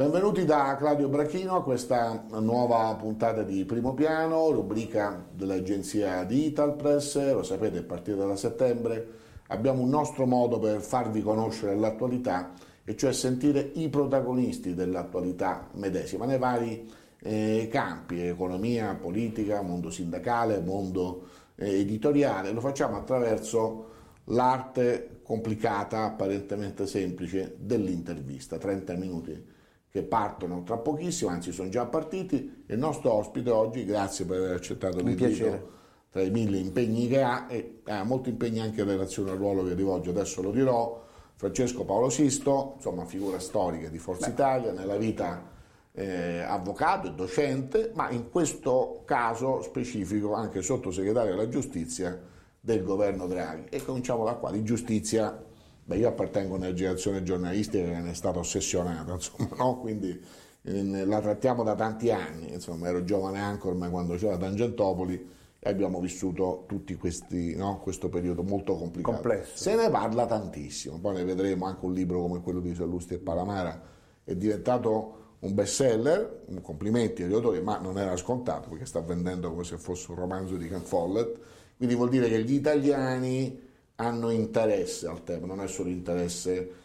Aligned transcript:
Benvenuti 0.00 0.46
da 0.46 0.76
Claudio 0.78 1.10
Brachino 1.10 1.56
a 1.56 1.62
questa 1.62 2.24
nuova 2.38 2.94
puntata 2.94 3.42
di 3.42 3.66
Primo 3.66 3.92
Piano, 3.92 4.50
rubrica 4.50 5.26
dell'agenzia 5.30 6.24
di 6.24 6.46
Italpress. 6.46 7.34
Lo 7.34 7.42
sapete, 7.42 7.80
a 7.80 7.82
partire 7.82 8.16
da 8.16 8.34
settembre 8.34 9.08
abbiamo 9.48 9.82
un 9.82 9.90
nostro 9.90 10.24
modo 10.24 10.58
per 10.58 10.80
farvi 10.80 11.20
conoscere 11.20 11.76
l'attualità, 11.76 12.54
e 12.82 12.96
cioè 12.96 13.12
sentire 13.12 13.72
i 13.74 13.90
protagonisti 13.90 14.72
dell'attualità 14.72 15.68
medesima 15.74 16.24
nei 16.24 16.38
vari 16.38 16.90
eh, 17.20 17.68
campi, 17.70 18.22
economia, 18.22 18.94
politica, 18.98 19.60
mondo 19.60 19.90
sindacale, 19.90 20.60
mondo 20.60 21.26
eh, 21.56 21.78
editoriale. 21.78 22.52
Lo 22.52 22.62
facciamo 22.62 22.96
attraverso 22.96 23.88
l'arte 24.24 25.20
complicata, 25.22 26.04
apparentemente 26.04 26.86
semplice, 26.86 27.54
dell'intervista, 27.58 28.56
30 28.56 28.94
minuti 28.94 29.58
che 29.90 30.02
partono 30.02 30.62
tra 30.62 30.78
pochissimo, 30.78 31.30
anzi 31.30 31.52
sono 31.52 31.68
già 31.68 31.84
partiti. 31.86 32.64
Il 32.66 32.78
nostro 32.78 33.12
ospite 33.12 33.50
oggi, 33.50 33.84
grazie 33.84 34.24
per 34.24 34.38
aver 34.38 34.54
accettato 34.54 35.00
l'invito 35.00 35.78
tra 36.10 36.22
i 36.22 36.30
mille 36.30 36.58
impegni 36.58 37.08
che 37.08 37.22
ha, 37.22 37.46
e 37.48 37.80
ha 37.84 38.02
molti 38.04 38.30
impegni 38.30 38.60
anche 38.60 38.80
in 38.80 38.88
relazione 38.88 39.30
al 39.30 39.36
ruolo 39.36 39.64
che 39.64 39.74
rivolge, 39.74 40.10
adesso 40.10 40.42
lo 40.42 40.50
dirò, 40.50 41.04
Francesco 41.34 41.84
Paolo 41.84 42.10
Sisto, 42.10 42.74
insomma 42.76 43.04
figura 43.04 43.38
storica 43.38 43.88
di 43.88 43.98
Forza 43.98 44.26
Beh. 44.26 44.32
Italia, 44.32 44.72
nella 44.72 44.96
vita 44.96 45.50
eh, 45.92 46.40
avvocato 46.40 47.08
e 47.08 47.12
docente, 47.12 47.90
ma 47.94 48.10
in 48.10 48.30
questo 48.30 49.02
caso 49.04 49.62
specifico 49.62 50.34
anche 50.34 50.62
sottosegretario 50.62 51.34
della 51.34 51.48
giustizia 51.48 52.20
del 52.60 52.82
governo 52.82 53.26
Draghi. 53.26 53.66
E 53.70 53.82
cominciamo 53.82 54.24
da 54.24 54.34
qua, 54.34 54.50
di 54.50 54.62
giustizia 54.62 55.44
Beh, 55.90 55.96
io 55.96 56.06
appartengo 56.06 56.54
a 56.54 56.58
una 56.58 56.72
generazione 56.72 57.24
giornalistica 57.24 57.82
che 57.82 57.98
ne 57.98 58.10
è 58.12 58.14
stata 58.14 58.38
ossessionata, 58.38 59.10
insomma, 59.14 59.48
no? 59.56 59.80
quindi 59.80 60.22
eh, 60.62 61.04
la 61.04 61.20
trattiamo 61.20 61.64
da 61.64 61.74
tanti 61.74 62.12
anni, 62.12 62.52
insomma, 62.52 62.86
ero 62.86 63.02
giovane 63.02 63.40
anchorman 63.40 63.90
quando 63.90 64.14
c'era 64.14 64.36
Tangentopoli 64.36 65.28
e 65.58 65.68
abbiamo 65.68 65.98
vissuto 65.98 66.62
tutti 66.68 66.94
questi, 66.94 67.56
no? 67.56 67.80
questo 67.80 68.08
periodo 68.08 68.44
molto 68.44 68.76
complicato. 68.76 69.14
Complesso. 69.16 69.56
Se 69.56 69.74
ne 69.74 69.90
parla 69.90 70.26
tantissimo, 70.26 71.00
poi 71.00 71.16
ne 71.16 71.24
vedremo 71.24 71.64
anche 71.64 71.84
un 71.84 71.92
libro 71.92 72.20
come 72.20 72.40
quello 72.40 72.60
di 72.60 72.72
Sallusti 72.72 73.14
e 73.14 73.18
Palamara, 73.18 73.82
è 74.22 74.36
diventato 74.36 75.38
un 75.40 75.52
best 75.54 75.74
seller, 75.74 76.44
complimenti 76.62 77.24
agli 77.24 77.34
autori, 77.34 77.60
ma 77.62 77.78
non 77.78 77.98
era 77.98 78.16
scontato 78.16 78.68
perché 78.68 78.86
sta 78.86 79.00
vendendo 79.00 79.50
come 79.50 79.64
se 79.64 79.76
fosse 79.76 80.12
un 80.12 80.18
romanzo 80.18 80.54
di 80.54 80.68
Ken 80.68 80.82
Follett, 80.82 81.36
quindi 81.76 81.96
vuol 81.96 82.10
dire 82.10 82.28
che 82.28 82.40
gli 82.44 82.52
italiani 82.52 83.69
hanno 84.00 84.30
interesse 84.30 85.06
al 85.06 85.22
tema, 85.24 85.46
non 85.46 85.60
è 85.60 85.68
solo 85.68 85.90
interesse 85.90 86.78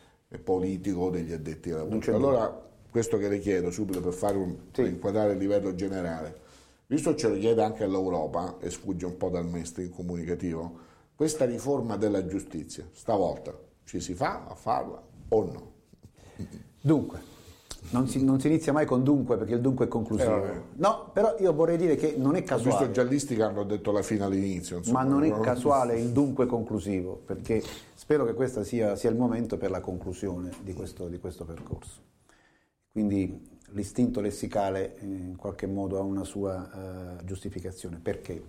politico 0.43 1.09
degli 1.09 1.31
addetti 1.31 1.71
alla 1.71 1.83
lavoro. 1.83 2.15
Allora, 2.15 2.69
questo 2.89 3.17
che 3.17 3.29
le 3.29 3.39
chiedo 3.39 3.71
subito 3.71 4.01
per, 4.01 4.13
fare 4.13 4.37
un, 4.37 4.55
sì. 4.71 4.81
per 4.81 4.87
inquadrare 4.87 5.31
il 5.31 5.37
livello 5.37 5.73
generale, 5.75 6.41
visto 6.87 7.11
che 7.11 7.17
ce 7.17 7.29
lo 7.29 7.37
chiede 7.37 7.63
anche 7.63 7.85
all'Europa 7.85 8.57
e 8.59 8.69
sfugge 8.69 9.05
un 9.05 9.15
po' 9.15 9.29
dal 9.29 9.45
mainstream 9.45 9.89
comunicativo, 9.91 10.79
questa 11.15 11.45
riforma 11.45 11.95
della 11.95 12.25
giustizia, 12.25 12.85
stavolta 12.91 13.57
ci 13.85 14.01
si 14.01 14.13
fa 14.13 14.45
a 14.47 14.55
farla 14.55 15.01
o 15.29 15.43
no? 15.45 15.71
Dunque, 16.81 17.19
non 17.91 18.07
si, 18.07 18.23
non 18.23 18.40
si, 18.40 18.47
inizia 18.47 18.73
mai 18.73 18.85
con 18.85 19.03
dunque 19.03 19.38
perché 19.38 19.53
il 19.53 19.62
dunque 19.62 19.85
è 19.85 19.88
conclusivo. 19.88 20.46
Eh, 20.46 20.62
no, 20.75 21.09
però 21.13 21.35
io 21.40 21.53
vorrei 21.53 21.78
dire 21.78 21.96
che 21.96 22.16
non 22.18 22.35
è 22.35 22.44
casuale. 22.44 22.75
Ho 22.75 22.78
visto 22.79 22.91
giallisti 22.91 23.35
che 23.35 23.44
hanno 23.44 23.63
detto 23.63 23.91
la 23.91 24.01
fine 24.01 24.23
all'inizio. 24.23 24.78
Insomma, 24.78 25.03
ma 25.03 25.09
non 25.09 25.23
è 25.23 25.40
casuale 25.40 25.97
il 26.00 26.09
dunque 26.09 26.45
conclusivo 26.45 27.22
perché 27.25 27.63
spero 27.94 28.25
che 28.25 28.34
questo 28.34 28.63
sia, 28.63 28.95
sia, 28.95 29.09
il 29.09 29.16
momento 29.16 29.57
per 29.57 29.72
la 29.72 29.81
conclusione 29.81 30.51
di 30.63 30.74
questo, 30.74 31.07
di 31.07 31.19
questo 31.19 31.45
percorso. 31.45 32.01
Quindi 32.91 33.53
l'istinto 33.69 34.22
lessicale 34.22 34.97
eh, 34.97 35.06
in 35.06 35.35
qualche 35.35 35.68
modo 35.68 35.97
ha 35.97 36.01
una 36.01 36.24
sua 36.24 37.18
uh, 37.19 37.24
giustificazione. 37.25 38.00
Perché? 38.01 38.41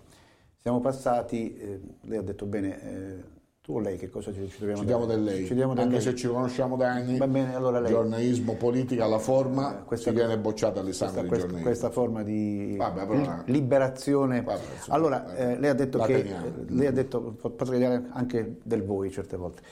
Siamo 0.59 0.81
passati, 0.81 1.57
eh, 1.57 1.81
lei 2.03 2.19
ha 2.19 2.23
detto 2.23 2.47
bene, 2.47 2.83
eh, 2.83 3.25
tu 3.67 3.73
o 3.73 3.81
lei 3.81 3.97
che 3.97 4.09
cosa 4.09 4.33
ci, 4.33 4.49
ci 4.49 4.61
dobbiamo 4.61 4.79
ci 4.79 4.87
diamo 4.87 5.07
del 5.07 5.25
lei, 5.25 5.45
ci 5.45 5.55
diamo 5.55 5.75
del 5.75 5.83
anche 5.83 5.97
lei. 5.97 6.05
se 6.05 6.15
ci 6.15 6.29
conosciamo 6.29 6.77
da 6.77 6.93
anni. 6.93 7.19
Va 7.19 7.27
bene, 7.27 7.53
allora 7.53 7.81
lei. 7.81 7.91
Giornalismo, 7.91 8.55
politica, 8.55 9.09
la 9.09 9.19
forma, 9.19 9.81
eh, 9.81 9.85
questa, 9.85 10.11
si 10.11 10.17
viene 10.17 10.39
bocciata 10.39 10.79
all'esame 10.79 11.27
questa, 11.27 11.47
questa. 11.49 11.63
Questa 11.63 11.91
forma 11.91 12.23
di 12.23 12.77
Vabbè, 12.79 13.07
però, 13.09 13.43
liberazione. 13.47 14.43
Vabbè, 14.43 14.63
insomma, 14.73 14.97
allora, 14.97 15.35
eh, 15.35 15.59
lei 15.59 15.69
ha 15.69 15.75
detto 15.75 15.99
che, 15.99 16.23
teniamo. 16.23 16.53
lei 16.69 16.87
ha 16.87 16.93
detto, 16.93 17.21
potrei 17.41 17.79
dire 17.81 18.05
anche 18.11 18.59
del 18.63 18.85
voi 18.85 19.11
certe 19.11 19.37
volte, 19.37 19.63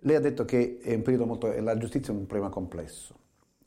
lei 0.00 0.16
ha 0.16 0.20
detto 0.20 0.44
che 0.44 0.80
è 0.82 0.94
un 0.94 1.02
periodo 1.02 1.26
molto, 1.26 1.54
la 1.60 1.78
giustizia 1.78 2.12
è 2.12 2.16
un 2.16 2.26
problema 2.26 2.52
complesso 2.52 3.14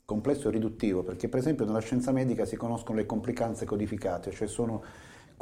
complesso 0.04 0.48
e 0.48 0.50
riduttivo, 0.50 1.02
perché 1.02 1.30
per 1.30 1.38
esempio 1.38 1.64
nella 1.64 1.78
scienza 1.78 2.12
medica 2.12 2.44
si 2.44 2.56
conoscono 2.56 2.98
le 2.98 3.06
complicanze 3.06 3.64
codificate, 3.64 4.30
cioè 4.32 4.46
sono 4.46 4.82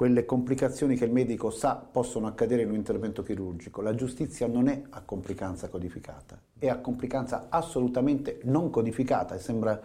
quelle 0.00 0.25
complicazioni 0.25 0.97
che 0.97 1.05
il 1.05 1.12
medico 1.12 1.50
sa 1.50 1.75
possono 1.75 2.27
accadere 2.27 2.62
in 2.62 2.71
un 2.71 2.75
intervento 2.75 3.22
chirurgico. 3.22 3.83
La 3.83 3.94
giustizia 3.94 4.47
non 4.47 4.66
è 4.66 4.81
a 4.88 5.03
complicanza 5.03 5.69
codificata, 5.69 6.41
è 6.59 6.71
a 6.71 6.78
complicanza 6.78 7.49
assolutamente 7.50 8.41
non 8.44 8.71
codificata 8.71 9.34
e 9.34 9.39
sembra 9.41 9.78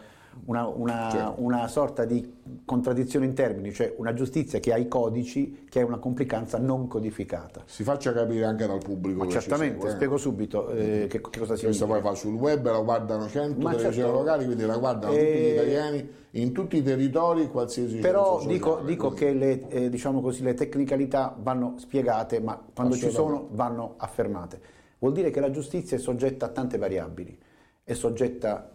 una, 0.46 0.68
una, 0.68 1.10
certo. 1.10 1.36
una, 1.38 1.68
sorta 1.68 2.06
di 2.06 2.34
contraddizione 2.66 3.26
in 3.26 3.34
termini, 3.34 3.72
cioè 3.74 3.94
una 3.98 4.14
giustizia 4.14 4.60
che 4.60 4.74
ha 4.74 4.78
i 4.78 4.88
codici, 4.88 5.66
che 5.70 5.80
è 5.80 5.84
una 5.84 5.98
complicanza 5.98 6.58
non 6.58 6.88
codificata. 6.88 7.64
Si 7.66 7.84
faccia 7.84 8.14
capire 8.14 8.46
anche 8.46 8.68
dal 8.68 8.80
pubblico. 8.80 9.24
Ma 9.24 9.30
certamente, 9.30 9.78
segue, 9.78 9.90
spiego 9.92 10.18
subito 10.18 10.70
eh, 10.70 11.08
che, 11.10 11.22
che, 11.22 11.40
cosa 11.40 11.56
significa. 11.56 11.68
Questo 11.68 11.88
poi 11.88 12.02
va 12.02 12.14
sul 12.14 12.34
web, 12.34 12.66
la 12.66 12.80
guardano 12.80 13.28
100 13.28 13.62
Ma 13.62 13.72
televisioni 13.72 13.96
certo. 13.96 14.12
locali, 14.12 14.46
quindi 14.46 14.66
la 14.66 14.78
guardano 14.78 15.14
eh, 15.14 15.18
tutti 15.18 15.40
gli 15.40 15.52
italiani 15.52 16.10
in 16.32 16.52
tutti 16.52 16.78
i 16.78 16.84
territori, 16.84 17.50
qualsiasi 17.50 17.98
Però 17.98 18.44
dico, 18.46 18.82
dico 18.84 19.12
che 19.12 19.34
le, 19.34 19.68
eh, 19.70 19.90
diciamo 19.90 20.22
così, 20.22 20.44
le 20.44 20.54
tecnicalità 20.54 21.36
vanno 21.38 21.76
spiegate, 21.78 22.40
ma 22.42 22.62
quando 22.74 22.96
ci 22.96 23.10
sono 23.10 23.48
vanno 23.52 23.94
affermate. 23.98 24.60
Vuol 25.00 25.14
dire 25.14 25.32
che 25.32 25.40
la 25.40 25.50
giustizia 25.50 25.98
è 25.98 26.00
soggetta 26.00 26.48
a 26.48 26.50
tante 26.50 26.78
variabili, 26.78 27.38
è 27.84 27.94
soggetta 27.94 28.75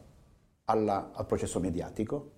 alla, 0.70 1.10
al 1.12 1.26
processo 1.26 1.60
mediatico, 1.60 2.30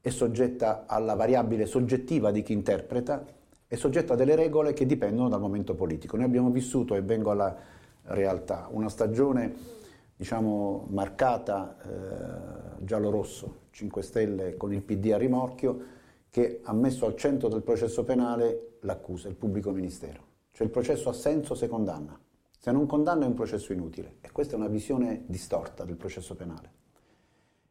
è 0.00 0.10
soggetta 0.10 0.84
alla 0.86 1.14
variabile 1.14 1.66
soggettiva 1.66 2.30
di 2.30 2.42
chi 2.42 2.52
interpreta, 2.52 3.24
è 3.66 3.74
soggetta 3.74 4.14
a 4.14 4.16
delle 4.16 4.34
regole 4.34 4.72
che 4.72 4.86
dipendono 4.86 5.28
dal 5.28 5.40
momento 5.40 5.74
politico. 5.74 6.16
Noi 6.16 6.26
abbiamo 6.26 6.50
vissuto, 6.50 6.94
e 6.94 7.02
vengo 7.02 7.30
alla 7.30 7.56
realtà, 8.04 8.68
una 8.70 8.88
stagione 8.88 9.78
diciamo, 10.16 10.86
marcata 10.90 11.76
eh, 11.82 12.84
giallo-rosso, 12.84 13.68
5 13.70 14.02
Stelle 14.02 14.56
con 14.56 14.72
il 14.72 14.82
PD 14.82 15.12
a 15.12 15.16
rimorchio, 15.16 15.98
che 16.30 16.60
ha 16.62 16.72
messo 16.72 17.06
al 17.06 17.16
centro 17.16 17.48
del 17.48 17.62
processo 17.62 18.04
penale 18.04 18.76
l'accusa, 18.80 19.28
il 19.28 19.34
pubblico 19.34 19.70
ministero. 19.70 20.28
Cioè 20.50 20.66
il 20.66 20.72
processo 20.72 21.08
ha 21.08 21.14
senso 21.14 21.54
se 21.54 21.68
condanna. 21.68 22.18
Se 22.58 22.70
non 22.72 22.86
condanna 22.86 23.24
è 23.24 23.28
un 23.28 23.34
processo 23.34 23.72
inutile. 23.72 24.16
E 24.20 24.30
questa 24.30 24.54
è 24.54 24.56
una 24.56 24.68
visione 24.68 25.24
distorta 25.26 25.84
del 25.84 25.96
processo 25.96 26.34
penale. 26.34 26.79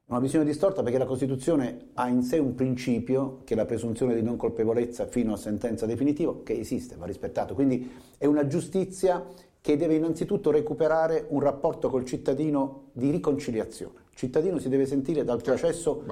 Una 0.09 0.19
visione 0.19 0.43
distorta 0.43 0.81
perché 0.81 0.97
la 0.97 1.05
Costituzione 1.05 1.89
ha 1.93 2.07
in 2.07 2.23
sé 2.23 2.39
un 2.39 2.55
principio, 2.55 3.41
che 3.43 3.53
è 3.53 3.55
la 3.55 3.65
presunzione 3.65 4.15
di 4.15 4.23
non 4.23 4.37
colpevolezza 4.37 5.05
fino 5.05 5.33
a 5.33 5.37
sentenza 5.37 5.85
definitiva, 5.85 6.35
che 6.41 6.57
esiste, 6.57 6.95
va 6.95 7.05
rispettato. 7.05 7.53
Quindi 7.53 7.91
è 8.17 8.25
una 8.25 8.47
giustizia 8.47 9.23
che 9.61 9.77
deve 9.77 9.93
innanzitutto 9.93 10.49
recuperare 10.49 11.27
un 11.29 11.41
rapporto 11.41 11.91
col 11.91 12.05
cittadino 12.05 12.85
di 12.91 13.11
riconciliazione. 13.11 13.99
Il 14.09 14.17
cittadino 14.17 14.57
si 14.57 14.67
deve 14.67 14.87
sentire 14.87 15.23
dal 15.23 15.43
processo 15.43 16.03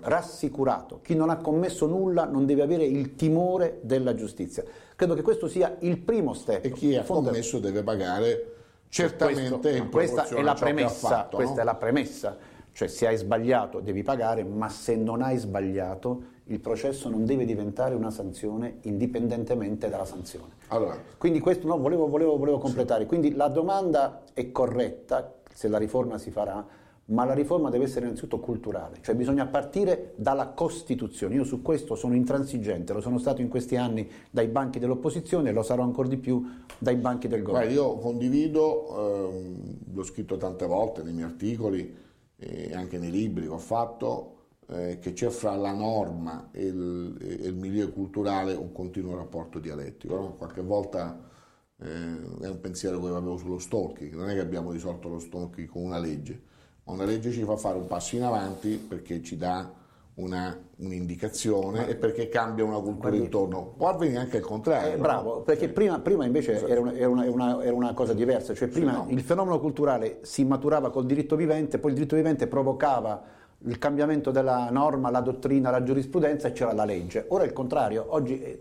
rassicurato. 0.00 0.98
Chi 1.00 1.14
non 1.14 1.30
ha 1.30 1.36
commesso 1.36 1.86
nulla 1.86 2.24
non 2.24 2.44
deve 2.44 2.62
avere 2.62 2.86
il 2.86 3.14
timore 3.14 3.78
della 3.82 4.16
giustizia. 4.16 4.64
Credo 4.96 5.14
che 5.14 5.22
questo 5.22 5.46
sia 5.46 5.76
il 5.82 5.98
primo 5.98 6.34
step. 6.34 6.64
E 6.64 6.72
chi 6.72 6.96
ha 6.96 7.04
commesso 7.04 7.60
deve 7.60 7.84
pagare 7.84 8.54
certamente 8.88 9.58
questo, 9.58 9.68
in 9.68 9.90
questa 9.90 10.26
è 10.26 10.42
la 10.42 10.54
premessa, 10.54 11.08
fatto, 11.08 11.36
questa 11.36 11.54
no? 11.54 11.60
è 11.60 11.64
la 11.64 11.74
premessa. 11.76 12.56
Cioè 12.78 12.86
se 12.86 13.08
hai 13.08 13.16
sbagliato 13.16 13.80
devi 13.80 14.04
pagare, 14.04 14.44
ma 14.44 14.68
se 14.68 14.94
non 14.94 15.20
hai 15.20 15.36
sbagliato 15.36 16.22
il 16.44 16.60
processo 16.60 17.08
non 17.08 17.24
deve 17.24 17.44
diventare 17.44 17.96
una 17.96 18.12
sanzione 18.12 18.76
indipendentemente 18.82 19.88
dalla 19.88 20.04
sanzione. 20.04 20.52
Allora, 20.68 20.96
Quindi 21.16 21.40
questo 21.40 21.66
no, 21.66 21.76
volevo, 21.76 22.06
volevo- 22.06 22.36
volevo 22.36 22.58
completare. 22.58 23.04
Quindi 23.06 23.34
la 23.34 23.48
domanda 23.48 24.22
è 24.32 24.52
corretta 24.52 25.38
se 25.52 25.66
la 25.66 25.76
riforma 25.76 26.18
si 26.18 26.30
farà, 26.30 26.64
ma 27.06 27.24
la 27.24 27.34
riforma 27.34 27.68
deve 27.68 27.82
essere 27.82 28.04
innanzitutto 28.04 28.38
culturale, 28.38 28.98
cioè 29.00 29.16
bisogna 29.16 29.46
partire 29.46 30.12
dalla 30.14 30.46
Costituzione. 30.46 31.34
Io 31.34 31.42
su 31.42 31.62
questo 31.62 31.96
sono 31.96 32.14
intransigente, 32.14 32.92
lo 32.92 33.00
sono 33.00 33.18
stato 33.18 33.40
in 33.40 33.48
questi 33.48 33.74
anni 33.74 34.08
dai 34.30 34.46
banchi 34.46 34.78
dell'opposizione 34.78 35.48
e 35.48 35.52
lo 35.52 35.64
sarò 35.64 35.82
ancora 35.82 36.06
di 36.06 36.16
più 36.16 36.46
dai 36.78 36.94
banchi 36.94 37.26
del 37.26 37.42
governo. 37.42 37.66
Guarda, 37.66 37.88
io 37.88 37.98
condivido, 37.98 39.30
ehm, 39.30 39.76
l'ho 39.94 40.04
scritto 40.04 40.36
tante 40.36 40.64
volte 40.64 41.02
nei 41.02 41.12
miei 41.12 41.26
articoli 41.26 42.06
e 42.38 42.72
anche 42.72 42.98
nei 42.98 43.10
libri 43.10 43.44
che 43.44 43.52
ho 43.52 43.58
fatto, 43.58 44.34
eh, 44.68 44.98
che 45.00 45.12
c'è 45.12 45.28
fra 45.28 45.56
la 45.56 45.72
norma 45.72 46.50
e 46.52 46.66
il, 46.66 47.16
e 47.20 47.46
il 47.48 47.54
milieu 47.54 47.92
culturale 47.92 48.54
un 48.54 48.72
continuo 48.72 49.16
rapporto 49.16 49.58
dialettico. 49.58 50.14
no? 50.14 50.34
Qualche 50.34 50.62
volta 50.62 51.20
eh, 51.80 51.86
è 52.40 52.48
un 52.48 52.60
pensiero 52.60 53.00
che 53.00 53.08
avevo 53.08 53.36
sullo 53.36 53.58
stalking, 53.58 54.14
non 54.14 54.28
è 54.30 54.34
che 54.34 54.40
abbiamo 54.40 54.70
risolto 54.70 55.08
lo 55.08 55.18
stalking 55.18 55.68
con 55.68 55.82
una 55.82 55.98
legge, 55.98 56.42
ma 56.84 56.92
una 56.92 57.04
legge 57.04 57.32
ci 57.32 57.42
fa 57.42 57.56
fare 57.56 57.76
un 57.76 57.86
passo 57.86 58.16
in 58.16 58.22
avanti 58.22 58.76
perché 58.76 59.22
ci 59.22 59.36
dà 59.36 59.74
una- 60.18 60.56
un'indicazione 60.78 61.88
e 61.88 61.94
perché 61.96 62.28
cambia 62.28 62.64
una 62.64 62.78
cultura 62.80 63.14
intorno. 63.14 63.74
Può 63.76 63.88
avvenire 63.88 64.18
anche 64.18 64.38
il 64.38 64.42
contrario. 64.42 64.92
Eh, 64.92 64.96
no? 64.96 65.02
bravo, 65.02 65.40
perché 65.42 65.68
prima, 65.68 65.98
prima 66.00 66.24
invece 66.24 66.64
era, 66.66 66.80
una, 66.80 66.92
era 66.94 67.08
una- 67.08 67.22
era 67.24 67.32
una- 67.32 67.62
era 67.62 67.74
una 67.74 67.94
cosa 67.94 68.12
diversa, 68.14 68.54
cioè 68.54 68.68
prima 68.68 68.92
no. 68.92 69.06
il 69.08 69.20
fenomeno 69.20 69.58
culturale 69.60 70.18
si 70.22 70.44
maturava 70.44 70.90
col 70.90 71.06
diritto 71.06 71.36
vivente, 71.36 71.78
poi 71.78 71.90
il 71.90 71.96
diritto 71.96 72.16
vivente 72.16 72.46
provocava 72.46 73.22
il 73.62 73.78
cambiamento 73.78 74.30
della 74.30 74.68
norma, 74.70 75.10
la 75.10 75.20
dottrina, 75.20 75.70
la 75.70 75.82
giurisprudenza 75.82 76.48
e 76.48 76.52
c'era 76.52 76.72
la 76.72 76.84
legge. 76.84 77.24
Ora 77.28 77.44
è 77.44 77.46
il 77.46 77.52
contrario, 77.52 78.04
oggi 78.08 78.40
è 78.40 78.58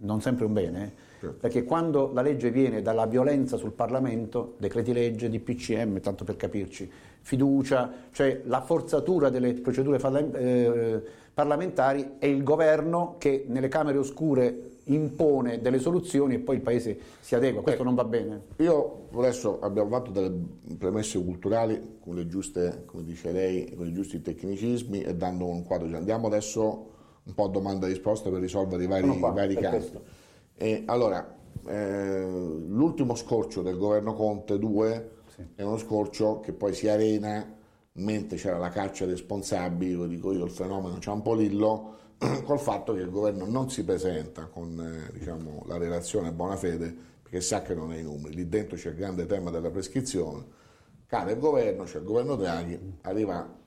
non 0.00 0.20
sempre 0.20 0.44
un 0.44 0.52
bene, 0.52 0.92
eh, 1.20 1.28
perché 1.28 1.64
quando 1.64 2.10
la 2.12 2.20
legge 2.22 2.50
viene 2.50 2.82
dalla 2.82 3.06
violenza 3.06 3.56
sul 3.56 3.72
Parlamento, 3.72 4.54
decreti 4.58 4.92
legge, 4.92 5.30
DPCM, 5.30 6.00
tanto 6.00 6.24
per 6.24 6.36
capirci, 6.36 6.90
fiducia, 7.24 7.90
cioè 8.12 8.42
la 8.44 8.60
forzatura 8.60 9.30
delle 9.30 9.54
procedure 9.54 9.98
eh, 10.34 11.02
parlamentari 11.32 12.16
è 12.18 12.26
il 12.26 12.42
governo 12.42 13.16
che 13.18 13.46
nelle 13.48 13.68
Camere 13.68 13.96
oscure 13.96 14.72
impone 14.84 15.62
delle 15.62 15.78
soluzioni 15.78 16.34
e 16.34 16.38
poi 16.40 16.56
il 16.56 16.60
Paese 16.60 16.98
si 17.20 17.34
adegua, 17.34 17.62
questo 17.62 17.82
non 17.82 17.94
va 17.94 18.04
bene. 18.04 18.42
Io 18.58 19.08
adesso 19.14 19.58
abbiamo 19.60 19.88
fatto 19.88 20.10
delle 20.10 20.30
premesse 20.76 21.22
culturali 21.24 21.96
con 21.98 22.14
le 22.14 22.26
giuste, 22.26 22.82
come 22.84 23.04
dice 23.04 23.32
lei, 23.32 23.74
con 23.74 23.86
i 23.86 23.94
giusti 23.94 24.20
tecnicismi 24.20 25.00
e 25.00 25.14
dando 25.14 25.46
un 25.46 25.64
quadro. 25.64 25.88
Cioè, 25.88 25.96
Andiamo 25.96 26.26
adesso 26.26 26.90
un 27.22 27.34
po' 27.34 27.44
a 27.44 27.48
domanda 27.48 27.86
e 27.86 27.88
risposta 27.88 28.28
per 28.28 28.40
risolvere 28.40 28.84
i 28.84 28.86
vari, 28.86 29.18
qua, 29.18 29.30
i 29.30 29.34
vari 29.34 29.54
campi. 29.54 29.98
E 30.56 30.82
allora, 30.84 31.34
eh, 31.66 32.22
l'ultimo 32.66 33.14
scorcio 33.14 33.62
del 33.62 33.78
governo 33.78 34.12
Conte 34.12 34.58
2 34.58 35.13
è 35.54 35.62
uno 35.62 35.76
scorcio 35.76 36.40
che 36.40 36.52
poi 36.52 36.74
si 36.74 36.88
arena 36.88 37.62
mentre 37.96 38.36
c'era 38.36 38.58
la 38.58 38.70
caccia 38.70 39.04
responsabili, 39.04 39.92
lo 39.92 40.06
dico 40.06 40.32
io, 40.32 40.44
il 40.44 40.50
fenomeno 40.50 40.98
Ciampolillo, 40.98 41.96
col 42.44 42.58
fatto 42.58 42.94
che 42.94 43.00
il 43.00 43.10
governo 43.10 43.46
non 43.46 43.70
si 43.70 43.84
presenta 43.84 44.46
con 44.46 44.80
eh, 44.80 45.12
diciamo, 45.16 45.64
la 45.66 45.76
relazione 45.76 46.28
a 46.28 46.32
buona 46.32 46.56
fede 46.56 46.94
perché 47.22 47.40
sa 47.40 47.62
che 47.62 47.74
non 47.74 47.90
ha 47.90 47.96
i 47.96 48.02
numeri. 48.02 48.34
Lì 48.34 48.48
dentro 48.48 48.76
c'è 48.76 48.90
il 48.90 48.96
grande 48.96 49.26
tema 49.26 49.50
della 49.50 49.70
prescrizione. 49.70 50.62
Cade 51.06 51.32
il 51.32 51.38
governo, 51.38 51.84
c'è 51.84 51.98
il 51.98 52.04
governo 52.04 52.34
Draghi, 52.36 52.78
arriva 53.02 53.62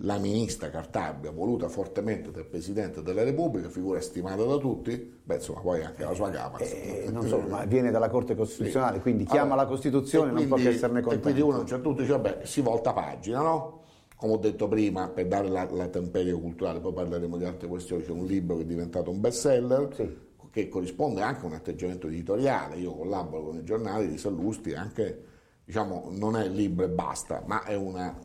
la 0.00 0.16
ministra 0.16 0.70
Cartabia, 0.70 1.30
voluta 1.30 1.68
fortemente 1.68 2.30
dal 2.30 2.46
Presidente 2.46 3.02
della 3.02 3.22
Repubblica, 3.22 3.68
figura 3.68 4.00
stimata 4.00 4.42
da 4.42 4.56
tutti, 4.56 5.18
beh 5.22 5.34
insomma 5.34 5.60
poi 5.60 5.82
anche 5.84 6.02
la 6.02 6.14
sua 6.14 6.30
Camera. 6.30 6.64
Eh, 6.64 7.08
non 7.12 7.26
so, 7.28 7.38
ma 7.40 7.64
viene 7.66 7.90
dalla 7.90 8.08
Corte 8.08 8.34
Costituzionale, 8.34 9.00
quindi 9.00 9.24
chiama 9.24 9.52
Allora, 9.52 9.62
la 9.62 9.66
Costituzione, 9.68 10.30
e 10.30 10.32
non 10.34 10.46
può 10.46 10.56
che 10.56 10.62
quindi- 10.62 10.76
esserne 10.78 10.98
E 11.00 11.02
quindi 11.02 11.20
contento. 11.22 11.46
uno 11.46 11.56
a 11.56 11.60
un 11.60 11.66
certo 11.66 11.82
punto 11.88 12.00
dice, 12.00 12.12
vabbè, 12.14 12.40
si 12.44 12.60
volta 12.62 12.92
pagina, 12.94 13.40
no? 13.42 13.82
Come 14.16 14.32
ho 14.32 14.36
detto 14.38 14.66
prima, 14.68 15.08
per 15.08 15.26
dare 15.26 15.48
la, 15.48 15.68
la 15.70 15.88
temperia 15.88 16.34
culturale, 16.36 16.80
poi 16.80 16.92
parleremo 16.94 17.36
di 17.36 17.44
altre 17.44 17.68
questioni, 17.68 18.02
c'è 18.02 18.10
un 18.12 18.24
libro 18.24 18.56
che 18.56 18.62
è 18.62 18.66
diventato 18.66 19.10
un 19.10 19.20
best 19.20 19.40
seller, 19.40 19.88
Sì. 19.94 20.16
che 20.50 20.68
corrisponde 20.70 21.20
anche 21.20 21.42
a 21.44 21.46
un 21.48 21.52
atteggiamento 21.54 22.06
editoriale. 22.06 22.76
Io 22.76 22.92
collaboro 22.94 23.44
con 23.44 23.56
i 23.58 23.64
giornali 23.64 24.08
di 24.08 24.16
Sallusti, 24.18 24.72
anche, 24.74 25.24
diciamo, 25.64 26.08
non 26.12 26.36
è 26.36 26.48
libro 26.48 26.84
e 26.86 26.88
basta, 26.88 27.42
ma 27.46 27.62
è 27.64 27.74
una 27.74 28.18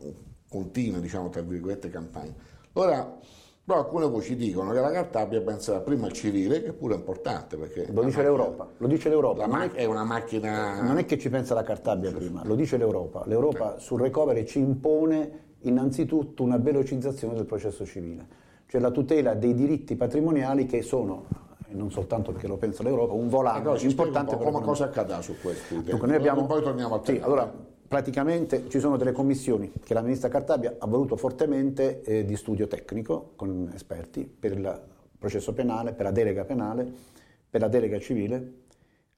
continua, 0.48 0.98
diciamo, 1.00 1.28
tra 1.28 1.42
virgolette, 1.42 1.88
campagna. 1.90 2.32
Ora, 2.74 3.18
però 3.64 3.80
alcune 3.80 4.06
voci 4.06 4.36
dicono 4.36 4.70
che 4.72 4.78
la 4.80 4.90
Cartabia 4.92 5.40
penserà 5.40 5.80
prima 5.80 6.06
al 6.06 6.12
civile, 6.12 6.62
che 6.62 6.72
pure 6.72 6.94
è 6.94 6.98
importante, 6.98 7.56
perché... 7.56 7.80
Lo 7.92 8.02
dice 8.04 8.18
macchina- 8.18 8.22
l'Europa, 8.22 8.68
lo 8.76 8.86
dice 8.86 9.08
l'Europa. 9.08 9.46
Ma- 9.48 9.72
è- 9.72 9.84
una 9.84 10.04
macchina... 10.04 10.80
Non 10.82 10.98
è 10.98 11.04
che 11.04 11.18
ci 11.18 11.28
pensa 11.30 11.54
la 11.54 11.62
Cartabia 11.64 12.12
prima, 12.12 12.42
lo 12.44 12.54
dice 12.54 12.76
l'Europa. 12.76 13.24
L'Europa 13.26 13.78
sul 13.78 14.00
recovery 14.00 14.44
ci 14.46 14.58
impone 14.60 15.44
innanzitutto 15.62 16.44
una 16.44 16.58
velocizzazione 16.58 17.34
del 17.34 17.44
processo 17.44 17.84
civile, 17.84 18.26
cioè 18.68 18.80
la 18.80 18.90
tutela 18.92 19.34
dei 19.34 19.52
diritti 19.54 19.96
patrimoniali 19.96 20.66
che 20.66 20.82
sono, 20.82 21.24
non 21.70 21.90
soltanto 21.90 22.30
perché 22.30 22.46
lo 22.46 22.58
pensa 22.58 22.84
l'Europa, 22.84 23.14
un 23.14 23.28
volano 23.28 23.58
Allora, 23.58 23.80
un 23.80 23.88
importante 23.88 24.36
po' 24.36 24.42
per 24.44 24.52
come 24.52 24.64
cosa 24.64 24.84
accadrà 24.84 25.20
su 25.22 25.34
questo. 25.42 25.74
Dunque, 25.80 26.06
noi 26.06 26.14
abbiamo... 26.16 26.46
Poi 26.46 26.62
torniamo 26.62 26.94
al 26.94 27.04
Sì, 27.04 27.14
tema. 27.14 27.24
allora, 27.26 27.52
praticamente 27.86 28.68
ci 28.68 28.80
sono 28.80 28.96
delle 28.96 29.12
commissioni 29.12 29.72
che 29.84 29.94
la 29.94 30.02
ministra 30.02 30.28
Cartabia 30.28 30.76
ha 30.78 30.86
voluto 30.86 31.16
fortemente 31.16 32.02
eh, 32.02 32.24
di 32.24 32.36
studio 32.36 32.66
tecnico 32.66 33.32
con 33.36 33.70
esperti 33.74 34.24
per 34.24 34.52
il 34.52 34.82
processo 35.18 35.52
penale, 35.52 35.92
per 35.92 36.06
la 36.06 36.10
delega 36.10 36.44
penale, 36.44 36.90
per 37.48 37.60
la 37.60 37.68
delega 37.68 37.98
civile, 37.98 38.64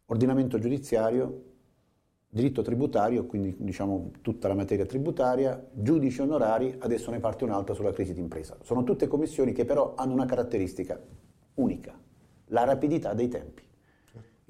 ordinamento 0.06 0.58
giudiziario, 0.58 1.44
diritto 2.28 2.62
tributario, 2.62 3.24
quindi 3.24 3.56
diciamo 3.58 4.10
tutta 4.20 4.48
la 4.48 4.54
materia 4.54 4.84
tributaria, 4.84 5.66
giudici 5.72 6.20
onorari, 6.20 6.76
adesso 6.78 7.10
ne 7.10 7.20
parte 7.20 7.44
un'altra 7.44 7.74
sulla 7.74 7.92
crisi 7.92 8.12
d'impresa. 8.12 8.56
Sono 8.62 8.84
tutte 8.84 9.06
commissioni 9.06 9.52
che 9.52 9.64
però 9.64 9.94
hanno 9.96 10.12
una 10.12 10.26
caratteristica 10.26 11.00
unica, 11.54 11.98
la 12.46 12.64
rapidità 12.64 13.14
dei 13.14 13.28
tempi. 13.28 13.67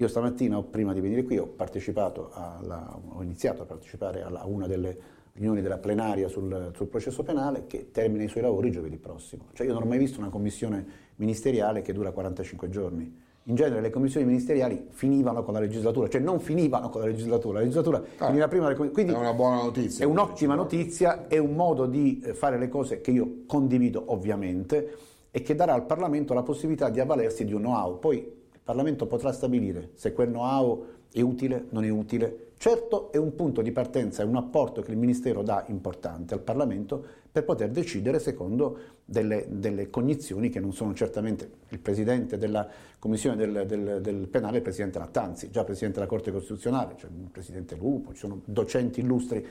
Io 0.01 0.07
stamattina, 0.07 0.61
prima 0.63 0.93
di 0.93 1.01
venire 1.01 1.23
qui, 1.25 1.37
ho 1.37 1.45
partecipato 1.45 2.29
alla- 2.33 2.97
ho 3.09 3.21
iniziato 3.21 3.63
a 3.63 3.65
partecipare 3.65 4.21
alla- 4.23 4.39
a 4.39 4.45
una 4.47 4.65
delle 4.65 4.97
riunioni 5.33 5.61
della 5.61 5.77
plenaria 5.77 6.29
sul, 6.29 6.71
sul 6.73 6.87
processo 6.87 7.21
penale 7.21 7.65
che 7.67 7.91
termina 7.91 8.23
i 8.23 8.29
suoi 8.29 8.43
lavori 8.43 8.71
giovedì 8.71 8.95
prossimo. 8.95 9.47
Cioè 9.51 9.67
io 9.67 9.73
non 9.73 9.83
ho 9.83 9.85
mai 9.85 9.97
visto 9.97 10.21
una 10.21 10.29
commissione 10.29 10.85
ministeriale 11.17 11.81
che 11.81 11.91
dura 11.91 12.11
45 12.11 12.69
giorni. 12.69 13.13
In 13.43 13.55
genere 13.55 13.81
le 13.81 13.89
commissioni 13.89 14.25
ministeriali 14.25 14.85
finivano 14.91 15.43
con 15.43 15.53
la 15.53 15.59
legislatura, 15.59 16.07
cioè 16.07 16.21
non 16.21 16.39
finivano 16.39 16.87
con 16.89 17.01
la 17.01 17.07
legislatura, 17.07 17.55
la 17.55 17.65
legislatura 17.65 18.01
finiva 18.01 18.47
prima 18.47 18.65
delle 18.67 18.77
com- 18.77 18.91
quindi 18.91 19.11
È 19.11 19.17
una 19.17 19.33
buona 19.33 19.61
notizia. 19.63 20.05
è 20.05 20.07
un'ottima 20.07 20.55
notizia, 20.55 21.27
è 21.27 21.37
un 21.39 21.55
modo 21.55 21.85
di 21.85 22.21
eh, 22.23 22.33
fare 22.33 22.57
le 22.57 22.69
cose 22.69 23.01
che 23.01 23.11
io 23.11 23.41
condivido 23.47 24.01
ovviamente 24.13 24.95
e 25.29 25.41
che 25.41 25.55
darà 25.55 25.73
al 25.73 25.85
Parlamento 25.85 26.33
la 26.33 26.43
possibilità 26.43 26.89
di 26.89 27.01
avvalersi 27.01 27.43
di 27.43 27.51
un 27.53 27.61
know-how. 27.63 27.99
Poi 27.99 28.37
Parlamento 28.69 29.07
potrà 29.07 29.31
stabilire 29.31 29.89
se 29.95 30.13
quel 30.13 30.27
know-how 30.27 30.85
è 31.11 31.21
utile, 31.21 31.65
non 31.71 31.83
è 31.85 31.89
utile. 31.89 32.49
Certo 32.59 33.11
è 33.11 33.17
un 33.17 33.33
punto 33.33 33.63
di 33.63 33.71
partenza, 33.71 34.21
è 34.21 34.25
un 34.27 34.35
apporto 34.35 34.83
che 34.83 34.91
il 34.91 34.97
Ministero 34.97 35.41
dà 35.41 35.63
importante 35.69 36.35
al 36.35 36.41
Parlamento 36.41 37.03
per 37.31 37.45
poter 37.45 37.71
decidere 37.71 38.19
secondo 38.19 38.77
delle, 39.05 39.47
delle 39.49 39.89
cognizioni 39.89 40.49
che 40.49 40.59
non 40.59 40.71
sono 40.71 40.93
certamente 40.93 41.49
il 41.69 41.79
Presidente 41.79 42.37
della 42.37 42.67
Commissione 42.99 43.35
del, 43.37 43.65
del- 43.65 44.01
del 44.01 44.27
Penale, 44.27 44.57
il 44.57 44.61
Presidente 44.63 44.99
Lattanzi, 44.99 45.49
già 45.49 45.63
Presidente 45.63 45.97
della 45.97 46.09
Corte 46.11 46.31
Costituzionale, 46.31 46.93
c'è 46.93 47.07
il 47.07 47.29
Presidente 47.31 47.75
Lupo, 47.75 48.11
ci 48.11 48.19
sono 48.19 48.41
docenti 48.45 48.99
illustri. 48.99 49.43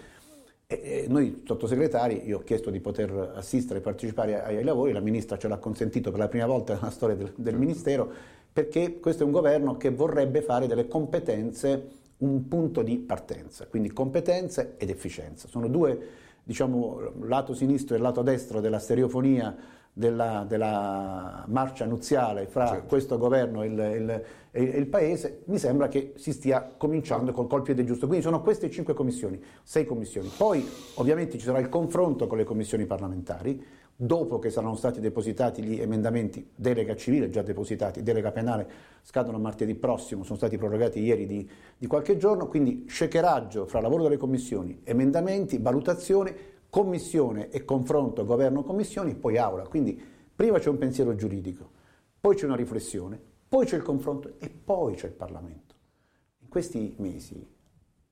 E- 0.70 0.80
e 0.82 1.06
noi 1.08 1.42
sottosegretari, 1.44 2.26
io 2.26 2.38
ho 2.38 2.42
chiesto 2.42 2.70
di 2.70 2.78
poter 2.78 3.32
assistere 3.34 3.80
e 3.80 3.82
partecipare 3.82 4.44
ai, 4.44 4.58
ai 4.58 4.64
lavori, 4.64 4.92
la 4.92 5.00
Ministra 5.00 5.38
ce 5.38 5.48
l'ha 5.48 5.56
consentito 5.56 6.10
per 6.10 6.20
la 6.20 6.28
prima 6.28 6.46
volta 6.46 6.74
nella 6.74 6.90
storia 6.90 7.16
del, 7.16 7.32
del 7.34 7.56
Ministero, 7.56 8.36
perché 8.52 8.98
questo 9.00 9.22
è 9.22 9.26
un 9.26 9.32
governo 9.32 9.76
che 9.76 9.90
vorrebbe 9.90 10.42
fare 10.42 10.66
delle 10.66 10.88
competenze 10.88 11.96
un 12.18 12.48
punto 12.48 12.82
di 12.82 12.96
partenza, 12.98 13.66
quindi 13.66 13.92
competenze 13.92 14.74
ed 14.76 14.90
efficienza. 14.90 15.46
Sono 15.46 15.68
due, 15.68 15.98
diciamo, 16.42 17.12
lato 17.22 17.54
sinistro 17.54 17.94
e 17.94 17.98
lato 17.98 18.22
destro 18.22 18.60
della 18.60 18.78
stereofonia 18.80 19.54
della, 19.92 20.44
della 20.46 21.44
marcia 21.48 21.84
nuziale 21.84 22.46
fra 22.46 22.66
Certo. 22.68 22.86
questo 22.86 23.18
governo 23.18 23.62
e 23.62 23.66
il, 23.66 23.72
il- 23.72 24.22
il 24.76 24.86
Paese, 24.86 25.42
mi 25.46 25.58
sembra 25.58 25.86
che 25.88 26.14
si 26.16 26.32
stia 26.32 26.72
cominciando 26.76 27.30
col, 27.32 27.46
col 27.46 27.62
piede 27.62 27.84
giusto. 27.84 28.06
Quindi 28.06 28.24
sono 28.24 28.40
queste 28.42 28.70
cinque 28.70 28.94
commissioni, 28.94 29.40
sei 29.62 29.84
commissioni. 29.84 30.30
Poi 30.36 30.66
ovviamente 30.94 31.38
ci 31.38 31.44
sarà 31.44 31.58
il 31.60 31.68
confronto 31.68 32.26
con 32.26 32.38
le 32.38 32.44
commissioni 32.44 32.86
parlamentari, 32.86 33.62
dopo 34.00 34.38
che 34.38 34.50
saranno 34.50 34.76
stati 34.76 35.00
depositati 35.00 35.60
gli 35.60 35.80
emendamenti, 35.80 36.52
delega 36.54 36.94
civile 36.94 37.30
già 37.30 37.42
depositati, 37.42 38.00
delega 38.04 38.30
penale 38.30 38.70
scadono 39.02 39.40
martedì 39.40 39.74
prossimo, 39.74 40.22
sono 40.22 40.38
stati 40.38 40.56
prorogati 40.56 41.00
ieri 41.00 41.26
di, 41.26 41.50
di 41.76 41.86
qualche 41.88 42.16
giorno, 42.16 42.46
quindi 42.46 42.86
shakeraggio 42.88 43.66
fra 43.66 43.80
lavoro 43.80 44.04
delle 44.04 44.16
commissioni, 44.16 44.82
emendamenti, 44.84 45.58
valutazione, 45.58 46.32
commissione 46.70 47.48
e 47.50 47.64
confronto 47.64 48.24
governo-commissioni, 48.24 49.16
poi 49.16 49.36
aula. 49.36 49.66
Quindi 49.66 50.00
prima 50.32 50.60
c'è 50.60 50.68
un 50.68 50.78
pensiero 50.78 51.16
giuridico, 51.16 51.68
poi 52.20 52.36
c'è 52.36 52.44
una 52.44 52.54
riflessione, 52.54 53.20
poi 53.48 53.66
c'è 53.66 53.74
il 53.74 53.82
confronto 53.82 54.34
e 54.38 54.48
poi 54.48 54.94
c'è 54.94 55.06
il 55.06 55.14
Parlamento. 55.14 55.74
In 56.38 56.48
questi 56.48 56.94
mesi, 56.98 57.44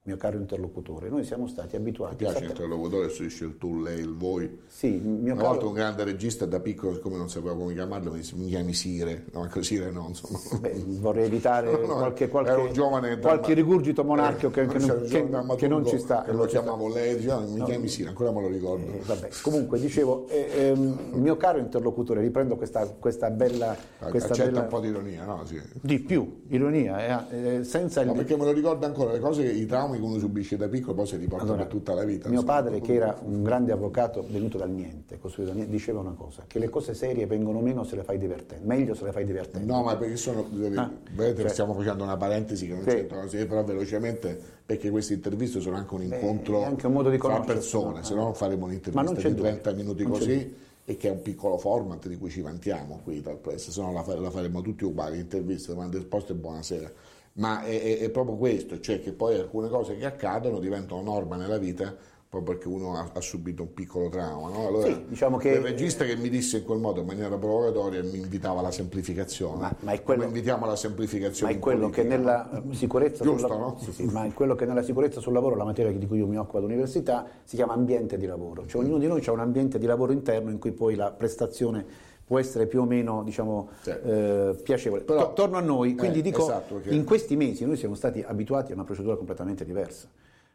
mio 0.06 0.16
caro 0.16 0.36
interlocutore, 0.38 1.08
noi 1.08 1.24
siamo 1.24 1.46
stati 1.48 1.76
Mi 1.76 1.82
abituati 1.82 2.16
piace 2.16 2.38
il 2.38 2.44
esattamente- 2.44 2.62
interlocutore, 2.74 3.10
si 3.12 3.22
dice 3.24 3.44
il 3.44 3.58
tu, 3.58 3.80
lei, 3.80 3.98
il 4.00 4.14
voi. 4.14 4.58
Sì, 4.66 4.90
mio 4.90 5.32
Una 5.32 5.42
caro- 5.42 5.48
volta 5.54 5.66
un 5.66 5.72
grande 5.72 6.04
regista 6.04 6.46
da 6.46 6.60
piccolo, 6.60 6.94
siccome 6.94 7.16
non 7.16 7.28
sapevo 7.28 7.56
come 7.56 7.74
chiamarlo, 7.74 8.12
mi 8.12 8.20
mi 8.34 8.46
chiami 8.48 8.72
Sire, 8.72 9.24
no, 9.32 9.40
anche 9.42 9.62
Sire 9.62 9.90
no, 9.90 10.06
insomma. 10.08 10.38
Beh, 10.60 10.84
vorrei 11.00 11.24
evitare 11.26 11.70
No, 11.76 11.86
no, 11.86 11.94
qualche, 11.96 12.28
qualche, 12.28 12.70
giovane 12.72 13.18
qualche 13.18 13.52
rigurgito 13.54 14.04
monarchico 14.04 14.50
che, 14.50 14.66
che 14.66 14.78
non, 14.78 15.00
che- 15.02 15.06
giovane 15.28 15.56
che 15.56 15.68
non 15.68 15.86
ci 15.86 15.98
sta. 15.98 16.22
che 16.22 16.30
che 16.30 16.36
lo 16.36 16.44
chiamavo 16.44 16.88
lei, 16.88 17.16
diceva 17.16 17.40
mi 17.40 17.62
chiami 17.64 17.88
Sire, 17.88 18.08
ancora 18.10 18.30
me 18.30 18.42
lo 18.42 18.48
ricordo. 18.48 18.86
Eh, 18.92 19.00
vabbè, 19.04 19.28
comunque 19.42 19.80
dicevo, 19.80 20.28
eh, 20.28 20.48
ehm, 20.54 21.10
mio 21.14 21.36
caro 21.36 21.58
interlocutore, 21.58 22.20
riprendo 22.20 22.56
questa, 22.56 22.86
questa 22.86 23.30
bella... 23.30 23.76
Questa 24.08 24.30
Accetta 24.32 24.48
bella 24.50 24.60
un 24.62 24.68
po' 24.68 24.80
di 24.80 24.88
ironia, 24.88 25.24
no? 25.24 25.44
Sì. 25.46 25.60
di 25.80 25.98
più, 25.98 26.42
ironia, 26.48 27.28
eh, 27.28 27.56
eh, 27.56 27.64
senza 27.64 28.00
il... 28.02 28.06
No, 28.08 28.12
perché 28.14 28.36
me 28.36 28.44
lo 28.44 28.52
ricordo 28.52 28.86
ancora, 28.86 29.12
le 29.12 29.18
cose, 29.18 29.42
i 29.44 29.66
traumi 29.66 29.95
che 29.96 30.02
uno 30.02 30.18
subisce 30.18 30.56
da 30.56 30.68
piccolo 30.68 30.94
poi 30.94 31.06
si 31.06 31.16
riportano 31.16 31.52
Allora, 31.52 31.66
per 31.66 31.74
tutta 31.76 31.94
la 31.94 32.04
vita. 32.04 32.28
Mio 32.28 32.42
padre, 32.42 32.80
che 32.80 32.94
era 32.94 33.18
un 33.24 33.42
grande 33.42 33.72
avvocato 33.72 34.24
venuto 34.28 34.58
dal 34.58 34.70
niente, 34.70 35.18
costruito 35.18 35.50
dal 35.50 35.58
niente, 35.60 35.76
diceva 35.76 36.00
una 36.00 36.14
cosa, 36.16 36.44
che 36.46 36.58
le 36.58 36.68
cose 36.68 36.94
serie 36.94 37.26
vengono 37.26 37.60
meno 37.60 37.84
se 37.84 37.96
le 37.96 38.02
fai 38.04 38.18
divertenti, 38.18 38.66
meglio 38.66 38.94
se 38.94 39.04
le 39.04 39.12
fai 39.12 39.24
divertenti. 39.24 39.66
No, 39.66 39.82
ma 39.82 39.96
perché 39.96 40.16
sono. 40.16 40.46
Ah, 40.74 40.90
vedete, 41.14 41.42
cioè- 41.42 41.50
stiamo 41.50 41.74
facendo 41.74 42.04
una 42.04 42.16
parentesi 42.16 42.66
che 42.66 42.74
non 42.74 42.82
Sì. 42.82 42.88
c'entra 42.90 43.20
così, 43.20 43.44
però 43.46 43.64
velocemente, 43.64 44.38
perché 44.64 44.90
queste 44.90 45.14
interviste 45.14 45.60
sono 45.60 45.76
anche 45.76 45.94
un 45.94 46.02
incontro 46.02 46.60
è 46.62 46.64
anche 46.64 46.86
un 46.86 46.92
modo 46.92 47.10
di 47.10 47.18
tra 47.18 47.40
persone, 47.40 48.02
se 48.04 48.14
no 48.14 48.32
faremo 48.34 48.66
un'intervista 48.66 49.12
di 49.14 49.22
dubbio, 49.34 49.42
30 49.42 49.72
minuti 49.72 50.02
non 50.02 50.12
così 50.12 50.54
e 50.88 50.96
che 50.96 51.08
è 51.08 51.10
un 51.10 51.20
piccolo 51.20 51.58
format 51.58 52.06
di 52.06 52.16
cui 52.16 52.30
ci 52.30 52.40
vantiamo 52.40 53.00
qui 53.02 53.20
dal 53.20 53.38
press, 53.38 53.70
se 53.70 53.80
no 53.80 53.92
la 53.92 54.30
faremo 54.30 54.60
tutti 54.62 54.84
uguali, 54.84 55.18
interviste, 55.18 55.72
domande 55.72 55.96
e 55.96 56.00
risposte 56.00 56.32
e 56.32 56.36
buonasera. 56.36 56.92
Ma 57.38 57.62
è, 57.64 57.98
è- 57.98 58.10
proprio 58.10 58.36
questo, 58.36 58.80
cioè 58.80 59.00
che 59.00 59.12
poi 59.12 59.38
alcune 59.38 59.68
cose 59.68 59.96
che 59.96 60.06
accadono 60.06 60.58
diventano 60.58 61.02
norma 61.02 61.36
nella 61.36 61.58
vita 61.58 61.94
proprio 62.28 62.56
perché 62.56 62.68
uno 62.68 62.96
ha, 62.96 63.10
ha 63.14 63.20
subito 63.20 63.62
un 63.62 63.72
piccolo 63.72 64.08
trauma. 64.08 64.48
No? 64.50 64.66
Allora, 64.66 64.86
Sì, 64.86 65.04
diciamo 65.08 65.36
che- 65.36 65.50
il 65.50 65.60
regista 65.60 66.04
che 66.04 66.16
mi 66.16 66.28
disse 66.28 66.58
in 66.58 66.64
quel 66.64 66.78
modo 66.80 67.00
in 67.00 67.06
maniera 67.06 67.36
provocatoria 67.36 68.02
mi 68.02 68.18
invitava 68.18 68.60
alla 68.60 68.70
semplificazione. 68.72 69.60
Ma- 69.60 69.76
ma 69.80 69.92
è 69.92 70.02
quello- 70.02 70.22
Come 70.24 70.34
invitiamo 70.34 70.64
alla 70.64 70.76
semplificazione. 70.76 71.52
Ma 71.52 71.58
è 71.58 71.60
quello 71.60 71.88
che 71.90 72.02
nella 72.02 72.62
sicurezza 72.72 73.22
Giusto, 73.22 73.46
sul 73.48 73.56
no? 73.58 73.76
sì, 73.80 73.92
sì, 73.92 74.04
ma 74.06 74.24
è 74.24 74.32
quello 74.32 74.54
che 74.54 74.64
nella 74.66 74.82
sicurezza 74.82 75.20
sul 75.20 75.32
lavoro, 75.34 75.54
la 75.56 75.64
materia 75.64 75.92
di 75.92 76.06
cui 76.06 76.18
io 76.18 76.26
mi 76.26 76.36
occupo 76.38 76.58
all'università, 76.58 77.26
si 77.44 77.54
chiama 77.56 77.74
ambiente 77.74 78.16
di 78.18 78.26
lavoro. 78.26 78.66
Cioè 78.66 78.82
ognuno 78.82 78.98
di 78.98 79.06
noi 79.06 79.22
ha 79.24 79.32
un 79.32 79.40
ambiente 79.40 79.78
di 79.78 79.86
lavoro 79.86 80.12
interno 80.12 80.50
in 80.50 80.58
cui 80.58 80.72
poi 80.72 80.94
la 80.94 81.12
prestazione 81.12 81.84
può 82.26 82.40
essere 82.40 82.66
più 82.66 82.80
o 82.80 82.84
meno 82.84 83.22
diciamo, 83.22 83.68
Sì. 83.82 83.90
eh, 83.90 84.58
piacevole. 84.62 85.02
Però- 85.02 85.28
To- 85.28 85.32
torno 85.34 85.56
a 85.56 85.60
noi, 85.60 85.94
quindi 85.94 86.18
eh, 86.18 86.22
dico, 86.22 86.42
esatto, 86.42 86.80
in 86.88 87.04
questi 87.04 87.36
mesi 87.36 87.64
noi 87.64 87.76
siamo 87.76 87.94
stati 87.94 88.20
abituati 88.26 88.72
a 88.72 88.74
una 88.74 88.84
procedura 88.84 89.16
completamente 89.16 89.64
diversa. 89.64 90.08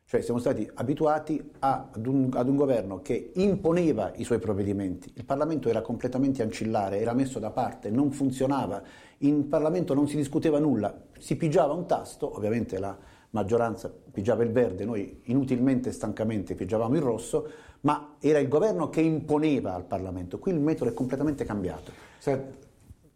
Cioè 0.03 0.19
siamo 0.19 0.41
stati 0.41 0.69
abituati 0.73 1.41
a- 1.59 1.87
ad, 1.93 2.05
un, 2.05 2.29
ad 2.33 2.49
un 2.49 2.57
governo 2.57 3.01
che 3.01 3.31
imponeva 3.35 4.11
i 4.17 4.25
suoi 4.25 4.39
provvedimenti. 4.39 5.09
Il 5.15 5.23
Parlamento 5.23 5.69
era 5.69 5.79
completamente 5.81 6.41
ancillare, 6.41 6.99
era 6.99 7.13
messo 7.13 7.39
da 7.39 7.51
parte, 7.51 7.89
non 7.89 8.11
funzionava. 8.11 8.81
In 9.19 9.47
Parlamento 9.47 9.93
non 9.93 10.09
si 10.09 10.17
discuteva 10.17 10.59
nulla, 10.59 10.93
si 11.17 11.37
pigiava 11.37 11.71
un 11.71 11.85
tasto, 11.85 12.35
ovviamente 12.35 12.77
la 12.77 12.97
maggioranza 13.29 13.89
pigiava 14.11 14.43
il 14.43 14.51
verde, 14.51 14.83
noi 14.83 15.21
inutilmente 15.25 15.87
e 15.87 15.91
stancamente 15.93 16.55
pigiavamo 16.55 16.95
il 16.95 17.01
rosso, 17.01 17.47
ma 17.81 18.15
era 18.19 18.39
il 18.39 18.47
governo 18.47 18.89
che 18.89 19.01
imponeva 19.01 19.73
al 19.73 19.85
Parlamento. 19.85 20.39
Qui 20.39 20.51
il 20.51 20.59
metodo 20.59 20.89
è 20.89 20.93
completamente 20.93 21.43
cambiato. 21.45 21.91
Senti, 22.17 22.57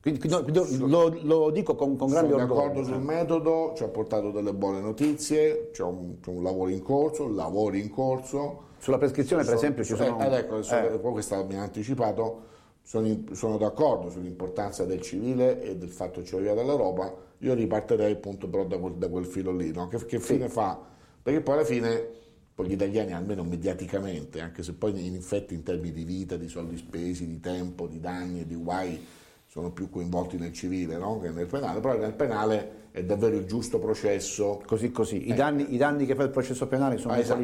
Quindi, 0.02 0.20
quindi 0.20 0.78
lo, 0.88 1.18
lo 1.24 1.50
dico 1.52 1.76
con, 1.76 1.96
con 1.96 2.10
grande 2.10 2.32
sono 2.32 2.44
orgoglio. 2.44 2.62
d'accordo 2.62 2.84
sul 2.84 3.00
metodo, 3.02 3.74
ci 3.76 3.84
ha 3.84 3.88
portato 3.88 4.32
delle 4.32 4.54
buone 4.54 4.80
notizie, 4.82 5.70
c'è 5.72 5.84
un, 5.84 6.20
c'è 6.20 6.30
un 6.32 6.44
lavoro 6.44 6.70
in 6.70 6.82
corso, 6.84 7.28
lavori 7.28 7.80
in 7.82 7.90
corso. 7.90 8.64
Sulla 8.78 8.98
prescrizione, 9.00 9.44
per 9.44 9.58
Sono- 9.58 9.58
esempio, 9.58 9.84
ci 9.84 9.96
sono... 9.96 10.20
eh, 10.20 10.36
ecco, 10.38 10.58
eh. 10.60 11.00
poi 11.00 11.12
questo 11.12 11.44
mi 11.46 11.56
ha 11.58 11.62
anticipato, 11.64 12.42
sono, 12.84 13.08
sono 13.32 13.58
d'accordo 13.58 14.10
sull'importanza 14.10 14.86
del 14.86 15.02
civile 15.02 15.62
e 15.62 15.76
del 15.78 15.90
fatto 15.90 16.20
che 16.20 16.26
ci 16.28 16.36
arriva 16.36 16.54
dall'Europa, 16.54 17.12
io 17.40 17.54
ripartirei 17.56 18.12
appunto 18.14 18.48
però 18.48 18.64
da 18.66 18.78
quel, 18.78 18.94
da 18.94 19.10
quel 19.10 19.26
filo 19.26 19.52
lì, 19.52 19.72
no? 19.72 19.88
che, 19.88 20.04
che 20.06 20.20
fine 20.20 20.50
fa? 20.50 20.80
Perché 21.22 21.42
poi 21.42 21.56
alla 21.56 21.64
fine, 21.66 22.10
poi 22.56 22.68
gli 22.68 22.72
italiani 22.72 23.12
almeno 23.12 23.44
mediaticamente, 23.44 24.40
anche 24.40 24.64
se 24.64 24.74
poi 24.74 25.06
in 25.06 25.16
effetti 25.16 25.54
in 25.54 25.62
termini 25.62 25.92
di 25.92 26.06
vita, 26.06 26.38
di 26.38 26.48
soldi 26.48 26.78
spesi, 26.78 27.28
di 27.28 27.42
tempo, 27.42 27.86
di 27.86 28.00
danni 28.00 28.40
e 28.40 28.48
di 28.48 28.56
guai, 28.56 29.06
sono 29.46 29.72
più 29.72 29.90
coinvolti 29.90 30.38
nel 30.38 30.54
civile 30.54 30.98
no? 30.98 31.20
che 31.20 31.32
nel 31.32 31.48
penale, 31.48 31.82
però 31.82 31.98
nel 31.98 32.14
penale 32.14 32.84
è 32.92 33.04
davvero 33.04 33.36
il 33.36 33.46
giusto 33.46 33.78
processo. 33.78 34.62
Così 34.66 34.90
così. 34.92 35.30
I, 35.30 35.34
danni, 35.34 35.74
i 35.74 35.78
danni 35.78 36.06
che 36.06 36.16
fa 36.16 36.24
il 36.24 36.30
processo 36.30 36.66
penale 36.68 36.98
sono 36.98 37.14
Ah, 37.14 37.18
esatto. 37.18 37.40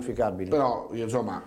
Però 0.49 0.89
insomma, 0.93 1.43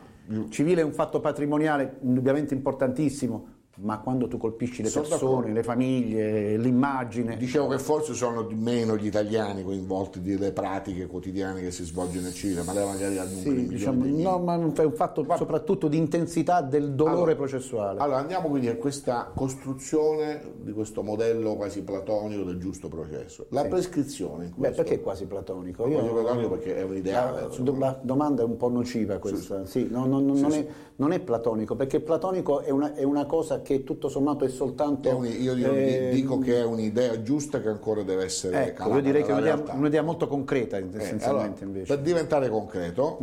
Civile 0.51 0.83
è 0.83 0.85
un 0.85 0.93
fatto 0.93 1.21
patrimoniale 1.21 1.99
indubbiamente 2.03 2.53
importantissimo, 2.53 3.54
ma 3.77 3.99
quando 3.99 4.29
tu 4.29 4.37
colpisci 4.39 4.83
le 4.83 4.89
Sono 4.89 5.07
persone, 5.09 5.31
d'accordo. 5.31 5.53
le 5.55 5.63
famiglie, 5.63 6.57
l'immagine... 6.57 7.37
Dicevo 7.37 7.67
che 7.69 7.79
forse 7.79 8.15
sono 8.15 8.43
di 8.43 8.55
meno 8.55 8.97
gli 8.97 9.07
italiani 9.07 9.65
coinvolti 9.65 10.21
nelle 10.21 10.53
pratiche 10.53 11.07
quotidiane 11.07 11.61
che 11.61 11.71
si 11.71 11.85
svolgono 11.85 12.21
nel 12.23 12.35
civile, 12.35 12.63
ma 12.63 12.73
lei 12.73 12.87
magari 12.87 13.19
ha 13.19 13.25
numeri 13.25 13.63
Sì, 13.63 13.69
diciamo, 13.69 14.05
miei. 14.05 14.23
no, 14.23 14.39
ma 14.39 14.55
è 14.55 14.85
un 14.85 14.93
fatto 14.93 15.27
soprattutto 15.37 15.89
di 15.89 15.97
intensità 15.97 16.61
del 16.61 16.93
dolore 16.93 17.17
Allora- 17.17 17.35
processuale. 17.35 17.99
Allora 18.01 18.19
andiamo 18.19 18.49
quindi 18.49 18.69
a 18.69 18.77
questa 18.77 19.31
costruzione 19.35 20.41
di 20.63 20.73
questo 20.73 21.03
modello 21.03 21.57
quasi 21.57 21.83
platonico 21.83 22.43
del 22.45 22.59
giusto 22.59 22.89
processo. 22.89 23.47
La 23.51 23.65
prescrizione 23.65 24.45
in 24.45 24.51
Beh, 24.51 24.57
questo. 24.69 24.83
perché 24.83 25.01
quasi 25.01 25.27
platonico? 25.27 25.83
Voglio 25.85 26.13
platonico 26.13 26.49
perché 26.51 26.77
è 26.77 26.83
un 26.83 26.97
ideale, 26.97 27.41
La, 27.41 27.73
la 27.79 27.99
domanda 28.03 28.43
è 28.43 28.45
un 28.45 28.57
po' 28.57 28.69
nociva 28.69 29.19
questa, 29.19 29.65
sì, 29.67 29.89
no, 29.91 30.07
no, 30.07 30.21
no, 30.21 30.35
non, 30.39 30.51
Sì, 30.51 30.59
è, 30.59 30.67
non 30.97 31.13
è 31.13 31.19
platonico, 31.21 31.75
perché 31.75 32.01
platonico 32.01 32.61
è 32.61 32.71
una, 32.71 32.95
è 32.95 33.03
una 33.03 33.27
cosa 33.27 33.63
che 33.63 33.83
tutto 33.83 34.09
sommato 34.09 34.45
è 34.45 34.49
soltanto... 34.49 35.09
È 35.09 35.13
un- 35.13 35.27
io 35.27 35.55
dico, 35.55 35.73
eh, 35.73 36.11
dico 36.13 36.39
che 36.39 36.57
è 36.61 36.65
un'idea 36.65 37.21
giusta 37.23 37.61
che 37.61 37.69
ancora 37.69 38.03
deve 38.03 38.25
essere 38.25 38.67
Ecco, 38.69 38.75
calata 38.85 38.97
io 38.97 39.03
direi 39.03 39.23
che 39.25 39.31
è 39.31 39.33
un'idea, 39.33 39.65
un'idea 39.75 40.03
molto 40.03 40.29
concreta 40.29 40.77
Eh, 40.77 40.87
essenzialmente 40.93 41.65
allora, 41.65 41.79
invece. 41.79 41.93
Mm. 41.93 41.97
Per 41.97 42.05
diventare 42.05 42.49
concreto, 42.49 43.19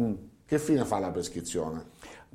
che 0.46 0.60
fine 0.60 0.84
fa 0.84 1.00
la 1.00 1.12
prescrizione? 1.12 1.86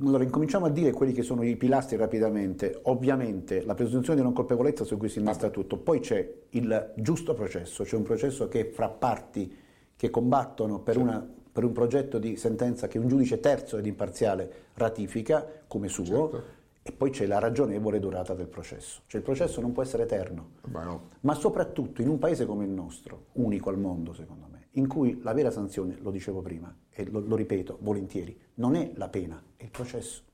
Allora, 0.01 0.25
incominciamo 0.25 0.67
a 0.67 0.71
dire 0.71 0.91
quelli 0.93 1.13
che 1.13 1.23
sono 1.23 1.43
i 1.43 1.57
pilastri 1.57 1.97
rapidamente. 1.97 2.81
Ovviamente 2.85 3.63
la 3.65 3.75
presunzione 3.75 4.19
di 4.19 4.25
non 4.25 4.33
colpevolezza 4.35 4.85
su 4.85 4.97
cui 4.97 5.09
si 5.09 5.19
innesta 5.19 5.51
tutto, 5.51 5.77
poi 5.79 6.01
c'è 6.01 6.31
il 6.51 6.93
giusto 6.97 7.35
processo, 7.35 7.83
c'è 7.85 7.97
un 7.97 8.03
processo 8.03 8.49
che 8.49 8.71
fra 8.75 8.89
parti 8.89 9.55
che 9.97 10.11
combattono 10.11 10.81
per, 10.81 10.97
una- 10.99 11.27
per 11.57 11.65
un 11.65 11.73
progetto 11.73 12.19
di 12.19 12.37
sentenza 12.37 12.87
che 12.87 12.99
un 12.99 13.09
giudice 13.09 13.41
terzo 13.41 13.79
ed 13.79 13.87
imparziale 13.87 14.65
ratifica 14.75 15.43
come 15.67 15.89
suo. 15.89 16.05
Certo. 16.05 16.43
E 16.83 16.93
poi 16.93 17.09
c'è 17.09 17.25
la 17.25 17.39
ragionevole 17.39 17.99
durata 17.99 18.35
del 18.35 18.47
processo. 18.47 19.01
Cioè 19.07 19.21
il 19.21 19.27
processo 19.27 19.63
non 19.63 19.73
può 19.73 19.81
essere 19.83 20.03
eterno. 20.03 20.51
No. 20.67 21.09
Ma 21.21 21.33
soprattutto 21.33 22.03
in 22.03 22.09
un 22.09 22.19
paese 22.19 22.45
come 22.45 22.67
il 22.67 22.71
nostro, 22.71 23.29
unico 23.33 23.71
al 23.71 23.79
mondo 23.79 24.13
secondo 24.13 24.49
me, 24.53 24.67
in 24.73 24.87
cui 24.87 25.19
la 25.23 25.33
vera 25.33 25.51
sanzione, 25.51 25.97
lo 26.03 26.11
dicevo 26.11 26.43
prima 26.43 26.77
e 26.91 27.09
lo, 27.09 27.21
lo 27.21 27.37
ripeto 27.37 27.79
volentieri, 27.81 28.39
non 28.57 28.75
è 28.75 28.93
la 28.95 29.09
pena, 29.09 29.43
è 29.57 29.65
il 29.65 29.71
processo. 29.71 30.25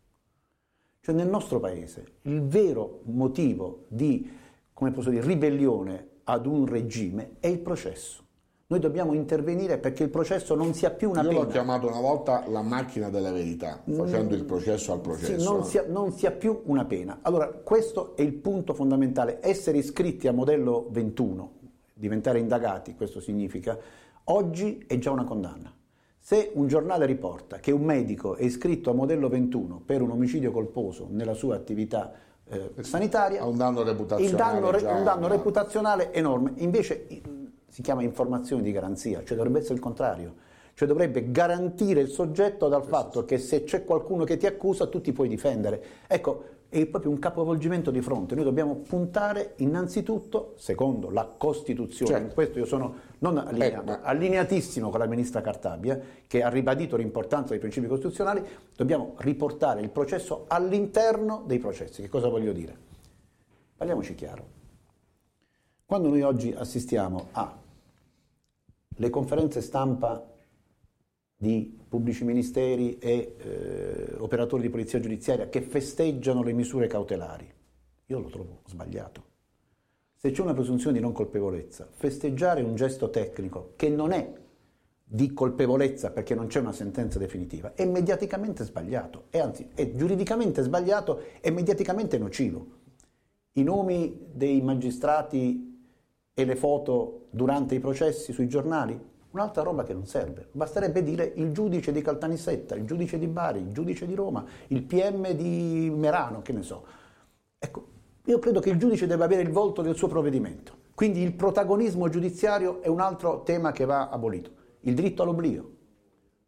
Cioè 0.98 1.14
nel 1.14 1.28
nostro 1.28 1.60
paese 1.60 2.04
il 2.22 2.42
vero 2.42 3.02
motivo 3.04 3.84
di, 3.86 4.28
come 4.72 4.90
posso 4.90 5.10
dire, 5.10 5.24
ribellione 5.24 6.08
ad 6.24 6.46
un 6.46 6.66
regime 6.66 7.36
è 7.38 7.46
il 7.46 7.60
processo. 7.60 8.21
Noi 8.72 8.80
dobbiamo 8.80 9.12
intervenire 9.12 9.76
perché 9.76 10.02
il 10.02 10.08
processo 10.08 10.54
non 10.54 10.72
sia 10.72 10.88
più 10.88 11.10
una 11.10 11.20
Io 11.20 11.28
pena. 11.28 11.40
l'ho 11.40 11.46
chiamato 11.46 11.88
una 11.88 12.00
volta 12.00 12.44
la 12.48 12.62
macchina 12.62 13.10
della 13.10 13.30
verità, 13.30 13.82
facendo 13.84 14.34
il 14.34 14.44
processo 14.44 14.94
al 14.94 15.00
processo. 15.00 15.38
Sì, 15.38 15.44
non, 15.44 15.62
sia, 15.62 15.84
non 15.86 16.10
sia 16.12 16.30
più 16.30 16.62
una 16.64 16.86
pena. 16.86 17.18
Allora, 17.20 17.48
questo 17.48 18.16
è 18.16 18.22
il 18.22 18.32
punto 18.32 18.72
fondamentale. 18.72 19.40
Essere 19.42 19.76
iscritti 19.76 20.26
a 20.26 20.32
modello 20.32 20.86
21, 20.88 21.52
diventare 21.92 22.38
indagati, 22.38 22.94
questo 22.94 23.20
significa, 23.20 23.76
oggi 24.24 24.82
è 24.86 24.96
già 24.96 25.10
una 25.10 25.24
condanna. 25.24 25.70
Se 26.18 26.52
un 26.54 26.66
giornale 26.66 27.04
riporta 27.04 27.58
che 27.58 27.72
un 27.72 27.82
medico 27.82 28.36
è 28.36 28.44
iscritto 28.44 28.88
a 28.88 28.94
modello 28.94 29.28
21 29.28 29.82
per 29.84 30.00
un 30.00 30.12
omicidio 30.12 30.50
colposo 30.50 31.08
nella 31.10 31.34
sua 31.34 31.56
attività 31.56 32.10
eh, 32.48 32.72
sanitaria, 32.80 33.42
Ha 33.42 33.46
un 33.46 33.56
danno 33.58 33.82
reputazionale 33.82 34.30
il 34.30 34.34
danno, 34.34 34.70
re- 34.70 34.92
un 34.98 35.04
danno 35.04 35.26
no? 35.26 35.28
reputazionale 35.28 36.12
enorme. 36.12 36.52
Invece 36.56 37.06
si 37.72 37.80
chiama 37.80 38.02
informazione 38.02 38.60
di 38.60 38.70
garanzia, 38.70 39.24
cioè 39.24 39.34
dovrebbe 39.34 39.60
essere 39.60 39.74
il 39.74 39.80
contrario. 39.80 40.34
Cioè 40.74 40.86
dovrebbe 40.86 41.30
garantire 41.30 42.00
il 42.00 42.08
soggetto 42.08 42.68
dal 42.68 42.84
fatto 42.84 43.24
che 43.24 43.38
se 43.38 43.64
c'è 43.64 43.84
qualcuno 43.84 44.24
che 44.24 44.36
ti 44.36 44.44
accusa 44.46 44.86
tu 44.88 45.00
ti 45.00 45.12
puoi 45.12 45.26
difendere. 45.28 45.82
Ecco, 46.06 46.44
è 46.68 46.84
proprio 46.86 47.10
un 47.10 47.18
capovolgimento 47.18 47.90
di 47.90 48.02
fronte. 48.02 48.34
Noi 48.34 48.44
dobbiamo 48.44 48.74
puntare 48.76 49.54
innanzitutto, 49.56 50.52
secondo 50.56 51.10
la 51.10 51.24
Costituzione, 51.36 52.12
Certo. 52.12 52.26
in 52.26 52.34
questo 52.34 52.58
io 52.58 52.66
sono 52.66 52.94
non 53.20 53.38
allineato, 53.38 53.80
Eh, 53.82 53.84
ma- 53.84 54.00
allineatissimo 54.02 54.90
con 54.90 54.98
la 54.98 55.06
ministra 55.06 55.40
Cartabia, 55.40 55.98
che 56.26 56.42
ha 56.42 56.48
ribadito 56.50 56.96
l'importanza 56.96 57.50
dei 57.50 57.58
principi 57.58 57.86
costituzionali, 57.86 58.42
dobbiamo 58.76 59.14
riportare 59.18 59.80
il 59.80 59.88
processo 59.90 60.44
all'interno 60.48 61.42
dei 61.46 61.58
processi. 61.58 62.02
Che 62.02 62.08
cosa 62.08 62.28
voglio 62.28 62.52
dire? 62.52 62.76
Parliamoci 63.76 64.14
chiaro. 64.14 64.60
Quando 65.84 66.08
noi 66.08 66.22
oggi 66.22 66.54
assistiamo 66.56 67.28
a 67.32 67.60
le 68.96 69.11
conferenze 69.11 69.61
stampa 69.61 70.28
di 71.37 71.76
pubblici 71.88 72.25
ministeri 72.25 72.99
e 72.99 73.34
eh, 73.37 74.14
operatori 74.18 74.62
di 74.62 74.70
polizia 74.70 75.00
giudiziaria 75.00 75.49
che 75.49 75.61
festeggiano 75.61 76.42
le 76.42 76.52
misure 76.52 76.87
cautelari, 76.87 77.52
io 78.06 78.20
lo 78.20 78.28
trovo 78.28 78.62
sbagliato. 78.66 79.30
Se 80.14 80.30
c'è 80.30 80.40
una 80.40 80.54
presunzione 80.54 80.96
di 80.96 81.02
non 81.02 81.12
colpevolezza, 81.12 81.88
festeggiare 81.90 82.62
un 82.62 82.76
gesto 82.76 83.11
tecnico 83.11 83.72
che 83.75 83.88
non 83.88 84.12
è 84.12 84.32
di 85.02 85.32
colpevolezza 85.32 86.11
perché 86.11 86.34
non 86.34 86.46
c'è 86.46 86.61
una 86.61 86.72
sentenza 86.72 87.18
definitiva 87.18 87.75
è 87.75 87.84
mediaticamente 87.84 88.64
sbagliato, 88.64 89.25
e 89.30 89.40
anzi 89.40 89.68
è 89.75 89.94
giuridicamente 89.94 90.62
sbagliato 90.62 91.22
e 91.40 91.50
mediaticamente 91.50 92.18
nocivo. 92.18 92.66
I 93.54 93.62
nomi 93.62 94.28
dei 94.32 94.62
magistrati 94.62 95.71
e 96.34 96.44
le 96.44 96.56
foto 96.56 97.26
durante 97.30 97.74
i 97.74 97.80
processi 97.80 98.32
sui 98.32 98.48
giornali, 98.48 98.98
un'altra 99.32 99.62
roba 99.62 99.82
che 99.82 99.92
non 99.92 100.06
serve. 100.06 100.48
Basterebbe 100.52 101.02
dire 101.02 101.32
il 101.36 101.52
giudice 101.52 101.92
di 101.92 102.02
Caltanissetta, 102.02 102.74
il 102.74 102.84
giudice 102.84 103.18
di 103.18 103.26
Bari, 103.26 103.60
il 103.60 103.72
giudice 103.72 104.06
di 104.06 104.14
Roma, 104.14 104.44
il 104.68 104.82
PM 104.82 105.30
di 105.32 105.92
Merano, 105.94 106.42
che 106.42 106.52
ne 106.52 106.62
so. 106.62 106.84
Ecco, 107.58 107.86
io 108.24 108.38
credo 108.38 108.60
che 108.60 108.70
il 108.70 108.78
giudice 108.78 109.06
debba 109.06 109.24
avere 109.24 109.42
il 109.42 109.50
volto 109.50 109.82
del 109.82 109.96
suo 109.96 110.08
provvedimento. 110.08 110.80
Quindi 110.94 111.20
il 111.20 111.32
protagonismo 111.32 112.08
giudiziario 112.08 112.82
è 112.82 112.88
un 112.88 113.00
altro 113.00 113.42
tema 113.42 113.72
che 113.72 113.84
va 113.84 114.08
abolito. 114.08 114.50
Il 114.80 114.94
diritto 114.94 115.22
all'oblio. 115.22 115.70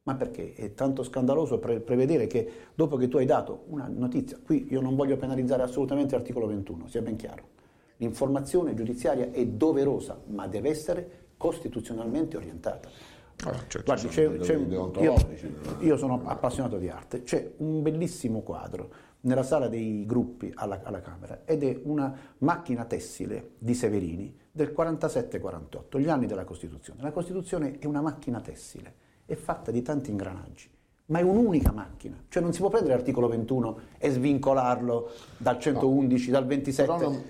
Ma 0.04 0.16
perché 0.16 0.52
è 0.52 0.74
tanto 0.74 1.02
scandaloso 1.02 1.58
pre- 1.58 1.80
prevedere 1.80 2.26
che 2.26 2.50
dopo 2.74 2.96
che 2.96 3.08
tu 3.08 3.16
hai 3.16 3.24
dato 3.24 3.64
una 3.68 3.88
notizia, 3.88 4.38
qui 4.44 4.66
io 4.70 4.82
non 4.82 4.96
voglio 4.96 5.16
penalizzare 5.16 5.62
assolutamente 5.62 6.14
l'articolo 6.14 6.46
21, 6.46 6.88
sia 6.88 7.00
ben 7.00 7.16
chiaro, 7.16 7.44
l'informazione 7.96 8.74
giudiziaria 8.74 9.30
è 9.30 9.46
doverosa, 9.46 10.20
ma 10.26 10.46
deve 10.46 10.70
essere 10.70 11.26
costituzionalmente 11.36 12.36
orientata. 12.36 12.88
Ah, 13.44 13.52
certo, 13.66 13.82
Guardi, 13.84 14.08
sono 14.10 14.12
c'è- 14.12 14.38
c'è- 14.44 14.54
io, 15.02 15.14
io 15.80 15.96
sono 15.96 16.20
appassionato 16.24 16.78
di 16.78 16.88
arte, 16.88 17.22
c'è 17.24 17.52
un 17.58 17.82
bellissimo 17.82 18.40
quadro 18.42 18.90
nella 19.22 19.42
sala 19.42 19.68
dei 19.68 20.04
gruppi 20.06 20.52
alla, 20.54 20.80
alla 20.82 21.00
Camera 21.00 21.40
ed 21.44 21.64
è 21.64 21.80
una 21.84 22.16
macchina 22.38 22.84
tessile 22.84 23.52
di 23.58 23.74
Severini 23.74 24.36
del 24.52 24.72
47-48, 24.76 25.98
gli 25.98 26.08
anni 26.08 26.26
della 26.26 26.44
Costituzione. 26.44 27.02
La 27.02 27.10
Costituzione 27.10 27.78
è 27.78 27.86
una 27.86 28.00
macchina 28.00 28.40
tessile, 28.40 28.94
è 29.26 29.34
fatta 29.34 29.70
di 29.72 29.82
tanti 29.82 30.10
ingranaggi, 30.10 30.70
ma 31.06 31.18
è 31.18 31.22
un'unica 31.22 31.72
macchina, 31.72 32.22
cioè 32.28 32.42
non 32.42 32.52
si 32.52 32.60
può 32.60 32.68
prendere 32.68 32.94
l'articolo 32.94 33.26
21 33.28 33.78
e 33.98 34.10
svincolarlo 34.10 35.10
dal 35.38 35.58
111, 35.58 36.30
dal 36.30 36.46
27. 36.46 36.86
Però 36.88 37.00
non- 37.02 37.12
lo- 37.14 37.22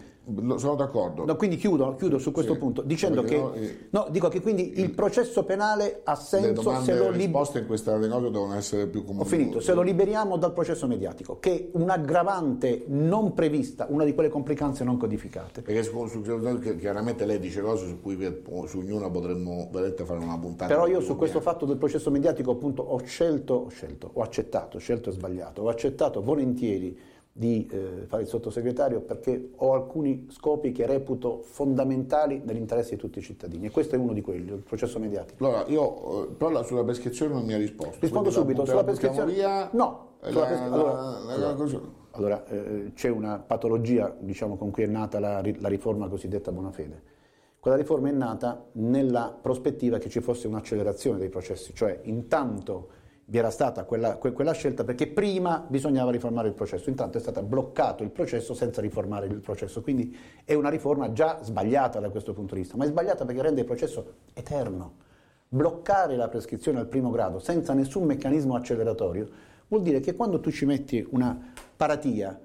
sono 0.57 0.75
d'accordo. 0.75 1.25
No, 1.27 1.37
quindi 1.37 1.57
chiudo, 1.57 1.97
chiudo 1.97 2.19
su 2.19 2.33
questo 2.33 2.55
Sì, 2.55 2.59
punto 2.59 2.81
dicendo 2.83 3.23
che 3.23 3.37
no, 3.37 3.53
eh, 3.53 3.87
no, 3.91 4.07
dico 4.11 4.29
che 4.29 4.41
quindi 4.41 4.81
il 4.81 4.91
processo 4.93 5.45
penale 5.45 6.01
ha 6.05 6.15
senso 6.15 6.63
se 6.81 6.93
e 6.93 6.97
lo 6.97 7.11
liberiamo. 7.11 7.59
in 7.59 7.67
questa 7.67 7.99
cose 7.99 8.31
devono 8.31 8.55
essere 8.55 8.87
più 8.87 9.05
comuni. 9.05 9.25
Ho 9.25 9.29
finito, 9.29 9.61
se 9.61 9.75
lo 9.75 9.83
liberiamo 9.83 10.37
dal 10.39 10.53
processo 10.53 10.87
mediatico, 10.87 11.39
che 11.39 11.55
è 11.55 11.69
un'aggravante 11.73 12.85
non 12.89 13.35
prevista, 13.35 13.87
una 13.91 14.05
di 14.05 14.15
quelle 14.15 14.29
complicanze 14.31 14.83
non 14.85 14.97
codificate. 14.97 15.63
Perché 15.63 15.83
su, 15.83 16.07
su- 16.07 16.23
chiaramente 16.79 17.27
lei 17.27 17.39
dice 17.39 17.61
cose 17.61 17.87
su 17.87 18.01
cui 18.01 18.17
per- 18.17 18.43
su 18.67 18.79
ognuna 18.79 19.11
potremmo 19.11 19.69
veramente 19.71 20.05
fare 20.05 20.21
una 20.21 20.39
puntata. 20.39 20.73
Però 20.73 20.87
io 20.87 21.01
su 21.01 21.17
questo 21.17 21.39
piena. 21.39 21.53
fatto 21.53 21.67
del 21.67 21.77
processo 21.77 22.11
mediatico 22.11 22.51
appunto 22.53 22.83
ho 22.83 22.99
scelto, 23.05 23.55
ho 23.55 23.69
scelto, 23.69 24.11
ho 24.13 24.23
accettato, 24.23 24.79
scelto 24.79 25.11
è 25.11 25.13
sbagliato, 25.13 25.63
ho 25.63 25.69
accettato 25.69 26.23
volentieri 26.23 26.97
di 27.37 27.67
eh, 27.69 28.05
fare 28.07 28.23
il 28.23 28.29
sottosegretario 28.29 29.01
perché 29.01 29.51
ho 29.57 29.73
alcuni 29.73 30.29
scopi 30.31 30.71
che 30.71 30.87
reputo 30.87 31.41
fondamentali 31.43 32.41
nell'interesse 32.45 32.91
di 32.95 32.97
tutti 33.01 33.19
i 33.19 33.23
cittadini 33.23 33.67
e 33.67 33.71
questo 33.73 33.97
è 33.97 33.99
uno 33.99 34.13
di 34.13 34.21
quelli, 34.21 34.53
il 34.53 34.63
processo 34.63 35.01
mediatico. 35.01 35.45
Allora, 35.45 35.65
io, 35.67 36.23
eh, 36.23 36.33
però 36.35 36.51
la- 36.51 36.63
sulla 36.63 36.85
prescrizione 36.85 37.35
non 37.35 37.45
mi 37.45 37.53
ha 37.53 37.57
risposto. 37.57 37.97
Rispondo 37.99 38.29
la 38.29 38.35
subito, 38.37 38.65
sulla 38.65 38.77
la 38.77 38.85
prescrizione- 38.85 39.33
Via, 39.33 39.69
No, 39.73 40.11
Eh, 40.23 40.29
sulla 40.29 40.41
la- 40.43 40.47
prescri- 40.47 40.69
la- 40.69 40.75
allora- 40.77 40.93
la- 40.93 41.19
allora- 41.33 41.49
la 41.49 41.55
cosa- 41.55 41.81
Allora, 42.17 42.47
eh, 42.47 42.93
c'è 42.95 43.09
una 43.09 43.41
patologia 43.45 44.15
diciamo, 44.17 44.57
con 44.57 44.71
cui 44.71 44.85
è 44.85 44.87
nata 44.87 45.19
la, 45.19 45.43
la 45.59 45.69
riforma 45.69 46.07
cosiddetta 46.07 46.53
Bonafede. 46.53 47.03
Quella 47.59 47.77
riforma 47.77 48.11
è 48.11 48.13
nata 48.13 48.67
nella 48.75 49.37
prospettiva 49.43 49.99
che 49.99 50.09
ci 50.09 50.21
fosse 50.21 50.47
un'accelerazione 50.47 51.19
dei 51.19 51.31
processi, 51.31 51.75
cioè 51.75 51.99
intanto 52.05 52.89
vi 53.27 53.39
era 53.39 53.51
stata 53.51 53.85
quella, 53.85 54.17
que- 54.17 54.33
quella 54.33 54.53
scelta 54.53 54.85
perché 54.85 55.07
prima 55.07 55.65
bisognava 55.67 56.11
riformare 56.11 56.49
il 56.49 56.55
processo, 56.55 56.91
intanto 56.91 57.19
è 57.19 57.21
stato 57.21 57.43
bloccato 57.43 58.03
il 58.03 58.11
processo 58.11 58.55
senza 58.55 58.81
riformare 58.81 59.27
il 59.27 59.41
processo, 59.41 59.81
quindi 59.81 60.17
è 60.45 60.55
una 60.55 60.69
riforma 60.69 61.13
già 61.13 61.43
sbagliata 61.43 62.01
da 62.01 62.11
questo 62.11 62.33
punto 62.35 62.55
di 62.55 62.61
vista, 62.61 62.77
ma 62.77 62.85
è 62.85 62.89
sbagliata 62.89 63.25
perché 63.25 63.43
rende 63.43 63.61
il 63.61 63.67
processo 63.67 64.15
eterno. 64.35 65.03
Bloccare 65.49 66.17
la 66.17 66.29
prescrizione 66.29 66.81
al 66.81 66.87
primo 66.87 67.11
grado 67.11 67.39
senza 67.39 67.73
nessun 67.73 68.05
meccanismo 68.05 68.57
acceleratorio 68.57 69.29
vuol 69.69 69.83
dire 69.83 70.01
che 70.01 70.15
quando 70.15 70.41
tu 70.41 70.51
ci 70.51 70.67
metti 70.67 71.07
una 71.11 71.53
paratia 71.77 72.39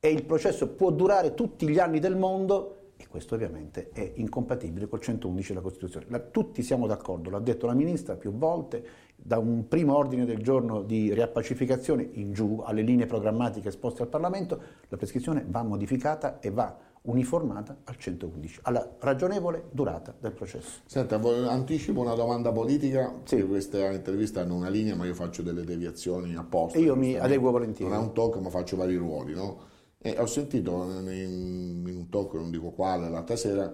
e 0.00 0.10
il 0.10 0.24
processo 0.24 0.68
può 0.68 0.90
durare 0.90 1.34
tutti 1.34 1.68
gli 1.68 1.78
anni 1.78 2.00
del 2.00 2.16
mondo, 2.16 2.77
e 3.00 3.06
questo 3.06 3.36
ovviamente 3.36 3.90
è 3.92 4.12
incompatibile 4.16 4.88
col 4.88 5.00
111 5.00 5.48
della 5.50 5.60
Costituzione. 5.60 6.06
La- 6.08 6.18
tutti 6.18 6.62
siamo 6.62 6.86
d'accordo, 6.88 7.30
l'ha 7.30 7.38
detto 7.38 7.66
la 7.66 7.72
Ministra 7.74 8.16
più 8.16 8.32
volte, 8.32 8.84
da 9.14 9.38
un 9.38 9.66
primo 9.68 9.96
ordine 9.96 10.24
del 10.24 10.42
giorno 10.42 10.82
di 10.82 11.14
riappacificazione 11.14 12.08
in 12.14 12.32
giù 12.32 12.60
alle 12.64 12.82
linee 12.82 13.06
programmatiche 13.06 13.68
esposte 13.68 14.02
al 14.02 14.08
Parlamento, 14.08 14.60
la 14.88 14.96
prescrizione 14.96 15.44
va 15.48 15.62
modificata 15.62 16.40
e 16.40 16.50
va 16.50 16.76
uniformata 17.02 17.76
al 17.84 17.96
111, 17.96 18.58
alla 18.62 18.96
ragionevole 18.98 19.66
durata 19.70 20.12
del 20.18 20.32
processo. 20.32 20.80
Senta, 20.84 21.20
anticipo 21.48 22.00
una 22.00 22.14
domanda 22.14 22.50
politica, 22.52 23.14
Sì. 23.24 23.42
queste 23.46 23.78
interviste 23.94 24.40
hanno 24.40 24.56
una 24.56 24.68
linea, 24.68 24.96
ma 24.96 25.06
io 25.06 25.14
faccio 25.14 25.42
delle 25.42 25.64
deviazioni 25.64 26.34
apposta. 26.34 26.76
E 26.78 26.82
io 26.82 26.96
mi 26.96 27.16
adeguo 27.16 27.52
volentieri. 27.52 27.90
Non 27.90 28.00
è 28.00 28.04
un 28.04 28.12
talk, 28.12 28.36
ma 28.38 28.50
faccio 28.50 28.76
vari 28.76 28.96
ruoli, 28.96 29.34
no? 29.34 29.76
E 30.00 30.16
ho 30.18 30.26
sentito 30.26 30.84
in, 31.10 31.82
un 31.84 32.08
talk, 32.08 32.34
non 32.34 32.50
dico 32.50 32.70
quale, 32.70 33.08
l'altra 33.08 33.36
sera, 33.36 33.72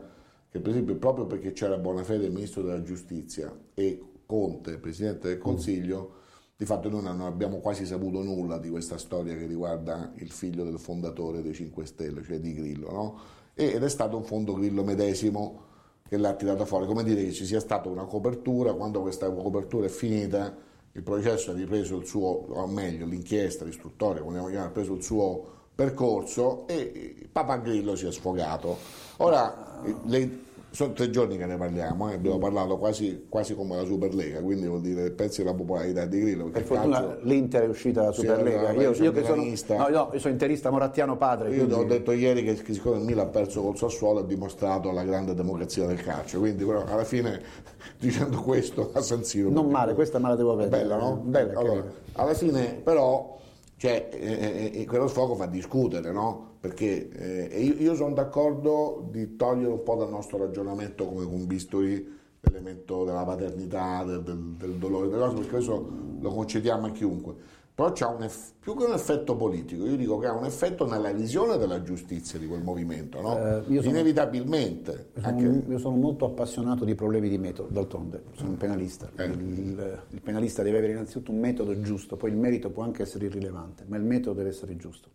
che 0.51 0.59
per 0.59 0.71
esempio 0.71 0.97
proprio 0.97 1.27
perché 1.27 1.53
c'era 1.53 1.77
Bonafede, 1.77 2.25
il 2.25 2.33
Ministro 2.33 2.63
della 2.63 2.83
Giustizia, 2.83 3.55
e 3.75 4.03
Conte, 4.25 4.79
Presidente 4.79 5.29
del 5.29 5.39
Consiglio, 5.39 6.23
di 6.57 6.65
fatto 6.65 6.89
noi 6.89 7.03
non 7.03 7.21
abbiamo 7.21 7.59
quasi 7.59 7.85
saputo 7.85 8.23
nulla 8.23 8.59
di 8.59 8.71
questa 8.71 8.97
storia 8.97 9.37
che 9.37 9.47
riguarda 9.47 10.13
il 10.17 10.31
figlio 10.31 10.65
del 10.65 10.79
fondatore 10.79 11.43
dei 11.43 11.53
5 11.53 11.85
Stelle, 11.85 12.23
cioè 12.23 12.39
di 12.39 12.55
Grillo, 12.55 12.91
no? 12.91 13.19
Ed 13.55 13.83
è 13.83 13.89
stato 13.89 14.17
un 14.17 14.25
fondo 14.25 14.55
Grillo 14.55 14.83
medesimo 14.83 15.63
che 16.09 16.17
l'ha 16.17 16.35
tirato 16.35 16.65
fuori, 16.65 16.87
come 16.87 17.03
dire 17.03 17.23
che 17.23 17.33
ci 17.33 17.45
sia 17.45 17.61
stata 17.61 17.89
una 17.89 18.05
copertura, 18.05 18.73
quando 18.73 19.01
questa 19.03 19.31
copertura 19.31 19.87
è 19.87 19.91
finita 19.91 20.57
il 20.93 21.03
processo 21.03 21.51
ha 21.51 21.55
ripreso 21.55 21.97
il 21.97 22.07
suo, 22.07 22.29
o 22.29 22.67
meglio 22.67 23.05
l'inchiesta, 23.05 23.65
l'istruttoria, 23.65 24.23
ha 24.63 24.71
preso 24.71 24.95
il 24.95 25.03
suo 25.03 25.63
percorso 25.75 26.67
e 26.69 27.15
Papagrillo 27.31 27.97
si 27.97 28.07
è 28.07 28.13
sfogato. 28.13 28.77
Ora, 29.19 29.83
lei- 30.07 30.43
sono 30.75 30.93
tre 30.93 31.09
giorni 31.09 31.37
che 31.37 31.47
ne 31.47 31.57
parliamo, 31.57 32.11
eh, 32.11 32.15
abbiamo 32.15 32.37
parlato 32.39 32.77
quasi, 32.79 33.27
quasi 33.29 33.55
come 33.55 33.77
la 33.77 33.85
Superlega, 33.85 34.41
quindi 34.41 34.67
vuol 34.67 34.81
dire 34.81 35.09
pezzi 35.13 35.45
della 35.45 35.55
popolarità 35.55 36.05
di 36.05 36.19
Grillo. 36.19 36.47
Per 36.47 36.65
fortuna 36.65 36.99
calcio- 37.01 37.19
l'Inter 37.23 37.63
è 37.63 37.69
uscita 37.69 38.01
dalla 38.01 38.13
Superlega. 38.13 38.73
io, 38.73 38.91
io 38.91 39.13
che 39.13 39.23
sono, 39.23 39.45
no, 39.45 39.89
no, 39.89 40.11
io 40.13 40.19
sono 40.19 40.33
interista 40.33 40.71
morattiano 40.71 41.17
padre. 41.17 41.51
Io 41.51 41.59
quindi- 41.67 41.75
ho 41.75 41.85
detto 41.85 42.11
ieri 42.11 42.43
che, 42.43 42.55
che 42.55 42.73
siccome 42.73 42.97
il 42.99 43.05
Milan 43.05 43.27
ha 43.27 43.31
perso 43.31 43.63
col 43.63 43.77
Sassuolo 43.77 44.19
ha 44.19 44.25
dimostrato 44.25 44.91
la 44.91 45.05
grande 45.05 45.35
democrazia 45.35 45.87
del 45.87 46.03
calcio, 46.03 46.41
quindi 46.41 46.65
però 46.65 46.85
alla 46.85 47.05
fine 47.05 47.41
dicendo 47.97 48.43
questo 48.43 48.91
a 48.95 49.01
San 49.01 49.23
Siro... 49.23 49.51
Non 49.51 49.69
male, 49.71 49.95
questa 49.95 50.19
me 50.19 50.29
la 50.31 50.35
devo 50.35 50.57
vedere. 50.57 50.83
Bella, 50.83 50.97
no? 50.97 51.21
Bella, 51.23 51.57
allora, 51.57 51.85
alla 52.15 52.35
fine 52.35 52.81
però 52.83 53.39
cioè, 53.85 54.09
eh, 54.13 54.71
eh, 54.73 54.87
quello 54.87 55.09
sfogo 55.09 55.35
fa 55.35 55.45
discutere, 55.45 56.11
no? 56.11 56.53
Perché 56.59 57.51
eh, 57.51 57.63
io, 57.63 57.75
io 57.75 57.95
sono 57.95 58.15
d'accordo 58.15 59.07
di 59.11 59.37
togliere 59.37 59.73
un 59.73 59.83
po' 59.83 59.97
dal 59.97 60.09
nostro 60.09 60.39
ragionamento 60.39 61.05
come 61.05 61.27
con 61.27 61.47
bisturi 61.47 62.19
l'elemento 62.41 63.05
della 63.05 63.25
paternità, 63.25 64.03
del, 64.05 64.23
del, 64.23 64.39
del 64.57 64.77
dolore, 64.77 65.09
delle 65.09 65.21
cose, 65.21 65.35
perché 65.35 65.51
questo 65.51 65.89
lo 66.19 66.31
concediamo 66.31 66.87
a 66.87 66.91
chiunque. 66.93 67.35
Però 67.77 67.91
c'ha 67.93 68.07
un 68.07 68.23
eff- 68.23 68.53
più 68.61 68.77
che 68.77 68.85
un 68.85 68.93
effetto 68.93 69.35
politico, 69.35 69.85
io 69.85 69.97
dico 69.97 70.17
che 70.19 70.27
ha 70.29 70.33
un 70.33 70.45
effetto 70.45 70.87
nella 70.87 71.11
visione 71.13 71.57
della 71.59 71.83
giustizia 71.83 72.39
di 72.39 72.47
quel 72.47 72.63
movimento, 72.63 73.21
no? 73.21 73.37
Eh, 73.37 73.63
io 73.67 73.81
sono- 73.83 73.95
Inevitabilmente. 73.95 75.09
Sono- 75.15 75.27
anche- 75.27 75.71
io 75.71 75.79
sono 75.79 75.97
molto 75.97 76.25
appassionato 76.25 76.85
di 76.85 76.95
problemi 76.95 77.29
di 77.29 77.37
metodo, 77.37 77.71
d'altronde, 77.73 78.23
sono 78.35 78.51
un 78.51 78.57
penalista. 78.59 79.11
Eh. 79.17 79.25
Il, 79.25 80.03
il 80.11 80.21
penalista 80.21 80.63
deve 80.63 80.79
avere 80.79 80.93
innanzitutto 80.93 81.33
un 81.33 81.41
metodo 81.41 81.81
giusto, 81.81 82.17
poi 82.17 82.31
il 82.31 82.37
merito 82.37 82.71
può 82.71 82.85
anche 82.85 83.03
essere 83.03 83.27
irrilevante, 83.27 83.83
ma 83.89 83.97
il 83.97 84.05
metodo 84.05 84.37
deve 84.37 84.51
essere 84.51 84.77
giusto. 84.77 85.09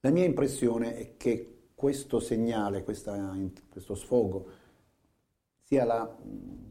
La 0.00 0.10
mia 0.10 0.24
impressione 0.26 0.94
è 0.94 1.12
che 1.16 1.54
questo 1.74 2.20
segnale, 2.20 2.84
questa- 2.84 3.34
questo 3.70 3.94
sfogo, 3.94 4.46
sia 5.64 5.84
la, 5.86 6.16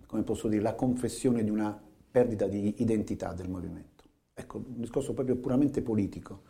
come 0.05 0.21
posso 0.21 0.47
dire, 0.47 0.61
la 0.61 0.75
confessione 0.75 1.43
di 1.43 1.49
una 1.49 1.75
perdita 2.11 2.45
di 2.47 2.75
identità 2.83 3.33
del 3.33 3.49
movimento. 3.49 3.96
Ecco, 4.39 4.57
un 4.57 4.81
discorso 4.81 5.13
proprio 5.13 5.35
puramente 5.35 5.81
politico. 5.81 6.41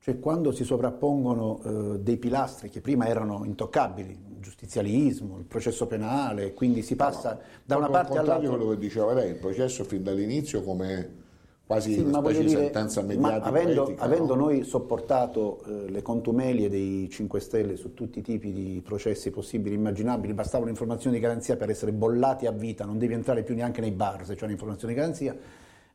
Cioè 0.00 0.18
quando 0.18 0.50
si 0.50 0.64
sovrappongono 0.64 1.60
eh, 1.62 1.98
dei 2.00 2.16
pilastri 2.16 2.68
che 2.68 2.80
prima 2.80 3.06
erano 3.06 3.44
intoccabili, 3.44 4.10
il 4.10 4.40
giustizialismo, 4.40 5.38
il 5.38 5.44
processo 5.44 5.86
penale, 5.86 6.54
quindi 6.54 6.82
si 6.82 6.96
passa 6.96 7.38
da 7.64 7.76
una 7.76 7.88
parte 7.88 8.18
all'altra. 8.18 8.48
quello 8.48 8.70
che 8.70 8.78
diceva 8.78 9.12
lei, 9.12 9.30
il 9.30 9.36
processo 9.36 9.84
fin 9.84 10.02
dall'inizio 10.02 10.64
come 10.64 11.18
quasi 11.64 11.92
Sì, 11.92 12.00
una 12.00 12.18
specie 12.18 12.42
di 12.42 12.48
sentenza 12.48 13.00
mediatica 13.02 13.44
avendo, 13.44 13.86
etica, 13.86 14.02
avendo 14.02 14.34
no? 14.34 14.46
noi 14.46 14.64
sopportato 14.64 15.62
eh, 15.66 15.88
le 15.88 16.02
contumelie 16.02 16.68
dei 16.68 17.08
5 17.08 17.38
Stelle 17.38 17.76
su 17.76 17.94
tutti 17.94 18.18
i 18.18 18.22
tipi 18.22 18.52
di 18.52 18.82
processi 18.84 19.30
possibili 19.30 19.76
e 19.76 19.78
immaginabili, 19.78 20.34
bastava 20.34 20.64
un'informazione 20.64 21.14
di 21.14 21.22
garanzia 21.22 21.56
per 21.56 21.70
essere 21.70 21.92
bollati 21.92 22.46
a 22.46 22.50
vita, 22.50 22.84
non 22.84 22.98
devi 22.98 23.14
entrare 23.14 23.44
più 23.44 23.54
neanche 23.54 23.80
nei 23.80 23.92
bar 23.92 24.24
se 24.24 24.34
c'è 24.34 24.46
un'informazione 24.46 24.94
di 24.94 24.98
garanzia. 24.98 25.36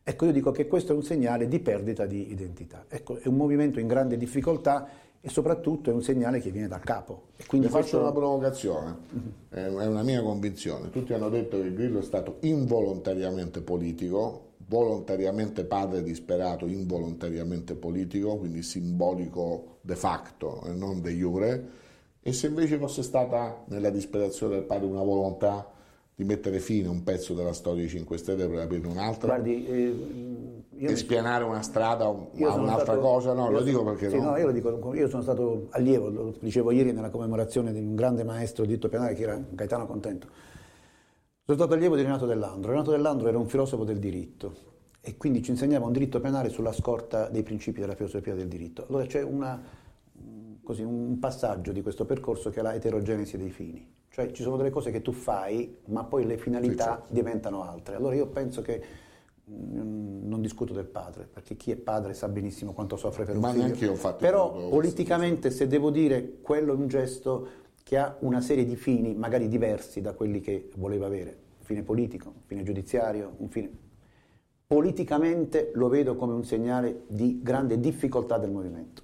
Ecco, 0.08 0.26
io 0.26 0.32
dico 0.32 0.52
che 0.52 0.68
questo 0.68 0.94
è 0.94 0.96
un 0.96 1.02
segnale 1.02 1.48
di 1.48 1.60
perdita 1.60 2.06
di 2.06 2.32
identità. 2.32 2.86
Ecco, 2.88 3.18
è 3.18 3.28
un 3.28 3.34
movimento 3.34 3.80
in 3.80 3.88
grande 3.88 4.18
difficoltà 4.18 4.88
e 5.20 5.30
soprattutto 5.30 5.90
è 5.90 5.94
un 5.94 6.04
segnale 6.04 6.40
che 6.40 6.52
viene 6.52 6.68
dal 6.68 6.82
capo. 6.82 7.30
E 7.36 7.46
quindi 7.48 7.66
Le 7.66 7.74
faccio 7.74 7.98
questo- 7.98 8.02
una 8.02 8.12
provocazione, 8.12 8.98
è 9.50 9.66
una 9.66 10.04
mia 10.04 10.22
convinzione. 10.22 10.92
Tutti 10.92 11.12
hanno 11.12 11.30
detto 11.30 11.60
che 11.60 11.74
Grillo 11.74 11.98
è 11.98 12.04
stato 12.04 12.38
involontariamente 12.42 13.62
politico, 13.62 14.50
volontariamente 14.68 15.64
padre 15.64 16.04
disperato, 16.04 16.68
involontariamente 16.68 17.74
politico, 17.74 18.38
quindi 18.38 18.62
simbolico 18.62 19.78
de 19.82 19.96
facto 19.96 20.62
e 20.66 20.74
non 20.74 21.02
de 21.02 21.14
jure. 21.14 21.70
E 22.22 22.32
se 22.32 22.46
invece 22.46 22.78
fosse 22.78 23.02
stata 23.02 23.64
nella 23.70 23.90
disperazione 23.90 24.54
del 24.54 24.66
padre 24.66 24.86
una 24.86 25.02
volontà 25.02 25.68
di 26.16 26.24
mettere 26.24 26.60
fine 26.60 26.88
a 26.88 26.92
un 26.92 27.04
pezzo 27.04 27.34
della 27.34 27.52
storia 27.52 27.82
dei 27.82 27.90
5 27.90 28.18
Stelle 28.18 28.48
per 28.48 28.60
aprire 28.60 28.88
un'altra 28.88 29.34
Guardi, 29.34 29.66
eh, 29.68 30.64
e 30.78 30.96
spianare 30.96 31.44
una 31.44 31.62
strada 31.62 32.06
a 32.06 32.10
un'altra 32.10 32.80
stato- 32.80 33.00
cosa? 33.00 33.34
No, 33.34 33.50
lo 33.50 33.62
dico 33.62 33.84
perché 33.84 34.10
sì, 34.10 34.18
no. 34.18 34.32
no, 34.32 34.38
io 34.38 34.46
lo 34.46 34.52
dico, 34.52 34.94
io 34.94 35.10
sono 35.10 35.22
stato 35.22 35.68
allievo, 35.72 36.10
lo 36.10 36.36
dicevo 36.40 36.72
ieri 36.72 36.94
nella 36.94 37.10
commemorazione 37.10 37.74
di 37.74 37.80
un 37.80 37.96
grande 37.96 38.24
maestro 38.24 38.64
di 38.64 38.70
diritto 38.70 38.88
penale 38.90 39.14
che 39.14 39.24
era 39.24 39.42
Gaetano 39.50 39.86
Contento. 39.86 40.28
Sono 41.44 41.58
stato 41.58 41.74
allievo 41.74 41.96
di 41.96 42.02
Renato 42.02 42.26
Dell'Andro. 42.26 42.72
Renato 42.72 42.92
Dell'Andro 42.92 43.28
era 43.28 43.38
un 43.38 43.48
filosofo 43.48 43.84
del 43.84 44.00
diritto 44.00 44.74
e 45.02 45.18
quindi 45.18 45.44
ci 45.44 45.52
insegnava 45.52 45.86
un 45.86 45.92
diritto 45.92 46.20
penale 46.20 46.50
sulla 46.50 46.72
scorta 46.72 47.30
dei 47.30 47.44
principi 47.44 47.82
della 47.82 47.96
filosofia 47.96 48.34
del 48.34 48.48
diritto. 48.48 48.86
Allora 48.90 49.06
c'è 49.06 49.22
una, 49.22 49.62
così, 50.64 50.82
un 50.82 51.20
passaggio 51.20 51.72
di 51.72 51.82
questo 51.82 52.06
percorso 52.06 52.50
che 52.50 52.62
è 52.62 52.64
la 52.64 52.74
eterogenesi 52.74 53.38
dei 53.38 53.52
fini. 53.52 53.88
Cioè 54.16 54.32
ci 54.32 54.44
sono 54.44 54.56
delle 54.56 54.70
cose 54.70 54.92
che 54.92 55.02
tu 55.02 55.12
fai, 55.12 55.80
ma 55.88 56.06
poi 56.06 56.26
le 56.26 56.38
finalità 56.38 57.04
diventano 57.10 57.64
altre. 57.64 57.96
Allora 57.96 58.16
io 58.16 58.28
penso 58.28 58.62
che 58.62 58.82
mm, 59.52 60.26
non 60.26 60.40
discuto 60.40 60.72
del 60.72 60.86
padre, 60.86 61.28
perché 61.30 61.58
chi 61.58 61.72
è 61.72 61.76
padre 61.76 62.14
sa 62.14 62.30
benissimo 62.30 62.72
quanto 62.72 62.96
soffre 62.96 63.26
per 63.26 63.36
un 63.36 63.42
Ma 63.42 63.50
figlio. 63.50 63.64
neanche 63.64 63.84
io, 63.84 63.92
infatti, 63.92 64.24
Però 64.24 64.54
credo- 64.54 64.70
politicamente 64.70 65.52
se 65.52 65.68
devo 65.68 65.90
dire 65.90 66.38
quello 66.42 66.72
è 66.72 66.76
un 66.78 66.88
gesto 66.88 67.48
che 67.84 67.98
ha 67.98 68.16
una 68.20 68.40
serie 68.40 68.64
di 68.64 68.78
fini 68.78 69.14
magari 69.16 69.50
diversi 69.50 70.00
da 70.00 70.14
quelli 70.14 70.40
che 70.40 70.70
voleva 70.78 71.08
avere, 71.08 71.38
un 71.60 71.66
fine 71.66 71.82
politico, 71.84 72.30
un 72.30 72.42
fine 72.46 72.64
giudiziario, 72.64 73.34
un 73.40 73.50
fine 73.50 73.70
politicamente 74.66 75.72
lo 75.74 75.90
vedo 75.90 76.16
come 76.16 76.32
un 76.32 76.46
segnale 76.46 77.04
di 77.08 77.42
grande 77.44 77.82
difficoltà 77.82 78.38
del 78.38 78.52
movimento. 78.52 79.02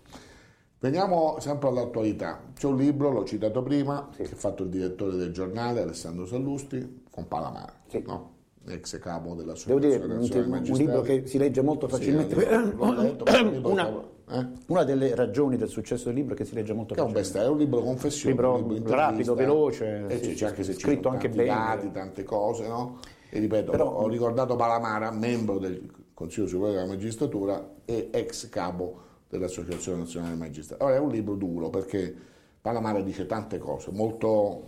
Veniamo 0.82 1.36
sempre 1.40 1.70
all'attualità. 1.70 2.42
C'è 2.56 2.66
un 2.66 2.76
libro, 2.76 3.12
l'ho 3.12 3.24
citato 3.24 3.62
prima, 3.62 4.10
che 4.16 4.24
ha 4.24 4.36
fatto 4.36 4.64
il 4.64 4.70
direttore 4.70 5.16
del 5.16 5.32
giornale, 5.32 5.82
Alessandro 5.82 6.26
Sallusti, 6.26 7.04
con 7.12 7.28
Palamara, 7.28 7.72
Sì. 7.88 8.04
no? 8.08 8.40
ex 8.68 8.98
capo 8.98 9.30
Devo 9.30 9.42
dell'Associazione 9.42 9.88
dire, 10.20 10.52
un, 10.52 10.64
un 10.68 10.78
libro 10.78 11.02
che 11.02 11.28
si 11.28 11.38
legge 11.38 11.62
molto 11.62 11.88
Sì, 11.88 11.94
facilmente. 11.96 12.36
libro 12.36 13.70
una, 13.72 13.90
eh? 14.30 14.48
una 14.68 14.84
delle 14.84 15.14
ragioni 15.14 15.56
del 15.56 15.68
successo 15.68 16.06
del 16.06 16.16
libro 16.16 16.34
è 16.34 16.38
che 16.38 16.46
si 16.46 16.56
legge 16.56 16.74
molto 16.74 16.96
Che 16.96 17.00
è 17.00 17.04
un 17.04 17.10
facilmente. 17.12 17.38
best 17.40 17.48
è 17.48 17.52
un 17.52 17.58
libro 17.60 17.82
confessione, 17.82 18.32
Libro 18.34 18.56
un 18.56 18.74
libro 18.74 18.96
rapido, 18.96 19.36
veloce, 19.36 20.06
e 20.08 20.24
sì, 20.24 20.34
c'è, 20.34 20.48
anche 20.48 20.64
se 20.64 20.74
scritto 20.74 21.10
anche 21.10 21.30
bene. 21.30 21.46
dati, 21.46 21.92
tante 21.92 22.24
cose, 22.24 22.68
no? 22.68 22.98
E 23.30 23.38
ripeto, 23.40 23.70
Però- 23.70 23.88
ho 24.00 24.08
ricordato 24.08 24.56
Palamara, 24.56 25.12
membro 25.12 25.60
del 25.60 25.88
Consiglio 26.16 26.48
Superiore 26.48 26.82
della 26.82 26.88
Magistratura 26.94 27.70
e 27.86 28.10
ex 28.12 28.50
capo 28.50 29.10
dell'Associazione 29.32 30.00
Nazionale 30.00 30.36
Magistrati. 30.36 30.82
Allora 30.84 30.98
è 30.98 31.00
un 31.00 31.10
libro 31.10 31.36
duro 31.36 31.70
perché 31.70 32.14
Palamara 32.62 33.02
dice 33.02 33.26
tante 33.26 33.58
cose 33.58 33.90
molto, 33.92 34.64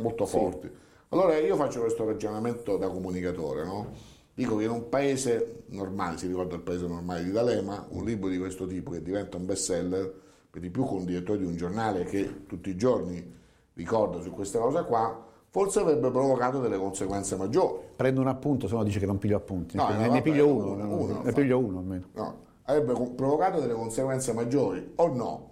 molto 0.00 0.26
forti. 0.26 0.68
Allora 1.10 1.36
io 1.36 1.54
faccio 1.54 1.80
questo 1.80 2.04
ragionamento 2.04 2.76
da 2.78 2.88
comunicatore, 2.88 3.64
no? 3.64 4.14
Dico 4.34 4.56
che 4.56 4.64
in 4.64 4.70
un 4.70 4.88
paese 4.88 5.64
normale, 5.68 6.18
si 6.18 6.26
ricorda 6.26 6.56
il 6.56 6.62
paese 6.62 6.86
normale 6.86 7.22
di 7.24 7.30
D'Alema, 7.30 7.86
un 7.90 8.04
libro 8.04 8.28
di 8.28 8.38
questo 8.38 8.66
tipo 8.66 8.90
che 8.90 9.02
diventa 9.02 9.36
un 9.36 9.46
bestseller, 9.46 10.12
per 10.50 10.60
di 10.60 10.70
più 10.70 10.84
con 10.84 10.98
un 10.98 11.04
direttore 11.04 11.38
di 11.38 11.44
un 11.44 11.56
giornale 11.56 12.04
che 12.04 12.46
tutti 12.46 12.70
i 12.70 12.76
giorni 12.76 13.34
ricorda 13.74 14.20
su 14.20 14.30
questa 14.30 14.58
cosa 14.58 14.84
qua, 14.84 15.24
forse 15.48 15.80
avrebbe 15.80 16.10
provocato 16.10 16.60
delle 16.60 16.76
conseguenze 16.78 17.36
maggiori. 17.36 17.78
Prendo 17.96 18.20
un 18.20 18.28
appunto, 18.28 18.66
se 18.66 18.74
no 18.74 18.82
dice 18.82 18.98
che 18.98 19.06
non 19.06 19.18
piglio 19.18 19.36
appunti. 19.36 19.76
No, 19.76 19.88
ne, 19.88 19.94
no, 19.94 20.00
ne 20.00 20.08
vabbè, 20.08 20.22
piglio 20.22 20.48
uno, 20.48 20.72
uno, 20.72 20.74
ne- 20.76 20.82
uno, 20.82 21.06
ne 21.06 21.12
infatti. 21.12 21.40
piglio 21.40 21.58
uno 21.58 21.78
almeno. 21.78 22.06
No, 22.12 22.34
avrebbe 22.66 22.92
provocato 23.14 23.60
delle 23.60 23.74
conseguenze 23.74 24.32
maggiori 24.32 24.92
o 24.96 25.06
no? 25.08 25.50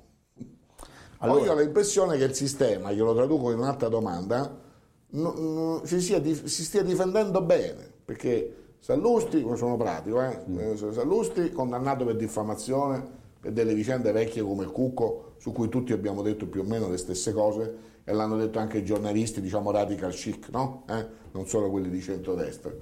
Allora- 1.18 1.38
Poi 1.40 1.48
ho 1.48 1.54
l'impressione 1.58 2.16
che 2.18 2.24
il 2.24 2.34
sistema, 2.34 2.92
glielo 2.92 3.14
traduco 3.14 3.50
in 3.50 3.58
un'altra 3.58 3.88
domanda, 3.88 4.60
no- 5.10 5.34
no- 5.38 5.80
si, 5.84 6.20
dif- 6.20 6.44
si 6.44 6.64
stia 6.64 6.82
difendendo 6.82 7.40
bene, 7.40 7.90
perché 8.04 8.56
Sallusti, 8.80 9.38
io 9.38 9.56
sono 9.56 9.76
pratico, 9.78 10.20
eh, 10.20 10.42
Mm. 10.48 10.58
eh, 10.58 10.76
Sallusti 10.76 11.50
condannato 11.52 12.04
per 12.04 12.16
diffamazione 12.16 13.22
per 13.40 13.52
delle 13.52 13.74
vicende 13.74 14.10
vecchie 14.12 14.42
come 14.42 14.64
il 14.64 14.70
Cucco, 14.70 15.34
su 15.38 15.52
cui 15.52 15.68
tutti 15.68 15.92
abbiamo 15.92 16.20
detto 16.22 16.46
più 16.46 16.60
o 16.62 16.64
meno 16.64 16.88
le 16.88 16.96
stesse 16.98 17.32
cose 17.32 17.76
e 18.04 18.12
l'hanno 18.12 18.36
detto 18.36 18.58
anche 18.58 18.78
i 18.78 18.84
giornalisti, 18.84 19.40
diciamo 19.40 19.70
radical 19.70 20.12
chic, 20.12 20.48
no? 20.50 20.84
Eh? 20.88 21.06
non 21.32 21.46
solo 21.46 21.70
quelli 21.70 21.90
di 21.90 22.00
centrodestra. 22.00 22.72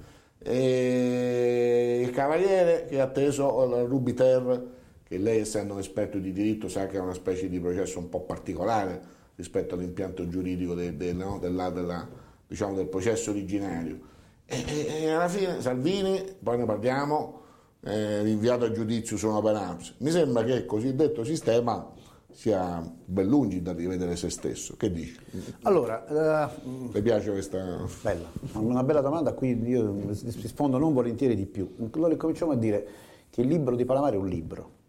E 0.43 2.01
il 2.03 2.11
Cavaliere 2.11 2.85
che 2.87 2.99
ha 2.99 3.03
atteso 3.03 3.85
Rubiter, 3.85 4.67
che 5.03 5.17
lei 5.17 5.39
essendo 5.39 5.73
un 5.73 5.79
esperto 5.79 6.17
di 6.17 6.31
diritto 6.33 6.67
sa 6.67 6.87
che 6.87 6.97
è 6.97 6.99
una 6.99 7.13
specie 7.13 7.47
di 7.49 7.59
processo 7.59 7.99
un 7.99 8.09
po' 8.09 8.21
particolare 8.21 9.01
rispetto 9.35 9.75
all'impianto 9.75 10.27
giuridico 10.27 10.73
de- 10.75 10.95
de- 10.95 11.13
no? 11.13 11.39
della- 11.39 11.69
della- 11.69 12.07
diciamo, 12.47 12.75
del 12.75 12.87
processo 12.87 13.31
originario. 13.31 13.99
E, 14.45 14.63
e- 14.67 15.03
e 15.03 15.09
alla 15.11 15.27
fine 15.29 15.61
Salvini, 15.61 16.23
poi 16.41 16.57
ne 16.57 16.65
parliamo, 16.65 17.41
eh, 17.85 18.21
rinviato 18.21 18.65
a 18.65 18.71
giudizio 18.71 19.17
su 19.17 19.27
open 19.27 19.55
arms. 19.55 19.95
Mi 19.99 20.11
sembra 20.11 20.43
che 20.43 20.53
il 20.53 20.65
cosiddetto 20.65 21.23
sistema 21.23 21.92
sia 22.33 22.83
ben 23.05 23.27
lungi 23.27 23.61
da 23.61 23.73
rivedere 23.73 24.15
se 24.15 24.29
stesso. 24.29 24.75
Che 24.75 24.91
dici? 24.91 25.17
Allora, 25.63 26.49
eh, 26.49 26.61
Le 26.91 27.01
piace 27.01 27.31
questa... 27.31 27.85
bella, 28.01 28.29
una 28.53 28.83
bella 28.83 29.01
domanda 29.01 29.29
a 29.29 29.33
cui 29.33 29.57
io 29.67 29.95
rispondo 30.41 30.77
non 30.77 30.93
volentieri 30.93 31.35
di 31.35 31.45
più. 31.45 31.73
Allora 31.93 32.15
cominciamo 32.17 32.51
a 32.51 32.55
dire 32.55 32.87
che 33.29 33.41
il 33.41 33.47
libro 33.47 33.75
di 33.75 33.85
Palamare 33.85 34.15
è 34.15 34.19
un 34.19 34.27
libro. 34.27 34.81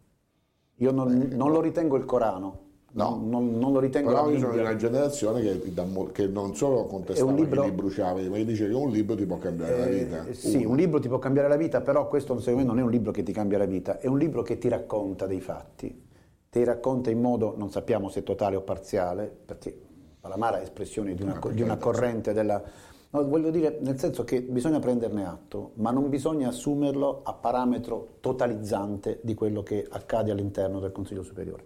Io 0.79 0.91
non, 0.91 1.31
non 1.33 1.53
lo 1.53 1.61
ritengo 1.61 1.97
il 1.97 2.05
Corano, 2.05 2.63
No. 2.95 3.21
non, 3.21 3.59
non 3.59 3.73
lo 3.73 3.81
ritengo 3.81 4.11
Però 4.11 4.31
io 4.31 4.39
sono 4.39 4.53
di 4.53 4.59
una 4.61 4.77
generazione 4.77 5.41
che, 5.41 5.73
che 6.13 6.27
non 6.29 6.55
solo 6.55 6.85
contestava 6.87 7.33
libro- 7.33 7.65
li 7.65 7.73
bruciava, 7.73 8.21
ma 8.21 8.39
dice 8.39 8.69
che 8.69 8.73
un 8.75 8.91
libro 8.91 9.17
ti 9.17 9.27
può 9.27 9.37
cambiare 9.39 9.79
la 9.79 9.87
vita. 9.87 10.27
Eh, 10.27 10.35
sì, 10.35 10.59
Uno. 10.59 10.71
un 10.71 10.77
libro 10.77 11.01
ti 11.01 11.09
può 11.09 11.19
cambiare 11.19 11.49
la 11.49 11.57
vita, 11.57 11.81
però 11.81 12.07
questo 12.07 12.39
secondo 12.39 12.61
me 12.61 12.65
non 12.65 12.79
è 12.79 12.83
un 12.83 12.91
libro 12.91 13.11
che 13.11 13.25
ti 13.25 13.33
cambia 13.33 13.59
la 13.59 13.65
vita, 13.65 13.99
è 13.99 14.07
un 14.07 14.19
libro 14.19 14.43
che 14.43 14.59
ti 14.59 14.69
racconta 14.69 15.27
dei 15.27 15.41
fatti, 15.41 16.03
ti 16.55 16.63
racconta 16.63 17.11
in 17.11 17.21
modo, 17.21 17.55
non 17.57 17.69
sappiamo 17.69 18.09
se 18.09 18.23
totale 18.23 18.55
o 18.55 18.61
parziale, 18.61 19.29
perché 19.45 19.77
Palamara 20.21 20.61
è 20.61 20.63
espressione 20.63 21.13
di 21.17 21.23
una, 21.25 21.41
Ma 21.43 21.51
di 21.51 21.63
una 21.63 21.77
corrente 21.77 22.33
della... 22.33 22.63
No, 23.11 23.27
voglio 23.27 23.51
dire, 23.51 23.79
nel 23.81 23.99
senso 23.99 24.23
che 24.23 24.41
bisogna 24.41 24.79
prenderne 24.79 25.27
atto, 25.27 25.73
ma 25.75 25.91
non 25.91 26.09
bisogna 26.09 26.49
assumerlo 26.49 27.23
a 27.25 27.33
parametro 27.33 28.19
totalizzante 28.21 29.19
di 29.25 29.35
quello 29.35 29.65
che 29.65 29.85
accade 29.91 30.31
all'interno 30.31 30.79
del 30.79 30.93
Consiglio 30.93 31.25
Superiore. 31.25 31.65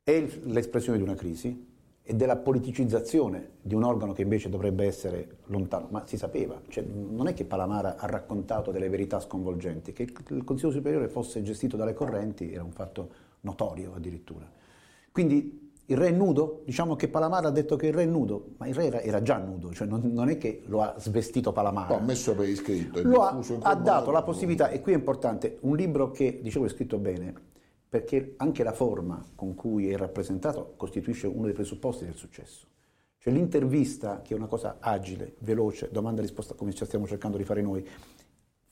È 0.00 0.28
l'espressione 0.44 0.98
di 0.98 1.02
una 1.02 1.16
crisi, 1.16 1.70
e 2.04 2.14
della 2.14 2.36
politicizzazione 2.36 3.50
di 3.62 3.74
un 3.74 3.84
organo 3.84 4.12
che 4.12 4.22
invece 4.22 4.48
dovrebbe 4.48 4.86
essere 4.86 5.38
lontano, 5.46 5.86
ma 5.90 6.04
si 6.06 6.16
sapeva, 6.16 6.60
cioè, 6.68 6.84
non 6.84 7.28
è 7.28 7.34
che 7.34 7.44
Palamara 7.44 7.96
ha 7.96 8.06
raccontato 8.06 8.70
delle 8.72 8.88
verità 8.88 9.20
sconvolgenti, 9.20 9.92
che 9.92 10.02
il 10.28 10.44
Consiglio 10.44 10.72
Superiore 10.72 11.08
fosse 11.08 11.42
gestito 11.42 11.76
dalle 11.76 11.94
correnti 11.94 12.52
era 12.52 12.64
un 12.64 12.72
fatto 12.72 13.21
notorio 13.42 13.94
addirittura. 13.94 14.50
Quindi 15.10 15.70
il 15.86 15.96
re 15.96 16.08
è 16.08 16.10
nudo? 16.10 16.62
Diciamo 16.64 16.96
che 16.96 17.08
Palamara 17.08 17.48
ha 17.48 17.50
detto 17.50 17.76
che 17.76 17.88
il 17.88 17.92
re 17.92 18.04
è 18.04 18.06
nudo, 18.06 18.54
ma 18.56 18.66
il 18.66 18.74
re 18.74 18.86
era, 18.86 19.00
era 19.00 19.22
già 19.22 19.36
nudo, 19.38 19.72
cioè 19.72 19.86
non, 19.86 20.00
non, 20.12 20.28
è 20.28 20.38
che 20.38 20.62
lo 20.66 20.80
ha 20.80 20.94
svestito 20.98 21.52
Palamara. 21.52 21.96
L'ha 21.96 22.00
messo 22.00 22.34
per 22.34 22.48
iscritto. 22.48 23.02
Lo 23.02 23.22
ha, 23.22 23.38
ha 23.60 23.74
dato 23.74 24.10
la 24.10 24.22
possibilità, 24.22 24.68
e 24.68 24.80
qui 24.80 24.92
è 24.92 24.96
importante, 24.96 25.58
un 25.60 25.76
libro 25.76 26.10
che, 26.10 26.40
dicevo, 26.42 26.64
è 26.64 26.68
scritto 26.68 26.98
bene, 26.98 27.34
perché 27.88 28.34
anche 28.38 28.62
la 28.62 28.72
forma 28.72 29.22
con 29.34 29.54
cui 29.54 29.90
è 29.90 29.96
rappresentato 29.96 30.74
costituisce 30.76 31.26
uno 31.26 31.44
dei 31.44 31.52
presupposti 31.52 32.04
del 32.04 32.14
successo. 32.14 32.66
Cioè 33.18 33.32
l'intervista, 33.32 34.22
che 34.22 34.34
è 34.34 34.36
una 34.36 34.46
cosa 34.46 34.78
agile, 34.80 35.34
veloce, 35.40 35.90
domanda-risposta 35.92 36.54
come 36.54 36.72
ci 36.72 36.84
stiamo 36.84 37.06
cercando 37.06 37.36
di 37.36 37.44
fare 37.44 37.60
noi, 37.60 37.86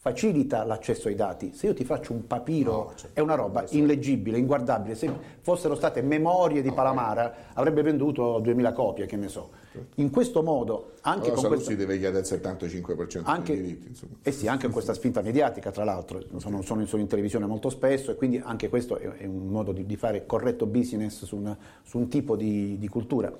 facilita 0.02 0.64
l'accesso 0.64 1.08
ai 1.08 1.14
dati. 1.14 1.52
Se 1.52 1.66
io 1.66 1.74
ti 1.74 1.84
faccio 1.84 2.14
un 2.14 2.26
papiro, 2.26 2.72
no, 2.72 2.92
certo. 2.96 3.20
è 3.20 3.22
una 3.22 3.34
roba 3.34 3.66
illeggibile, 3.68 4.38
inguardabile. 4.38 4.94
Se 4.94 5.12
fossero 5.42 5.74
state 5.74 6.00
memorie 6.00 6.62
di 6.62 6.72
Palamara, 6.72 7.50
avrebbe 7.52 7.82
venduto 7.82 8.38
2000 8.38 8.72
copie, 8.72 9.04
che 9.04 9.16
ne 9.16 9.28
so. 9.28 9.50
Certo. 9.70 10.00
In 10.00 10.08
questo 10.08 10.42
modo, 10.42 10.92
anche 11.02 11.26
allora, 11.26 11.40
con 11.42 11.48
questa... 11.50 11.70
si 11.72 11.76
deve 11.76 11.98
chiedere 11.98 12.26
il 12.26 12.32
75% 12.32 13.20
anche, 13.24 13.52
dei 13.52 13.62
diritti. 13.62 13.88
Insomma. 13.88 14.14
Eh 14.22 14.32
sì, 14.32 14.48
anche 14.48 14.62
con 14.62 14.72
questa 14.72 14.94
spinta 14.94 15.20
mediatica, 15.20 15.70
tra 15.70 15.84
l'altro. 15.84 16.24
Sono, 16.38 16.62
sono, 16.62 16.86
sono, 16.86 17.02
in 17.02 17.08
televisione 17.08 17.44
molto 17.44 17.68
spesso 17.68 18.10
e 18.10 18.14
quindi 18.14 18.40
anche 18.42 18.70
questo 18.70 18.96
è, 18.96 19.06
è 19.06 19.26
un 19.26 19.48
modo 19.48 19.72
di, 19.72 19.84
di, 19.84 19.96
fare 19.96 20.24
corretto 20.24 20.64
business 20.64 21.24
su, 21.26 21.36
una, 21.36 21.54
su 21.82 21.98
un 21.98 22.08
tipo 22.08 22.36
di, 22.36 22.78
di 22.78 22.88
cultura. 22.88 23.30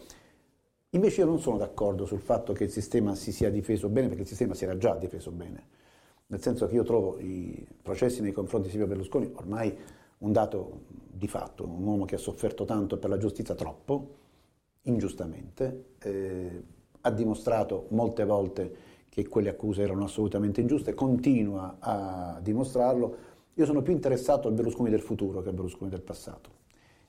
Invece 0.90 1.22
io 1.22 1.26
non 1.26 1.40
sono 1.40 1.56
d'accordo 1.56 2.04
sul 2.04 2.20
fatto 2.20 2.52
che 2.52 2.64
il 2.64 2.70
sistema 2.70 3.14
si 3.14 3.32
sia 3.32 3.48
difeso 3.48 3.88
bene, 3.88 4.08
perché 4.08 4.22
il 4.22 4.28
sistema 4.28 4.52
si 4.52 4.64
era 4.64 4.76
già 4.76 4.94
difeso 4.96 5.30
bene 5.30 5.78
nel 6.30 6.40
senso 6.40 6.66
che 6.66 6.74
io 6.74 6.84
trovo 6.84 7.18
i 7.18 7.66
processi 7.82 8.22
nei 8.22 8.32
confronti 8.32 8.66
di 8.66 8.72
Silvio 8.72 8.88
Berlusconi 8.88 9.30
ormai 9.34 9.76
un 10.18 10.32
dato 10.32 10.82
di 10.86 11.26
fatto, 11.26 11.64
un 11.64 11.84
uomo 11.84 12.04
che 12.04 12.14
ha 12.14 12.18
sofferto 12.18 12.64
tanto 12.64 12.98
per 12.98 13.10
la 13.10 13.18
giustizia 13.18 13.54
troppo, 13.54 14.14
ingiustamente, 14.82 15.94
eh, 15.98 16.62
ha 17.00 17.10
dimostrato 17.10 17.86
molte 17.88 18.24
volte 18.24 18.74
che 19.08 19.26
quelle 19.26 19.48
accuse 19.48 19.82
erano 19.82 20.04
assolutamente 20.04 20.60
ingiuste, 20.60 20.94
continua 20.94 21.76
a 21.80 22.38
dimostrarlo. 22.40 23.16
Io 23.54 23.64
sono 23.64 23.82
più 23.82 23.92
interessato 23.92 24.46
al 24.46 24.54
Berlusconi 24.54 24.88
del 24.88 25.00
futuro 25.00 25.42
che 25.42 25.48
al 25.48 25.54
Berlusconi 25.54 25.90
del 25.90 26.02
passato. 26.02 26.58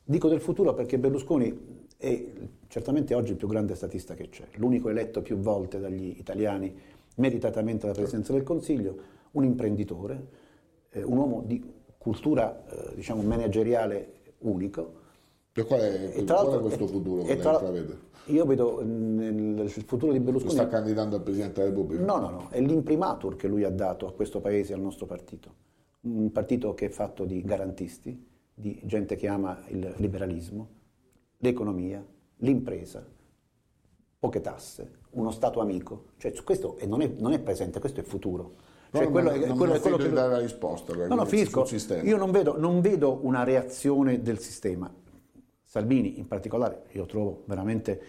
Dico 0.03 0.27
del 0.29 0.41
futuro 0.41 0.73
perché 0.73 0.97
Berlusconi 0.97 1.85
è 1.95 2.25
certamente 2.67 3.13
oggi 3.13 3.31
il 3.31 3.37
più 3.37 3.47
grande 3.47 3.75
statista 3.75 4.15
che 4.15 4.29
c'è, 4.29 4.47
l'unico 4.55 4.89
eletto 4.89 5.21
più 5.21 5.37
volte 5.37 5.79
dagli 5.79 6.15
italiani 6.17 6.75
meritatamente 7.15 7.85
alla 7.85 7.95
presidenza 7.95 8.33
del 8.33 8.43
Consiglio, 8.43 8.95
un 9.31 9.43
imprenditore, 9.43 10.27
eh, 10.89 11.03
un 11.03 11.17
uomo 11.17 11.43
di 11.45 11.63
cultura 11.97 12.65
eh, 12.65 12.95
diciamo 12.95 13.21
manageriale 13.21 14.13
unico. 14.39 14.99
E 15.53 15.63
qual 15.65 15.79
è, 15.81 16.13
e 16.15 16.23
qual 16.23 16.57
è 16.57 16.59
questo 16.59 16.87
futuro 16.87 17.23
che 17.23 17.37
tra, 17.37 17.61
Io 18.27 18.45
vedo 18.45 18.81
nel, 18.83 19.59
il 19.59 19.83
futuro 19.85 20.11
di 20.11 20.19
Berlusconi... 20.19 20.55
Lo 20.55 20.61
sta 20.61 20.69
candidando 20.69 21.17
al 21.17 21.23
Presidente 21.23 21.59
della 21.59 21.73
Repubblica? 21.73 22.03
No, 22.03 22.19
no, 22.19 22.29
no, 22.29 22.47
è 22.49 22.61
l'imprimatur 22.61 23.35
che 23.35 23.47
lui 23.47 23.63
ha 23.63 23.69
dato 23.69 24.07
a 24.07 24.13
questo 24.13 24.39
Paese 24.39 24.71
e 24.71 24.75
al 24.75 24.81
nostro 24.81 25.05
partito. 25.05 25.53
Un 26.01 26.31
partito 26.31 26.73
che 26.73 26.85
è 26.85 26.89
fatto 26.89 27.25
di 27.25 27.41
garantisti, 27.41 28.27
di 28.53 28.79
gente 28.85 29.15
che 29.15 29.27
ama 29.27 29.61
il 29.67 29.93
liberalismo, 29.97 30.69
l'economia, 31.37 32.03
l'impresa, 32.37 33.05
poche 34.21 34.39
tasse, 34.39 34.91
uno 35.13 35.31
Stato 35.31 35.61
amico. 35.61 36.03
Cioè, 36.17 36.31
questo 36.43 36.77
non 36.85 37.01
è, 37.01 37.11
non 37.17 37.33
è 37.33 37.39
presente, 37.39 37.79
questo 37.79 38.01
è 38.01 38.03
futuro. 38.03 38.51
Cioè, 38.91 39.05
no, 39.05 39.09
quello, 39.09 39.31
non, 39.31 39.41
è, 39.41 39.47
quello, 39.55 39.73
è 39.73 39.79
quello 39.79 39.97
che 39.97 40.09
dare 40.11 40.33
la 40.33 40.37
risposta. 40.37 40.93
No, 40.93 41.15
no, 41.15 41.25
finisco. 41.25 41.65
Io 42.03 42.17
non 42.17 42.29
vedo, 42.29 42.55
non 42.55 42.81
vedo 42.81 43.17
una 43.23 43.43
reazione 43.43 44.21
del 44.21 44.37
sistema. 44.37 44.93
Salvini 45.63 46.19
in 46.19 46.27
particolare, 46.27 46.83
io 46.91 47.07
trovo 47.07 47.41
veramente 47.45 48.01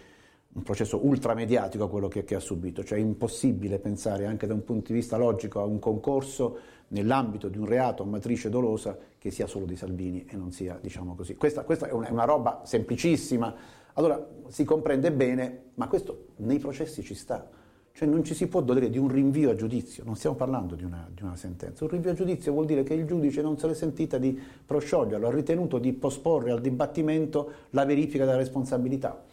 un 0.53 0.61
processo 0.61 1.03
ultramediatico 1.03 1.87
quello 1.87 2.07
che, 2.07 2.23
che, 2.23 2.35
ha 2.35 2.39
subito, 2.39 2.83
cioè 2.83 2.99
è 2.99 3.01
impossibile 3.01 3.79
pensare 3.79 4.27
anche 4.27 4.45
da 4.45 4.53
un 4.53 4.63
punto 4.63 4.91
di 4.91 4.99
vista 4.99 5.17
logico 5.17 5.61
a 5.61 5.63
un 5.63 5.79
concorso 5.79 6.59
nell'ambito 6.89 7.47
di 7.47 7.57
un 7.57 7.65
reato 7.65 8.03
a 8.03 8.05
matrice 8.05 8.49
dolosa 8.49 8.95
che 9.17 9.31
sia 9.31 9.47
solo 9.47 9.65
di 9.65 9.75
Salvini 9.75 10.27
e 10.29 10.35
non 10.35 10.51
sia, 10.51 10.77
diciamo 10.79 11.15
così. 11.15 11.35
Questa, 11.35 11.63
questa 11.63 11.87
è, 11.87 11.91
una, 11.91 12.07
è 12.07 12.11
una 12.11 12.25
roba 12.25 12.61
semplicissima, 12.65 13.81
allora 13.93 14.25
si 14.47 14.63
comprende 14.63 15.11
bene, 15.11 15.71
ma 15.75 15.87
questo 15.87 16.27
nei 16.37 16.59
processi 16.59 17.03
ci 17.03 17.15
sta. 17.15 17.47
Cioè 17.95 18.07
non 18.07 18.23
ci 18.23 18.33
si 18.33 18.47
può 18.47 18.61
dolere 18.61 18.89
di 18.89 18.97
un 18.97 19.07
rinvio 19.07 19.51
a 19.51 19.55
giudizio, 19.55 20.03
non 20.03 20.15
stiamo 20.15 20.35
parlando 20.35 20.73
di 20.73 20.83
una, 20.83 21.07
di 21.13 21.21
una, 21.21 21.35
sentenza. 21.35 21.83
Un 21.83 21.91
rinvio 21.91 22.09
a 22.09 22.13
giudizio 22.15 22.51
vuol 22.51 22.65
dire 22.65 22.81
che 22.81 22.95
il 22.95 23.05
giudice 23.05 23.43
non 23.43 23.59
se 23.59 23.67
l'è 23.67 23.75
sentita 23.75 24.17
di 24.17 24.39
proscioglierlo, 24.65 25.27
ha 25.27 25.31
ritenuto 25.31 25.77
di 25.77 25.93
posporre 25.93 26.49
al 26.49 26.59
dibattimento 26.59 27.51
la 27.69 27.85
verifica 27.85 28.25
della 28.25 28.37
responsabilità. 28.37 29.23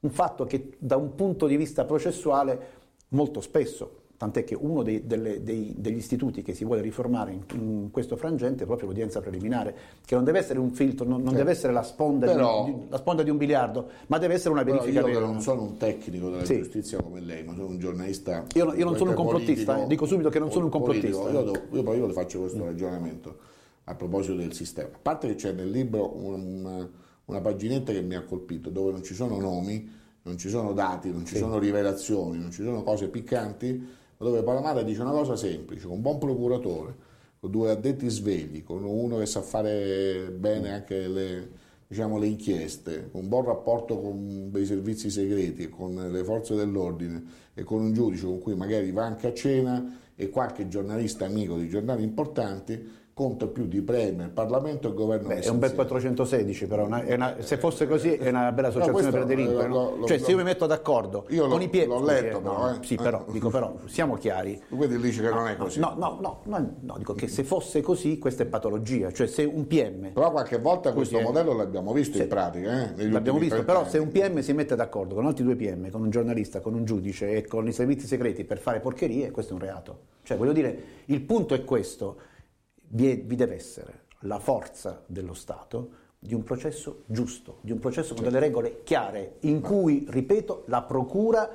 Un 0.00 0.10
fatto 0.10 0.44
che 0.44 0.76
da 0.78 0.96
un 0.96 1.16
punto 1.16 1.48
di 1.48 1.56
vista 1.56 1.84
processuale 1.84 2.78
molto 3.08 3.40
spesso 3.40 3.99
tant'è 4.20 4.44
che 4.44 4.54
uno 4.54 4.82
dei, 4.82 5.06
delle, 5.06 5.42
dei, 5.42 5.72
degli 5.78 5.96
istituti 5.96 6.42
che 6.42 6.52
si 6.52 6.66
vuole 6.66 6.82
riformare 6.82 7.32
in, 7.32 7.42
in, 7.54 7.90
questo 7.90 8.16
frangente 8.16 8.64
è 8.64 8.66
proprio 8.66 8.88
l'udienza 8.88 9.22
preliminare, 9.22 9.74
che 10.04 10.14
non 10.14 10.24
deve 10.24 10.40
essere 10.40 10.58
un 10.58 10.72
filtro, 10.72 11.06
non, 11.06 11.22
non 11.22 11.32
deve 11.32 11.52
essere 11.52 11.72
la 11.72 11.82
sponda, 11.82 12.26
però, 12.26 12.66
di, 12.66 12.74
la 12.90 12.98
sponda, 12.98 13.22
di, 13.22 13.30
un 13.30 13.38
biliardo, 13.38 13.88
ma 14.08 14.18
deve 14.18 14.34
essere 14.34 14.50
una 14.50 14.62
verifica. 14.62 15.08
Io 15.08 15.20
non 15.20 15.40
sono 15.40 15.62
un 15.62 15.78
tecnico 15.78 16.28
della 16.28 16.44
sì. 16.44 16.58
giustizia 16.58 17.00
come 17.00 17.20
lei, 17.20 17.44
ma 17.44 17.54
sono 17.54 17.68
un 17.68 17.78
giornalista. 17.78 18.44
Io, 18.56 18.74
io 18.74 18.84
non 18.84 18.94
sono 18.98 19.08
un 19.08 19.16
complottista, 19.16 19.72
politico, 19.72 19.88
dico 19.88 20.04
subito 20.04 20.28
che 20.28 20.38
non 20.38 20.50
sono 20.50 20.66
un 20.66 20.70
complottista. 20.70 21.30
Io, 21.30 21.52
io, 21.72 21.82
poi 21.82 21.96
io 21.96 22.06
le 22.06 22.12
faccio 22.12 22.40
questo 22.40 22.62
ragionamento 22.62 23.38
a 23.84 23.94
proposito 23.94 24.34
del 24.34 24.52
sistema. 24.52 24.90
A 24.92 24.98
parte 25.00 25.28
che 25.28 25.36
c'è 25.36 25.52
nel 25.52 25.70
libro 25.70 26.14
una, 26.14 26.86
una 27.24 27.40
paginetta 27.40 27.90
che 27.90 28.02
mi 28.02 28.16
ha 28.16 28.22
colpito, 28.24 28.68
dove 28.68 28.92
non 28.92 29.02
ci 29.02 29.14
sono 29.14 29.40
nomi, 29.40 29.90
non 30.24 30.36
ci 30.36 30.50
sono 30.50 30.74
dati, 30.74 31.10
non 31.10 31.24
ci 31.24 31.36
sì. 31.36 31.40
sono 31.40 31.58
rivelazioni, 31.58 32.38
non 32.38 32.50
ci 32.50 32.62
sono 32.62 32.82
cose 32.82 33.08
piccanti 33.08 33.96
dove 34.24 34.42
Palamara 34.42 34.82
dice 34.82 35.00
una 35.00 35.12
cosa 35.12 35.34
semplice, 35.34 35.86
un 35.86 36.02
buon 36.02 36.18
procuratore, 36.18 36.94
con 37.40 37.50
due 37.50 37.70
addetti 37.70 38.08
svegli, 38.08 38.62
con 38.62 38.84
uno 38.84 39.16
che 39.18 39.26
sa 39.26 39.40
fare 39.40 40.30
bene 40.30 40.72
anche 40.72 41.08
le, 41.08 41.48
diciamo, 41.86 42.18
le 42.18 42.26
inchieste, 42.26 43.08
con 43.10 43.22
un 43.22 43.28
buon 43.28 43.46
rapporto 43.46 43.98
con 43.98 44.50
dei 44.50 44.66
servizi 44.66 45.10
segreti, 45.10 45.70
con 45.70 45.94
le 45.94 46.22
forze 46.22 46.54
dell'ordine 46.54 47.24
e 47.54 47.64
con 47.64 47.80
un 47.80 47.94
giudice 47.94 48.26
con 48.26 48.40
cui 48.40 48.54
magari 48.54 48.92
va 48.92 49.04
anche 49.04 49.26
a 49.26 49.32
cena 49.32 49.98
e 50.14 50.28
qualche 50.28 50.68
giornalista 50.68 51.24
amico 51.24 51.56
di 51.56 51.68
giornali 51.68 52.02
importanti, 52.02 52.99
conta 53.20 53.46
più 53.46 53.66
di 53.66 53.82
Premier, 53.82 54.30
Parlamento 54.30 54.88
e 54.88 54.94
Governo 54.94 55.28
Beh, 55.28 55.40
È 55.40 55.48
un 55.48 55.58
bel 55.58 55.74
416 55.74 56.66
però, 56.66 56.86
una, 56.86 57.04
una, 57.06 57.36
se 57.40 57.58
fosse 57.58 57.86
così 57.86 58.14
è 58.14 58.30
una 58.30 58.50
bella 58.50 58.68
associazione 58.68 59.04
no, 59.04 59.10
per 59.10 59.24
delinquere. 59.26 59.68
No? 59.68 59.98
Cioè 60.06 60.16
lo, 60.16 60.24
se 60.24 60.30
io 60.30 60.38
mi 60.38 60.42
metto 60.42 60.64
d'accordo 60.64 61.26
io 61.28 61.46
con 61.46 61.58
lo, 61.58 61.62
i 61.62 61.68
piedi... 61.68 61.88
L'ho 61.88 62.02
letto 62.02 62.38
eh, 62.38 62.40
però, 62.40 62.70
eh. 62.70 62.78
Sì, 62.80 62.94
però, 62.94 63.26
dico 63.28 63.50
però, 63.50 63.74
siamo 63.84 64.14
chiari. 64.14 64.62
Quindi 64.70 64.96
dici 64.96 65.20
che 65.20 65.28
non 65.28 65.48
è 65.48 65.56
così. 65.58 65.80
No, 65.80 65.94
no, 65.98 66.16
no, 66.18 66.40
no, 66.44 66.74
no, 66.80 66.94
dico 66.96 67.12
che 67.12 67.28
se 67.28 67.44
fosse 67.44 67.82
così 67.82 68.18
questa 68.18 68.44
è 68.44 68.46
patologia, 68.46 69.12
cioè 69.12 69.26
se 69.26 69.44
un 69.44 69.66
PM... 69.66 70.12
Però 70.12 70.30
qualche 70.30 70.58
volta 70.58 70.94
questo 70.94 71.20
modello 71.20 71.52
l'abbiamo 71.52 71.92
visto 71.92 72.16
sì, 72.16 72.22
in 72.22 72.28
pratica. 72.28 72.94
Eh, 72.96 73.10
l'abbiamo 73.10 73.38
visto, 73.38 73.62
però 73.64 73.86
se 73.86 73.98
un 73.98 74.10
PM 74.10 74.40
si 74.40 74.54
mette 74.54 74.74
d'accordo 74.74 75.14
con 75.14 75.26
altri 75.26 75.44
due 75.44 75.56
PM, 75.56 75.90
con 75.90 76.00
un 76.00 76.08
giornalista, 76.08 76.60
con 76.60 76.72
un 76.72 76.86
giudice 76.86 77.32
e 77.32 77.46
con 77.46 77.68
i 77.68 77.72
servizi 77.72 78.06
segreti 78.06 78.44
per 78.44 78.56
fare 78.56 78.80
porcherie, 78.80 79.30
questo 79.30 79.52
è 79.52 79.56
un 79.56 79.60
reato. 79.60 79.98
Cioè 80.22 80.38
voglio 80.38 80.52
dire, 80.52 80.82
il 81.04 81.20
punto 81.20 81.52
è 81.52 81.64
questo 81.64 82.28
vi, 82.90 83.24
deve 83.24 83.54
essere 83.54 84.04
la 84.20 84.38
forza 84.38 85.02
dello 85.06 85.34
Stato 85.34 85.98
di 86.18 86.34
un 86.34 86.42
processo 86.42 87.04
giusto, 87.06 87.58
di 87.62 87.72
un 87.72 87.78
processo 87.78 88.14
con 88.14 88.24
delle 88.24 88.38
regole 88.38 88.82
chiare, 88.82 89.36
in 89.40 89.60
cui, 89.60 90.04
ripeto, 90.08 90.64
la 90.66 90.82
Procura 90.82 91.48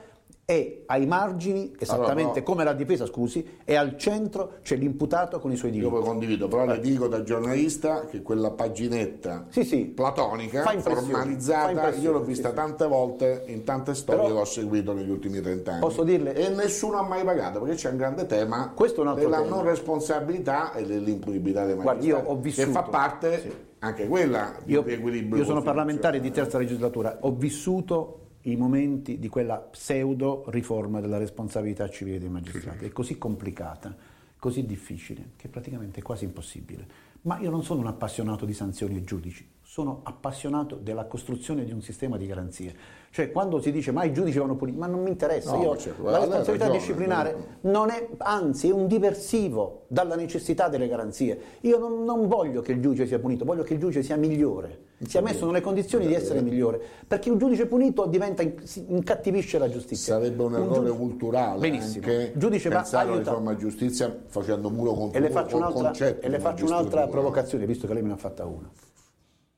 è 0.45 0.83
ai 0.85 1.07
margini, 1.07 1.75
esattamente 1.79 2.21
allora, 2.21 2.39
no. 2.39 2.45
come 2.45 2.63
la 2.63 2.73
difesa, 2.73 3.07
scusi, 3.07 3.57
e 3.65 3.75
al 3.75 3.97
centro 3.97 4.57
c'è 4.61 4.75
l'imputato 4.75 5.39
con 5.39 5.51
i 5.51 5.55
suoi 5.55 5.71
diritti. 5.71 5.91
Io 5.91 5.97
poi 5.97 6.05
condivido, 6.05 6.47
però 6.47 6.65
le 6.65 6.79
dico 6.79 7.07
da 7.07 7.23
giornalista 7.23 8.05
che 8.05 8.21
quella 8.21 8.51
paginetta 8.51 9.47
sì, 9.49 9.63
sì. 9.63 9.85
platonica, 9.85 10.63
formalizzata, 10.79 11.95
io 11.95 12.11
l'ho 12.11 12.21
vista 12.21 12.49
sì, 12.49 12.55
tante 12.55 12.85
volte 12.85 13.45
in 13.47 13.63
tante 13.63 13.95
storie 13.95 14.21
però, 14.21 14.35
che 14.35 14.41
ho 14.41 14.45
seguito 14.45 14.93
negli 14.93 15.09
ultimi 15.09 15.41
trent'anni. 15.41 15.79
Posso 15.79 16.03
dirle? 16.03 16.35
E 16.35 16.49
nessuno 16.49 16.99
ha 16.99 17.03
mai 17.03 17.23
pagato, 17.23 17.59
perché 17.59 17.75
c'è 17.75 17.89
un 17.89 17.97
grande 17.97 18.27
tema 18.27 18.71
un 18.75 19.15
della 19.15 19.41
tema. 19.41 19.55
non 19.55 19.63
responsabilità 19.63 20.73
e 20.73 20.85
dell'impunibilità 20.85 21.65
dei 21.65 21.75
magistrati, 21.75 22.07
Guarda, 22.07 22.27
io 22.27 22.31
ho 22.31 22.37
vissuto, 22.37 22.67
che 22.67 22.71
fa 22.71 22.83
parte 22.83 23.53
anche 23.79 24.07
quella 24.07 24.53
di 24.63 24.73
io, 24.73 24.81
un 24.81 24.85
riequilibrio. 24.85 25.41
Io 25.41 25.47
sono 25.47 25.63
parlamentare 25.63 26.19
di 26.19 26.29
terza 26.29 26.59
legislatura, 26.59 27.17
ho 27.21 27.31
vissuto 27.31 28.19
i 28.47 28.55
momenti 28.55 29.17
di 29.17 29.27
quella 29.27 29.57
pseudo 29.57 30.45
riforma 30.47 31.01
della 31.01 31.17
responsabilità 31.17 31.89
civile 31.89 32.19
dei 32.19 32.29
magistrati. 32.29 32.85
È 32.85 32.91
così 32.91 33.17
complicata, 33.17 33.95
così 34.37 34.65
difficile, 34.65 35.31
che 35.35 35.47
praticamente 35.47 35.99
è 35.99 36.03
quasi 36.03 36.25
impossibile. 36.25 36.85
Ma 37.21 37.39
io 37.39 37.49
non 37.49 37.63
sono 37.63 37.79
un 37.79 37.87
appassionato 37.87 38.45
di 38.45 38.53
sanzioni 38.53 38.97
e 38.97 39.03
giudici, 39.03 39.47
sono 39.75 39.99
appassionato 40.03 40.79
della 40.81 41.03
costruzione 41.03 41.65
di 41.65 41.73
un 41.73 41.81
sistema 41.81 42.15
di 42.15 42.25
garanzie. 42.25 42.73
Cioè 43.09 43.29
quando 43.29 43.59
si 43.59 43.73
dice 43.73 43.91
ma 43.91 44.05
i 44.05 44.13
giudici 44.13 44.39
vanno 44.39 44.55
puniti, 44.55 44.77
ma 44.77 44.87
non 44.87 45.03
mi 45.03 45.09
interessa, 45.09 45.53
No, 45.53 45.63
io, 45.63 45.75
certo, 45.75 46.03
la 46.03 46.19
responsabilità 46.19 46.67
ragione, 46.67 46.77
disciplinare 46.77 47.35
no. 47.59 47.71
non 47.71 47.89
è, 47.89 48.07
anzi 48.19 48.69
è 48.69 48.71
un 48.71 48.87
diversivo 48.87 49.83
dalla 49.87 50.15
necessità 50.15 50.69
delle 50.69 50.87
garanzie. 50.87 51.37
Io 51.61 51.77
non, 51.77 52.05
non 52.05 52.29
voglio 52.29 52.61
che 52.61 52.71
il 52.71 52.81
giudice 52.81 53.05
sia 53.05 53.19
punito, 53.19 53.43
voglio 53.43 53.63
che 53.63 53.73
il 53.73 53.81
giudice 53.81 54.01
sia 54.01 54.15
migliore, 54.15 54.79
sia 55.05 55.19
messo 55.19 55.45
nelle 55.45 55.59
condizioni 55.59 56.07
di 56.07 56.13
essere 56.13 56.41
migliore, 56.41 56.79
perché 57.05 57.29
un 57.29 57.37
giudice 57.37 57.65
punito 57.65 58.05
diventa, 58.05 58.43
incattivisce 58.43 59.57
la 59.57 59.69
giustizia. 59.69 60.13
Sarebbe 60.13 60.41
un 60.41 60.53
errore 60.53 60.73
giudice- 60.73 60.97
culturale 60.97 61.59
Benissimo. 61.59 62.05
anche 62.05 62.31
Il 62.33 62.39
giudice 62.39 62.69
va 62.69 62.75
pensare 62.77 63.09
alla 63.09 63.17
riforma 63.17 63.57
giustizia 63.57 64.23
facendo 64.27 64.69
muro 64.69 64.93
contro 64.93 65.17
E 65.17 65.21
le 65.21 65.27
muro 65.27 65.41
faccio 65.41 65.57
un'altra, 65.57 65.83
concetto 65.83 66.25
e 66.25 66.29
le 66.29 66.39
faccio 66.39 66.63
un'altra 66.63 67.07
provocazione, 67.07 67.65
visto 67.65 67.87
che 67.87 67.93
lei 67.93 68.03
me 68.03 68.07
ne 68.07 68.13
ha 68.13 68.17
fatta 68.17 68.45
una. 68.45 68.71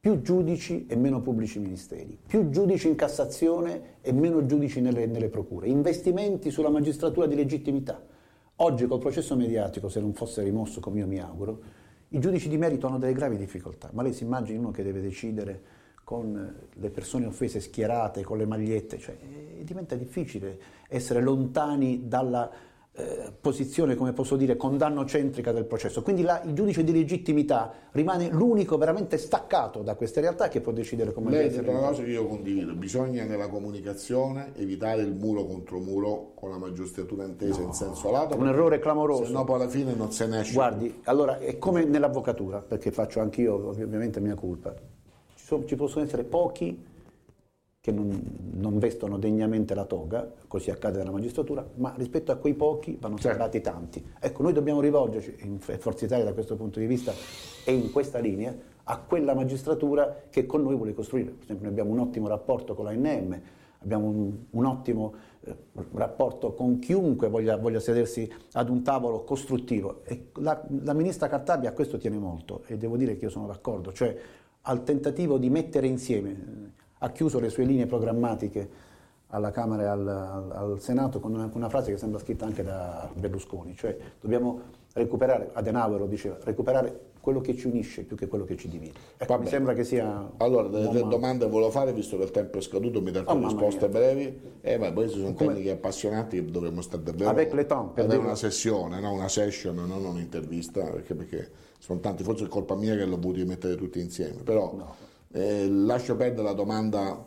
Più 0.08 0.22
giudici 0.22 0.86
e 0.88 0.96
meno 0.96 1.20
pubblici 1.20 1.60
ministeri, 1.60 2.18
più 2.26 2.50
giudici 2.50 2.88
in 2.88 2.96
Cassazione 2.96 3.96
e 4.00 4.14
meno 4.14 4.46
giudici 4.46 4.80
nelle, 4.80 5.06
nelle 5.06 5.28
procure, 5.28 5.68
investimenti 5.68 6.50
sulla 6.50 6.70
magistratura 6.70 7.26
di 7.26 7.36
legittimità. 7.36 8.02
Oggi 8.56 8.88
col 8.88 9.00
processo 9.00 9.36
mediatico, 9.36 9.90
se 9.90 10.00
non 10.00 10.14
fosse 10.14 10.44
rimosso 10.44 10.80
come 10.80 11.00
io 11.00 11.08
mi 11.08 11.20
auguro, 11.20 11.60
i 12.08 12.20
giudici 12.20 12.48
di 12.48 12.58
merito 12.58 12.88
hanno 12.88 13.00
delle 13.00 13.12
gravi 13.12 13.36
difficoltà, 13.36 13.90
ma 13.92 14.02
lei 14.02 14.14
si 14.14 14.24
immagini 14.24 14.58
uno 14.58 14.72
che 14.72 14.82
deve 14.82 15.02
decidere 15.02 15.62
con 16.06 16.38
eh, 16.38 16.68
le 16.80 16.90
persone 16.90 17.26
offese 17.26 17.60
schierate, 17.60 18.24
con 18.24 18.38
le 18.38 18.46
magliette, 18.46 19.00
cioè, 19.00 19.18
eh, 19.20 19.66
diventa 19.66 19.96
difficile 19.96 20.58
essere 20.88 21.20
lontani 21.20 22.08
dalla 22.08 22.50
eh, 23.00 23.32
posizione, 23.40 23.94
come 23.94 24.12
posso 24.12 24.36
dire, 24.36 24.58
condannocentrica 24.58 25.52
del 25.52 25.66
processo. 25.66 26.02
Quindi 26.02 26.24
là 26.24 26.42
il 26.44 26.54
giudice 26.54 26.84
di 26.84 26.92
legittimità 26.92 27.72
rimane 27.92 28.30
l'unico 28.30 28.76
veramente 28.78 29.20
staccato 29.20 29.84
da 29.84 29.94
queste 29.94 30.20
realtà 30.20 30.48
che 30.48 30.62
può 30.62 30.72
decidere 30.72 31.14
come 31.14 31.30
Lei 31.30 31.56
ha 31.56 31.62
una 31.62 31.90
cosa 31.90 32.02
che 32.02 32.10
io 32.10 32.26
condivido, 32.26 32.74
bisogna 32.74 33.24
nella 33.26 33.50
comunicazione 33.50 34.52
evitare 34.56 35.04
il 35.04 35.14
muro 35.14 35.46
contro 35.46 35.78
muro 35.78 36.32
con 36.34 36.50
la 36.50 36.58
magistratura 36.58 37.24
intesa 37.26 37.62
in 37.62 37.74
senso 37.74 38.10
lato. 38.10 38.36
un 38.36 38.48
errore 38.48 38.80
clamoroso. 38.80 39.26
Se 39.26 39.32
no 39.32 39.44
poi 39.44 39.56
alla 39.62 39.70
fine 39.70 39.94
non 39.94 40.12
se 40.12 40.26
ne 40.26 40.40
esce. 40.40 40.54
Guardi, 40.54 41.02
allora 41.04 41.38
è 41.38 41.60
come 41.60 41.86
nell'avvocatura, 41.86 42.64
perché 42.68 42.90
faccio 42.92 43.20
anch'io 43.20 43.54
ov- 43.54 43.80
ovviamente 43.80 44.20
mia 44.20 44.34
colpa. 44.34 44.74
Ci, 45.36 45.46
sono- 45.46 45.66
ci 45.66 45.76
possono 45.76 46.04
essere 46.04 46.24
pochi 46.24 46.84
che 47.88 47.94
non, 47.94 48.22
non 48.56 48.80
vestono 48.80 49.18
degnamente 49.18 49.74
la 49.74 49.86
toga, 49.86 50.30
così 50.50 50.72
accade 50.72 50.98
nella 50.98 51.12
magistratura, 51.12 51.66
ma 51.76 51.94
rispetto 51.96 52.34
a 52.34 52.36
quei 52.36 52.54
pochi 52.54 52.98
vanno 53.00 53.16
Certo. 53.16 53.30
separati 53.32 53.62
tanti. 53.62 54.06
Ecco, 54.20 54.44
noi 54.44 54.52
dobbiamo 54.52 54.82
rivolgerci, 54.82 55.38
in 55.44 55.58
Forza 55.60 56.04
Italia 56.04 56.26
da 56.26 56.34
questo 56.34 56.58
punto 56.58 56.82
di 56.82 56.86
vista 56.86 57.14
e 57.64 57.72
in 57.72 57.90
questa 57.94 58.20
linea, 58.20 58.54
a 58.84 59.00
quella 59.00 59.34
magistratura 59.34 60.24
che 60.30 60.46
con 60.46 60.64
noi 60.64 60.76
vuole 60.76 60.94
costruire. 60.94 61.30
Per 61.30 61.44
esempio 61.44 61.64
noi 61.64 61.72
abbiamo 61.72 61.92
un 61.92 62.00
ottimo 62.00 62.28
rapporto 62.28 62.74
con 62.76 62.84
l'ANM, 62.84 63.42
abbiamo 63.80 64.08
un, 64.08 64.34
un 64.50 64.66
ottimo 64.66 65.14
eh, 65.46 65.56
rapporto 65.94 66.56
con 66.56 66.80
chiunque 66.80 67.30
voglia, 67.30 67.56
voglia 67.56 67.80
sedersi 67.80 68.30
ad 68.52 68.68
un 68.68 68.82
tavolo 68.84 69.24
costruttivo. 69.24 70.02
E 70.04 70.32
la, 70.40 70.62
la 70.84 70.94
ministra 70.94 71.30
Cartabia 71.30 71.70
a 71.70 71.72
questo 71.72 71.98
tiene 71.98 72.18
molto 72.18 72.64
e 72.68 72.76
devo 72.76 72.98
dire 72.98 73.16
che 73.16 73.24
io 73.24 73.32
sono 73.32 73.48
d'accordo, 73.48 73.94
cioè 73.94 74.14
al 74.64 74.84
tentativo 74.84 75.38
di 75.38 75.50
mettere 75.50 75.88
insieme, 75.88 76.76
ha 77.00 77.10
chiuso 77.12 77.40
le 77.40 77.50
sue 77.50 77.64
linee 77.64 77.86
programmatiche 77.86 78.86
alla 79.30 79.52
Camera 79.52 79.84
e 79.84 79.86
al, 79.88 80.08
al- 80.08 80.52
al 80.54 80.80
Senato 80.82 81.20
con 81.20 81.34
una, 81.34 81.50
una 81.54 81.70
frase 81.70 81.92
che 81.92 81.98
sembra 81.98 82.20
scritta 82.20 82.46
anche 82.46 82.64
da 82.64 83.10
Berlusconi, 83.14 83.76
cioè 83.76 83.96
dobbiamo 84.22 84.62
recuperare, 84.94 85.50
Adenauer 85.54 86.00
lo 86.00 86.08
diceva, 86.08 86.38
recuperare 86.44 87.06
quello 87.20 87.42
che 87.42 87.58
ci 87.58 87.68
unisce 87.68 88.04
più 88.04 88.16
che 88.16 88.28
quello 88.28 88.46
che 88.46 88.56
ci 88.56 88.70
divide. 88.70 88.94
Ecco, 89.18 89.38
mi 89.38 89.48
sembra 89.48 89.74
che 89.74 89.84
sia... 89.84 90.32
Allora, 90.38 90.70
delle, 90.70 90.86
uomo- 91.02 91.10
domande 91.10 91.46
volevo 91.46 91.70
fare, 91.72 91.92
visto 91.92 92.16
che 92.18 92.24
il 92.24 92.32
tempo 92.32 92.58
è 92.58 92.62
scaduto, 92.62 93.02
mi 93.02 93.12
date 93.12 93.30
Oh, 93.30 93.38
risposte 93.44 93.90
mia. 93.90 94.00
brevi. 94.00 94.40
Eh, 94.62 94.78
ma 94.78 94.94
questi 94.94 95.20
sono 95.20 95.34
Come- 95.34 95.50
tecniche 95.50 95.72
appassionanti 95.72 96.38
che 96.38 96.50
dovremmo 96.50 96.80
stare 96.80 97.04
davvero. 97.04 97.30
Avec 97.30 97.52
le 97.52 97.66
temps, 97.66 97.92
per 97.94 98.06
dirlo. 98.06 98.24
una 98.24 98.36
sessione, 98.36 99.02
no? 99.02 99.12
una 99.12 99.28
session, 99.28 99.76
non 99.76 100.06
un'intervista, 100.06 100.84
perché, 100.86 101.16
perché 101.16 101.52
sono 101.80 102.00
tanti, 102.00 102.24
forse 102.24 102.46
è 102.46 102.48
colpa 102.48 102.76
mia 102.76 102.96
che 102.96 103.04
l'ho 103.06 103.18
voluto 103.20 103.46
mettere 103.46 103.76
tutti 103.76 104.00
insieme. 104.00 104.42
Però 104.44 104.74
eh, 105.32 105.70
lascio 105.70 106.16
perdere 106.16 106.44
la 106.44 106.54
domanda 106.54 107.26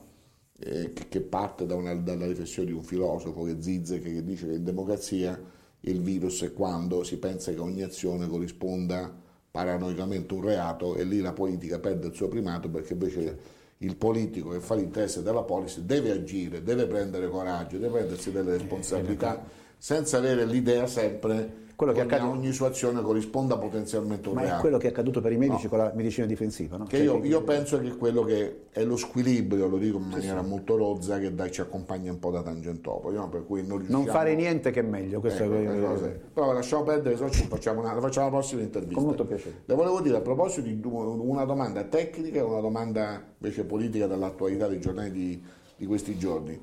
eh, 0.59 0.93
che, 0.93 1.09
che 1.09 1.21
parte 1.21 1.67
da 1.67 1.75
una- 1.75 1.95
dalla 1.95 2.27
riflessione 2.27 2.69
di 2.69 2.75
un 2.75 2.83
filosofo 2.83 3.45
che 3.45 3.57
Zizek 3.61 4.03
che 4.03 4.25
dice 4.25 4.47
che 4.47 4.55
in 4.55 4.65
democrazia 4.65 5.41
il 5.81 6.01
virus 6.03 6.43
è 6.43 6.53
quando 6.53 7.03
si 7.05 7.17
pensa 7.19 7.53
che 7.53 7.61
ogni 7.61 7.83
azione 7.83 8.29
corrisponda 8.29 9.13
paranoicamente 9.51 10.35
a 10.35 10.37
un 10.37 10.45
reato 10.45 10.95
e 10.97 11.05
lì 11.05 11.21
la 11.21 11.33
politica 11.33 11.79
perde 11.79 12.09
il 12.09 12.15
suo 12.15 12.29
primato 12.29 12.69
perché 12.69 12.93
invece 12.93 13.39
il 13.79 13.97
politico 13.97 14.51
che 14.51 14.61
fa 14.61 14.75
l'interesse 14.75 15.23
della 15.23 15.43
policy 15.43 15.85
deve 15.87 16.11
agire, 16.11 16.63
deve 16.63 16.87
prendere 16.87 17.29
coraggio, 17.29 17.79
deve 17.79 17.99
prendersi 17.99 18.31
delle 18.31 18.59
responsabilità 18.59 19.43
senza 19.79 20.19
avere 20.19 20.45
l'idea 20.45 20.87
sempre 20.87 21.69
Quello 21.81 21.93
che 21.95 22.07
che 22.07 22.15
accade- 22.15 22.31
ogni 22.31 22.53
sua 22.53 22.69
azione 22.69 23.01
corrisponda 23.01 23.57
potenzialmente 23.57 24.27
a 24.27 24.33
un 24.33 24.35
Ma 24.35 24.43
è 24.43 24.45
reato. 24.45 24.61
quello 24.61 24.77
che 24.77 24.89
è 24.89 24.91
accaduto 24.91 25.23
per 25.23 25.33
i 25.33 25.39
medici 25.39 25.63
No. 25.65 25.69
con 25.71 25.79
la 25.79 25.93
medicina 25.95 26.27
difensiva, 26.27 26.77
no? 26.77 26.85
Che 26.85 26.97
Cioè, 26.99 27.07
io, 27.07 27.25
io 27.25 27.43
penso 27.43 27.81
che 27.81 27.97
quello 27.97 28.23
che 28.23 28.65
è 28.71 28.85
lo 28.85 28.97
squilibrio, 28.97 29.67
lo 29.67 29.79
dico 29.79 29.97
in 29.97 30.09
maniera 30.09 30.43
molto 30.43 30.77
rozza, 30.77 31.19
che 31.19 31.35
dai, 31.35 31.51
ci 31.51 31.63
accompagna 31.63 32.11
un 32.13 32.19
po' 32.19 32.31
da 32.31 32.43
Tangentopoli, 32.43 33.17
no? 33.17 33.31
per 33.31 33.47
cui 33.47 33.67
non 33.67 33.79
riusciamo... 33.79 34.03
non 34.05 34.13
fare 34.13 34.35
niente 34.35 34.71
che 34.71 34.81
è 34.81 34.83
meglio, 34.83 35.21
questo 35.21 35.45
Ecco, 35.45 35.55
è 35.55 35.65
queste 35.65 35.81
cose. 35.81 36.21
Però 36.35 36.53
lasciamo 36.53 36.83
perdere, 36.83 37.17
se 37.17 37.23
no 37.23 37.31
ci 37.31 37.47
facciamo 37.47 37.81
una, 37.81 37.99
facciamo 37.99 38.27
la 38.27 38.33
prossima 38.33 38.61
intervista. 38.61 38.97
Con 38.97 39.05
molto 39.05 39.25
piacere. 39.25 39.63
Le 39.65 39.75
volevo 39.75 40.03
dire 40.03 40.19
a 40.19 40.21
proposito 40.21 40.69
di 40.69 40.79
una 40.85 41.45
domanda 41.45 41.83
tecnica 41.85 42.41
e 42.41 42.43
una 42.43 42.61
domanda 42.61 43.23
invece 43.39 43.65
politica 43.65 44.07
dall'attualità 44.07 44.67
dei 44.69 44.81
giornali 44.81 45.11
di, 45.11 45.43
di 45.77 45.87
questi 45.87 46.19
giorni. 46.19 46.61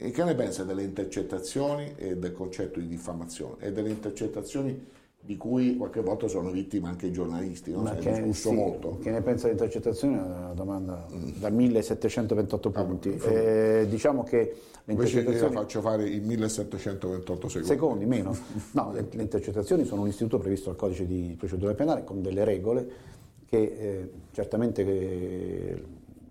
E 0.00 0.10
che 0.12 0.22
ne 0.22 0.34
pensa 0.36 0.62
delle 0.62 0.84
intercettazioni 0.84 1.94
e 1.96 2.16
del 2.16 2.32
concetto 2.32 2.78
di 2.78 2.86
diffamazione 2.86 3.56
e 3.58 3.72
delle 3.72 3.90
intercettazioni 3.90 4.86
di 5.20 5.36
cui 5.36 5.76
qualche 5.76 6.00
volta 6.00 6.28
sono 6.28 6.50
vittime 6.50 6.88
anche 6.88 7.06
i 7.06 7.12
giornalisti? 7.12 7.72
No? 7.72 7.82
Ma 7.82 7.88
Se 7.88 7.94
ne 7.96 8.00
che, 8.00 8.10
è 8.10 8.22
discusso 8.22 8.48
sì, 8.50 8.54
molto. 8.54 8.98
che 8.98 9.10
ne 9.10 9.20
pensa 9.22 9.46
di 9.46 9.52
intercettazioni 9.52 10.14
è 10.14 10.20
una 10.20 10.52
domanda 10.54 11.04
da 11.38 11.50
1728 11.50 12.70
punti. 12.70 13.08
insomma. 13.10 13.34
Eh, 13.34 13.86
diciamo 13.88 14.22
che 14.22 14.54
le 14.84 14.92
Invece 14.92 15.18
io 15.18 15.24
la 15.24 15.30
intercettazioni... 15.30 15.54
faccio 15.54 15.80
fare 15.80 16.08
in 16.08 16.24
1728 16.24 17.48
secondi. 17.48 17.66
Secondi, 17.68 18.06
meno. 18.06 18.36
No, 18.72 18.92
le, 18.92 19.06
le 19.10 19.22
intercettazioni 19.22 19.84
sono 19.84 20.02
un 20.02 20.08
istituto 20.08 20.38
previsto 20.38 20.70
al 20.70 20.76
codice 20.76 21.06
di 21.06 21.34
procedura 21.36 21.74
penale 21.74 22.04
con 22.04 22.22
delle 22.22 22.44
regole 22.44 22.88
che 23.48 23.58
eh, 23.58 24.10
certamente 24.30 24.84
che 24.84 25.82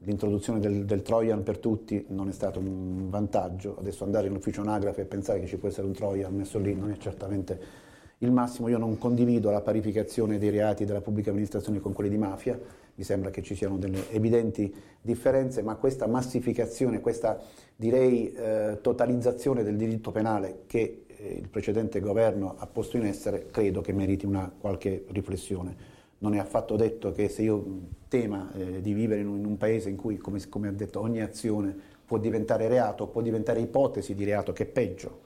l'introduzione 0.08 0.60
del, 0.60 0.86
del 0.86 1.02
Trojan 1.02 1.44
per 1.44 1.58
tutti 1.58 2.06
non 2.10 2.30
è 2.30 2.32
stato 2.32 2.60
un 2.60 3.10
vantaggio. 3.10 3.76
Adesso 3.78 4.06
andare 4.06 4.28
in 4.28 4.36
ufficio 4.36 4.62
anagrafe 4.62 5.02
e 5.02 5.06
pensare 5.06 5.42
che 5.42 5.48
ci 5.48 5.58
può 5.58 5.68
essere 5.68 5.86
un 5.86 5.94
Trojan 5.94 6.34
messo 6.34 6.58
lì 6.60 6.74
non 6.74 6.92
è 6.92 6.98
certamente 6.98 7.86
il 8.20 8.32
massimo. 8.32 8.70
Io 8.70 8.78
non 8.78 8.98
condivido 8.98 9.52
la 9.52 9.60
parificazione 9.60 10.38
dei 10.38 10.50
reati 10.50 10.86
della 10.86 11.02
pubblica 11.02 11.30
amministrazione 11.30 11.82
con 11.82 11.92
quelli 11.92 12.10
di 12.10 12.18
mafia, 12.18 12.58
mi 12.96 13.04
sembra 13.04 13.30
che 13.32 13.44
ci 13.44 13.54
siano 13.54 13.78
delle 13.78 14.10
evidenti 14.12 14.74
differenze, 15.02 15.62
ma 15.62 15.76
questa 15.76 16.08
massificazione, 16.08 17.02
questa 17.02 17.40
direi 17.76 18.32
eh, 18.32 18.80
totalizzazione 18.82 19.62
del 19.62 19.76
diritto 19.76 20.12
penale 20.12 20.62
che 20.68 21.04
eh, 21.06 21.34
il 21.34 21.50
precedente 21.50 22.00
governo 22.00 22.56
ha 22.58 22.66
posto 22.66 22.96
in 22.96 23.06
essere, 23.06 23.48
credo 23.52 23.82
che 23.82 23.92
meriti 23.92 24.26
una 24.26 24.50
qualche 24.58 25.04
riflessione. 25.10 25.97
Non 26.20 26.34
è 26.34 26.40
affatto 26.40 26.76
detto 26.76 27.12
che 27.12 27.30
se 27.30 27.44
io 27.44 27.64
tema 28.08 28.52
eh, 28.54 28.82
di 28.82 28.94
vivere 28.94 29.22
in 29.22 29.28
un, 29.28 29.38
in 29.40 29.46
un 29.46 29.58
paese 29.58 29.90
in 29.90 29.96
cui, 29.98 30.18
come, 30.18 30.40
come 30.50 30.68
ha 30.68 30.72
detto, 30.72 31.00
ogni 31.00 31.22
azione 31.22 31.76
può 32.06 32.18
diventare 32.18 32.68
reato, 32.68 33.08
può 33.08 33.22
diventare 33.22 33.60
ipotesi 33.60 34.16
di 34.16 34.24
reato, 34.24 34.52
che 34.54 34.64
è 34.64 34.68
peggio. 34.68 35.20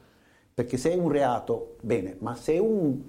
Perché 0.53 0.75
se 0.77 0.91
è 0.91 0.95
un 0.95 1.09
reato, 1.09 1.75
bene, 1.81 2.15
ma 2.19 2.35
se 2.35 2.53
è 2.55 2.57
un, 2.59 2.99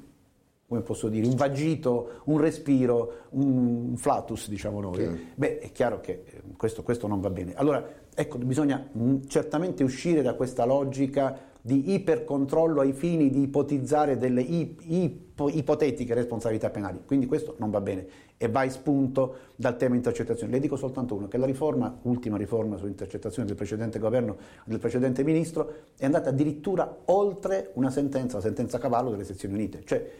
come 0.69 0.81
posso 0.83 1.09
dire, 1.09 1.27
un 1.27 1.35
vagito, 1.35 2.21
un 2.25 2.39
respiro, 2.39 3.13
un 3.31 3.95
flatus, 3.97 4.49
diciamo 4.49 4.81
noi, 4.81 4.95
Sì. 5.05 5.27
beh, 5.35 5.59
è 5.59 5.73
chiaro 5.73 6.01
che 6.01 6.23
eh, 6.25 6.41
questo, 6.57 6.83
questo 6.85 7.09
non 7.09 7.21
va 7.21 7.31
bene. 7.31 7.55
Allora, 7.55 7.85
ecco, 8.15 8.39
bisogna 8.39 8.87
mh, 8.93 9.27
certamente 9.27 9.83
uscire 9.83 10.23
da 10.23 10.35
questa 10.35 10.65
logica 10.65 11.51
di 11.61 11.95
ipercontrollo 11.95 12.81
ai 12.81 12.93
fini 12.93 13.29
di 13.31 13.43
ipotizzare 13.43 14.17
delle 14.19 14.43
i- 14.43 14.77
ipo- 14.87 15.31
ipotetiche 15.49 16.15
responsabilità 16.15 16.71
penali. 16.71 17.01
Quindi 17.07 17.27
questo 17.27 17.55
non 17.59 17.71
va 17.71 17.81
bene 17.81 18.07
e 18.37 18.49
va 18.49 18.65
espunto 18.65 19.37
dal 19.57 19.77
tema 19.77 19.95
intercettazioni. 19.95 20.53
Le 20.53 20.61
dico 20.61 20.77
soltanto 20.77 21.15
uno, 21.15 21.29
che 21.29 21.39
la 21.39 21.47
riforma, 21.47 21.99
ultima 22.03 22.37
riforma 22.37 22.77
sulle 22.77 22.91
intercettazioni 22.91 23.47
del 23.47 23.57
precedente 23.57 23.99
governo, 23.99 24.37
del 24.65 24.79
precedente 24.79 25.23
ministro, 25.25 25.73
è 25.97 26.05
andata 26.05 26.31
addirittura 26.31 26.99
oltre 27.07 27.71
una 27.75 27.91
sentenza, 27.91 28.37
la 28.37 28.43
sentenza 28.43 28.79
cavallo 28.79 29.11
delle 29.11 29.25
sezioni 29.25 29.55
unite. 29.55 29.83
Cioè 29.85 30.11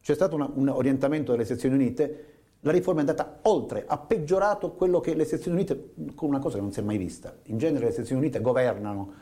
c'è 0.00 0.14
stato 0.14 0.34
una- 0.34 0.50
un 0.54 0.68
orientamento 0.68 1.32
delle 1.32 1.44
sezioni 1.44 1.74
unite, 1.74 2.24
la 2.60 2.72
riforma 2.72 3.00
è 3.00 3.04
andata 3.06 3.40
oltre, 3.42 3.84
ha 3.86 3.98
peggiorato 3.98 4.72
quello 4.72 5.00
che 5.00 5.14
le 5.14 5.24
sezioni 5.24 5.56
unite, 5.56 5.92
con 6.14 6.28
una 6.28 6.38
cosa 6.38 6.56
che 6.56 6.62
non 6.62 6.72
si 6.72 6.80
è 6.80 6.82
mai 6.82 6.96
vista. 6.96 7.34
In 7.44 7.58
genere 7.58 7.86
le 7.86 7.92
sezioni 7.92 8.20
unite 8.22 8.40
governano, 8.40 9.12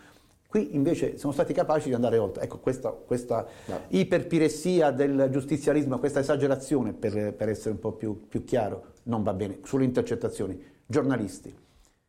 qui 0.52 0.74
invece 0.74 1.16
sono 1.16 1.32
stati 1.32 1.54
capaci 1.54 1.88
di 1.88 1.94
andare 1.94 2.18
oltre. 2.18 2.42
Ecco, 2.42 2.58
questa, 2.58 2.90
questa 2.90 3.46
iperpiressia 3.88 4.90
del 4.90 5.28
giustizialismo, 5.30 5.98
questa 5.98 6.20
esagerazione, 6.20 6.92
per, 6.92 7.32
per 7.32 7.48
essere 7.48 7.70
un 7.70 7.78
po' 7.78 7.92
più, 7.92 8.28
più 8.28 8.44
chiaro, 8.44 8.92
non 9.04 9.22
va 9.22 9.32
bene. 9.32 9.60
Sulle 9.62 9.84
intercettazioni, 9.84 10.62
giornalisti, 10.84 11.56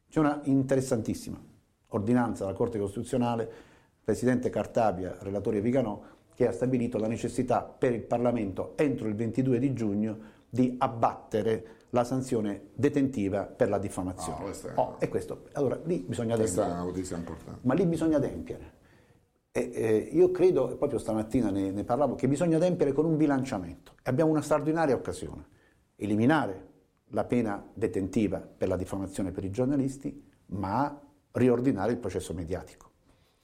c'è 0.09 0.19
una 0.19 0.41
interessantissima. 0.43 1.41
ordinanza 1.87 2.43
della 2.43 2.57
Corte 2.57 2.77
Costituzionale, 2.79 3.49
Presidente 4.03 4.49
Cartabia, 4.49 5.15
relatore 5.21 5.61
Viganò, 5.61 6.01
che 6.35 6.45
ha 6.45 6.51
stabilito 6.51 6.97
la 6.97 7.07
necessità 7.07 7.61
per 7.61 7.93
il 7.93 8.01
Parlamento 8.01 8.73
entro 8.75 9.07
il 9.07 9.15
22 9.15 9.57
di 9.57 9.71
giugno 9.71 10.17
di 10.49 10.75
abbattere 10.79 11.65
la 11.93 12.03
sanzione 12.03 12.69
detentiva 12.73 13.43
per 13.45 13.69
la 13.69 13.77
diffamazione. 13.77 14.39
Ah, 14.39 14.41
questa 14.41 14.69
è- 14.69 14.77
Oh, 14.77 14.95
e 14.99 15.07
questo, 15.09 15.43
allora 15.53 15.79
lì 15.85 15.99
bisogna 15.99 16.35
Questa 16.35 16.61
è 16.61 16.63
adempiere. 16.63 16.81
una 16.81 16.91
notizia 16.91 17.17
importante. 17.17 17.59
Ma 17.67 17.73
lì 17.75 17.85
bisogna 17.85 18.17
adempiere. 18.17 18.71
E, 19.51 19.69
eh, 19.71 19.95
io 20.11 20.31
credo, 20.31 20.75
proprio 20.77 20.97
stamattina 20.97 21.51
ne, 21.51 21.69
ne 21.71 21.83
parlavo, 21.83 22.15
che 22.15 22.27
bisogna 22.27 22.57
adempiere 22.57 22.93
con 22.93 23.05
un 23.05 23.15
bilanciamento. 23.15 23.93
E 24.03 24.09
abbiamo 24.09 24.31
una 24.31 24.41
straordinaria 24.41 24.95
occasione. 24.95 25.45
Eliminare 25.95 26.69
la 27.09 27.25
pena 27.25 27.63
detentiva 27.75 28.39
per 28.39 28.67
la 28.67 28.75
diffamazione 28.75 29.31
per 29.31 29.43
i 29.43 29.51
giornalisti, 29.51 30.31
ma 30.47 30.99
riordinare 31.33 31.91
il 31.91 31.99
processo 31.99 32.33
mediatico. 32.33 32.89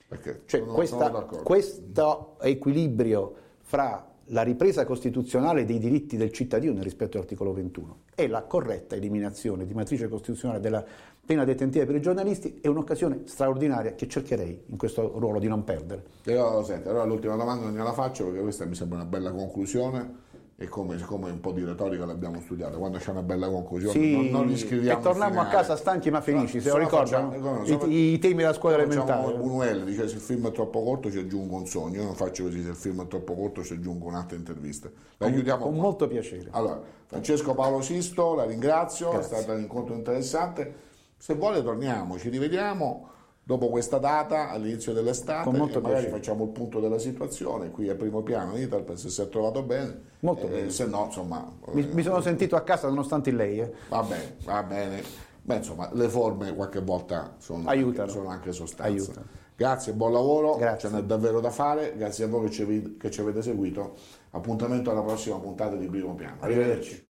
Perché 0.07 0.41
Cioè, 0.45 0.63
questa- 0.65 1.11
questo 1.43 2.37
equilibrio 2.41 3.35
fra 3.61 4.07
la 4.31 4.41
ripresa 4.41 4.85
costituzionale 4.85 5.65
dei 5.65 5.79
diritti 5.79 6.17
del 6.17 6.31
cittadino 6.31 6.81
rispetto 6.81 7.17
all'articolo 7.17 7.53
21 7.53 7.99
e 8.15 8.27
la 8.27 8.43
corretta 8.43 8.95
eliminazione 8.95 9.65
di 9.65 9.73
matrice 9.73 10.07
costituzionale 10.07 10.59
della 10.59 10.83
pena 11.25 11.43
detentiva 11.43 11.85
per 11.85 11.95
i 11.95 12.01
giornalisti. 12.01 12.59
È 12.61 12.67
un'occasione 12.67 13.21
straordinaria 13.25 13.93
che 13.93 14.07
cercherei 14.07 14.63
in 14.67 14.77
questo 14.77 15.17
ruolo 15.19 15.39
di 15.39 15.47
non 15.47 15.63
perdere. 15.63 16.03
Io, 16.25 16.63
senti, 16.63 16.87
allora 16.87 17.05
l'ultima 17.05 17.35
domanda 17.35 17.65
non 17.65 17.75
gliela 17.75 17.93
faccio 17.93 18.25
perché 18.25 18.41
questa 18.41 18.65
mi 18.65 18.75
sembra 18.75 18.97
una 18.97 19.07
bella 19.07 19.31
conclusione 19.31 20.27
e 20.61 20.67
come, 20.67 20.97
siccome 20.97 21.31
un 21.31 21.39
po' 21.39 21.53
di 21.53 21.63
retorica 21.63 22.05
l'abbiamo 22.05 22.41
studiata, 22.41 22.75
quando 22.75 22.97
c'è 22.97 23.11
una 23.11 23.21
bella 23.23 23.47
conclusione 23.47 23.97
non, 24.11 24.25
non 24.25 24.47
riscriviamo 24.47 24.99
e 24.99 25.01
torniamo 25.01 25.39
a 25.39 25.45
casa 25.45 25.77
stanchi 25.77 26.11
ma 26.11 26.19
felici, 26.19 26.57
No, 26.57 26.61
se 26.61 26.67
lo 26.69 26.73
no 26.75 26.79
ricordano 26.83 27.31
facciamo- 27.31 27.85
no, 27.85 27.85
i, 27.89 28.11
i 28.13 28.19
temi 28.19 28.35
della 28.35 28.51
scuola 28.51 28.75
elementare. 28.75 29.37
Buñuel 29.37 29.83
dice 29.85 30.09
se 30.09 30.15
il 30.15 30.19
film 30.21 30.47
è 30.49 30.51
troppo 30.51 30.83
corto 30.83 31.09
ci 31.09 31.17
aggiungo 31.17 31.55
un 31.55 31.65
sogno, 31.65 31.99
io 31.99 32.03
non 32.03 32.13
faccio 32.15 32.43
così, 32.43 32.61
se 32.61 32.69
il 32.71 32.75
film 32.75 33.01
è 33.03 33.07
troppo 33.07 33.35
corto 33.35 33.63
ci 33.63 33.71
aggiungo 33.73 34.07
un'altra 34.07 34.35
intervista. 34.35 34.89
La 35.17 35.25
Con, 35.27 35.33
chiudiamo 35.33 35.63
con 35.63 35.71
qua. 35.73 35.81
molto 35.81 36.07
piacere. 36.09 36.47
Allora, 36.51 36.81
Francesco 37.05 37.53
Paolo 37.53 37.81
Sisto, 37.81 38.35
la 38.35 38.43
ringrazio, 38.43 39.11
Grazie. 39.11 39.37
è 39.37 39.39
stato 39.41 39.55
un 39.55 39.61
incontro 39.61 39.95
interessante. 39.95 40.73
Se 41.15 41.35
vuole 41.35 41.63
torniamo, 41.63 42.17
ci 42.17 42.27
rivediamo 42.27 43.07
dopo 43.49 43.69
questa 43.69 43.97
data 43.97 44.51
all'inizio 44.51 44.93
dell'estate 44.93 45.49
magari 45.49 45.81
piacere. 45.81 46.09
facciamo 46.09 46.43
il 46.43 46.51
punto 46.51 46.79
della 46.79 46.99
situazione 46.99 47.71
qui 47.71 47.89
a 47.89 47.95
primo 47.95 48.21
piano 48.21 48.55
Italpes 48.55 48.99
se 49.01 49.09
si 49.09 49.21
è 49.23 49.27
trovato 49.27 49.63
bene. 49.63 50.01
Molto 50.19 50.45
Eh, 50.45 50.49
bene. 50.49 50.69
Se 50.69 50.85
no, 50.85 51.05
insomma, 51.05 51.51
Mi, 51.71 51.81
eh, 51.81 51.91
mi 51.93 52.03
sono 52.03 52.21
sentito 52.21 52.55
a 52.55 52.61
casa 52.61 52.87
nonostante 52.89 53.31
lei. 53.31 53.59
eh. 53.61 53.73
va 53.89 54.03
bene, 54.03 54.35
va 54.45 54.61
bene. 54.61 55.01
Beh, 55.41 55.55
insomma, 55.55 55.89
le 55.93 56.07
forme 56.09 56.53
qualche 56.53 56.79
volta 56.81 57.37
sono, 57.39 57.67
Aiutano. 57.67 58.01
Anche, 58.03 58.13
sono 58.13 58.29
anche 58.29 58.51
sostanza. 58.51 58.83
Aiutano. 58.91 59.25
Grazie, 59.55 59.93
buon 59.93 60.11
lavoro, 60.13 60.55
Grazie. 60.57 60.87
ce 60.89 60.95
n'è 60.95 61.01
davvero 61.01 61.39
da 61.39 61.49
fare, 61.49 61.95
grazie 61.97 62.25
a 62.25 62.27
voi 62.27 62.47
che 62.47 62.51
ci, 62.51 62.97
che 62.99 63.09
ci 63.09 63.21
avete 63.21 63.41
seguito. 63.41 63.95
Appuntamento 64.29 64.91
alla 64.91 65.01
prossima 65.01 65.39
puntata 65.39 65.75
di 65.75 65.87
Primo 65.87 66.13
Piano. 66.13 66.37
Arrivederci. 66.41 67.07